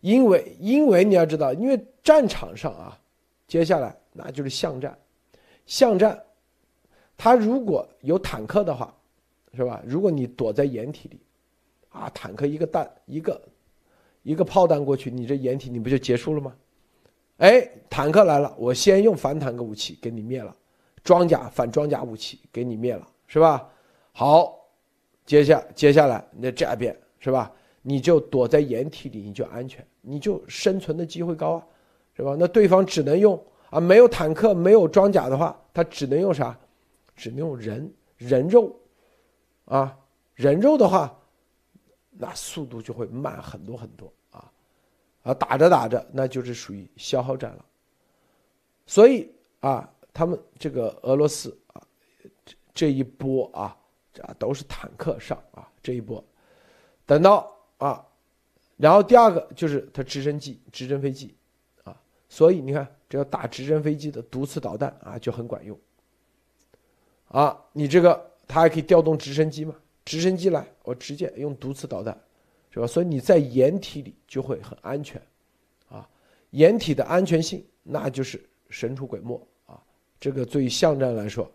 [0.03, 3.01] 因为因为你要知道，因为战场上啊，
[3.47, 4.99] 接下来那就是巷战，
[5.65, 6.23] 巷战，
[7.17, 8.95] 他如果有坦克的话，
[9.55, 9.83] 是吧？
[9.87, 11.19] 如果你躲在掩体里，
[11.89, 13.41] 啊，坦克一个弹一个
[14.23, 16.55] 一个炮弹过去，你这掩体你不就结束了吗？
[17.39, 20.55] 哎，坦克来了，我先用反坦克武器给你灭了，
[21.03, 23.69] 装甲反装甲武器给你灭了，是吧？
[24.13, 24.59] 好，
[25.25, 27.53] 接下接下来那这边是吧？
[27.83, 31.67] 你就躲在掩体里，你就安全，你就生存的机会高啊，
[32.17, 32.37] 是吧？
[32.39, 33.41] 那对方只能用
[33.71, 36.59] 啊，没有坦克，没有装甲的话，他只能用啥？
[37.15, 38.75] 只能用人人肉，
[39.65, 39.97] 啊，
[40.35, 41.17] 人肉的话，
[42.11, 44.13] 那速度就会慢很多很多
[45.23, 47.65] 啊，打着打着，那就是属于消耗战了。
[48.87, 49.31] 所以
[49.61, 51.83] 啊，他们这个俄罗斯啊，
[52.45, 53.77] 这这一波啊，
[54.13, 56.25] 这都是坦克上啊，这一波，
[57.07, 57.55] 等到。
[57.79, 58.05] 啊，
[58.77, 61.33] 然后第二个就是它直升机、直升飞机，
[61.85, 61.97] 啊，
[62.29, 65.79] 所以你看，这个打直升飞机的毒刺导弹啊就很管用。
[67.29, 69.77] 啊，你这个它还可以调动直升机嘛？
[70.05, 72.21] 直升机来，我直接用毒刺导弹，
[72.79, 72.87] 对吧？
[72.87, 75.21] 所以你在掩体里就会很安全，
[75.89, 76.09] 啊，
[76.51, 78.41] 掩体的安全性那就是
[78.71, 79.37] 神出鬼没
[79.67, 79.83] 啊。
[80.21, 81.51] 这个对于巷战来说，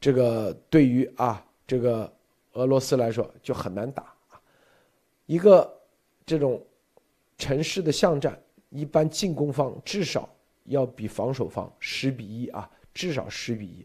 [0.00, 2.12] 这个对于啊这个
[2.52, 4.40] 俄罗斯来说就很难打啊。
[5.26, 5.68] 一个
[6.24, 6.64] 这种
[7.36, 8.40] 城市的巷战，
[8.70, 10.32] 一般进攻方至少
[10.66, 13.84] 要比防守方十比一啊，至少十比一，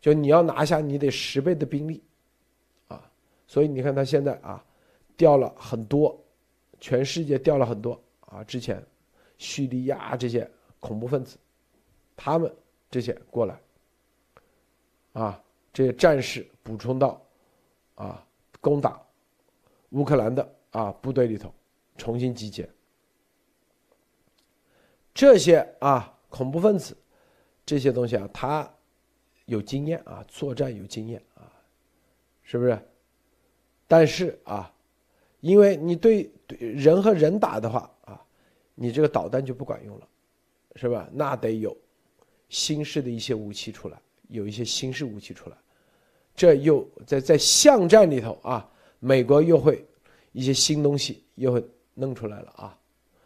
[0.00, 2.00] 就你要拿下，你得十倍的兵力
[2.86, 3.10] 啊。
[3.48, 4.64] 所以你看他现在啊，
[5.16, 6.18] 调了很多，
[6.80, 8.44] 全世界调了很多啊。
[8.44, 8.84] 之前
[9.38, 11.36] 叙利亚这些恐怖分子，
[12.16, 12.54] 他们
[12.90, 13.60] 这些过来
[15.12, 17.20] 啊，这些战士补充到
[17.94, 18.26] 啊，
[18.60, 19.00] 攻打
[19.90, 20.52] 乌克兰的。
[20.72, 21.54] 啊，部队里头
[21.96, 22.68] 重新集结，
[25.14, 26.94] 这些啊恐怖分子，
[27.64, 28.70] 这些东西啊，他
[29.46, 31.50] 有经验啊，作战有经验啊，
[32.42, 32.78] 是不是？
[33.88, 34.70] 但是啊，
[35.46, 38.20] 因为你对对人和人打的话啊，
[38.74, 40.08] 你这个导弹就不管用了，
[40.74, 41.08] 是吧？
[41.12, 41.76] 那得有
[42.48, 43.96] 新式的一些武器出来，
[44.28, 45.56] 有一些新式武器出来，
[46.34, 48.68] 这又在在巷战里头啊，
[48.98, 49.84] 美国又会。
[50.32, 52.78] 一些新东西又会弄出来了啊，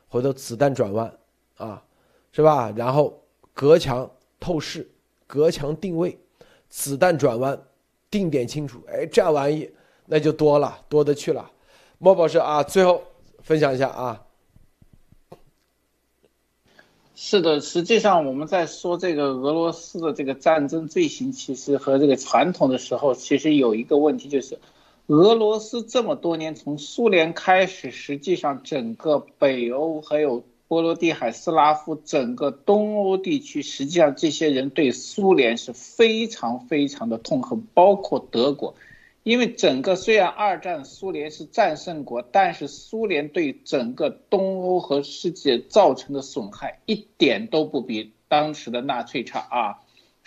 [0.06, 1.12] 回头子弹转弯
[1.56, 1.84] 啊，
[2.30, 2.72] 是吧？
[2.76, 3.20] 然后
[3.52, 4.88] 隔墙透视、
[5.26, 6.16] 隔墙定位、
[6.68, 7.60] 子弹转弯、
[8.08, 9.68] 定点清楚，哎，这玩意
[10.06, 11.50] 那就多了，多的去了。
[12.02, 13.02] 莫博士啊，最后
[13.42, 14.22] 分享一下啊。
[17.14, 24.58] 是的，实际上我们在说这个俄罗斯的这个战争罪行，其实和这个传统的时候，其实有一个问题就是。
[25.08, 38.76] 俄罗斯这么多年，从苏联开始，实际上整个北欧还有波罗的海、斯拉夫整个东欧地区，实际上这些人对苏联是非常非常的痛恨，包括德国，
[39.22, 49.80] 因为整个虽然二战苏联是战胜国，但是苏联对整个东欧和世界造成的损害一点都不比当时的纳粹差啊，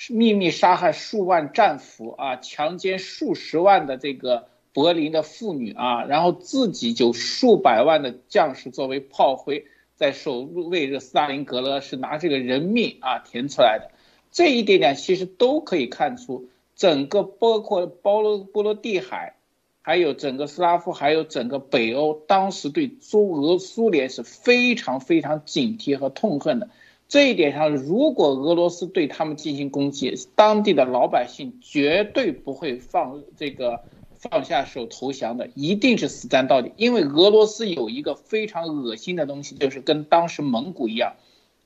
[0.10, 4.48] 秘密杀害数万战俘啊，强奸数十万的这个。
[4.76, 13.91] 柏林的妇女啊，然后自己就数百万的将士作为炮灰，在守卫着斯大林格勒，是拿这个人命啊填出来的。
[14.32, 16.49] 这一点点其实都可以看出，
[16.84, 19.38] 整个包括波罗波罗的海，
[19.81, 26.69] 还有整个斯拉夫，还有整个北欧，当时对苏俄苏联是非常非常警惕和痛恨的。
[27.07, 33.80] 这一点上，如果俄罗斯对他们进行攻击，当地的老百姓绝对不会放这个。
[34.18, 41.15] 放下手投降的一定是死战到底，因为俄罗斯有一个非常恶心的东西，就是跟当时蒙古一样，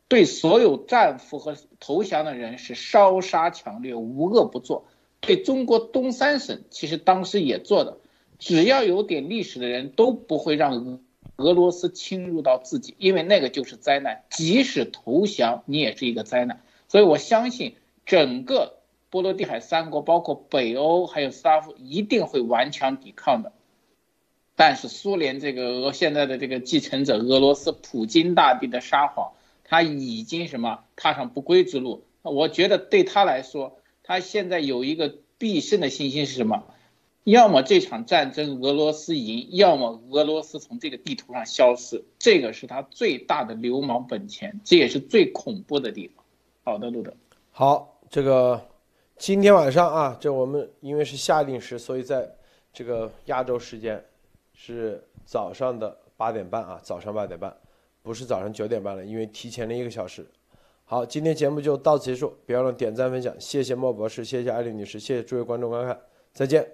[0.07, 4.85] 对所有战俘和投降的人是烧杀抢掠，无恶不作。
[5.21, 7.97] 对中国东三省，其实当时也做的，
[8.39, 10.99] 只要有点历史的人都不会让
[11.37, 16.61] 俄罗斯侵入到自己，因为那个就是灾难，即使投降你也是一个灾难。
[16.87, 17.75] 所以我相信
[18.05, 18.75] 整个。
[19.09, 23.53] 波罗的海三国，包括北欧还有斯拉夫，一定会顽强抵抗的。
[24.53, 29.31] 但是苏联这个俄现在的这个继承者俄罗斯普京大帝的撒谎，
[29.63, 32.03] 他已经什么踏上不归之路。
[32.21, 36.63] 我觉得对他来说，他现在有一个必胜的信心是什么？
[37.25, 42.05] 要么这场战争俄罗斯赢，要么俄罗斯从这个地图上消失。
[42.17, 46.23] 这个是他最大的流氓本钱，这也是最恐怖的地方。
[46.63, 47.13] 好的，路德。
[47.51, 48.69] 好，这个。
[49.17, 52.33] 今天晚上啊，这我们因为是夏令时，所以在
[52.71, 54.05] 这个亚洲时间
[54.53, 57.57] 是早上的八点半啊，早上八点半，
[58.03, 60.25] 不是早上九点半了，因为提前了一个小时。
[60.89, 65.99] 好，今天节目就到此结束，别忘了点赞分享，谢谢莫博士，谢谢艾丽女士，谢谢诸位观众观看，
[66.31, 66.65] 再见。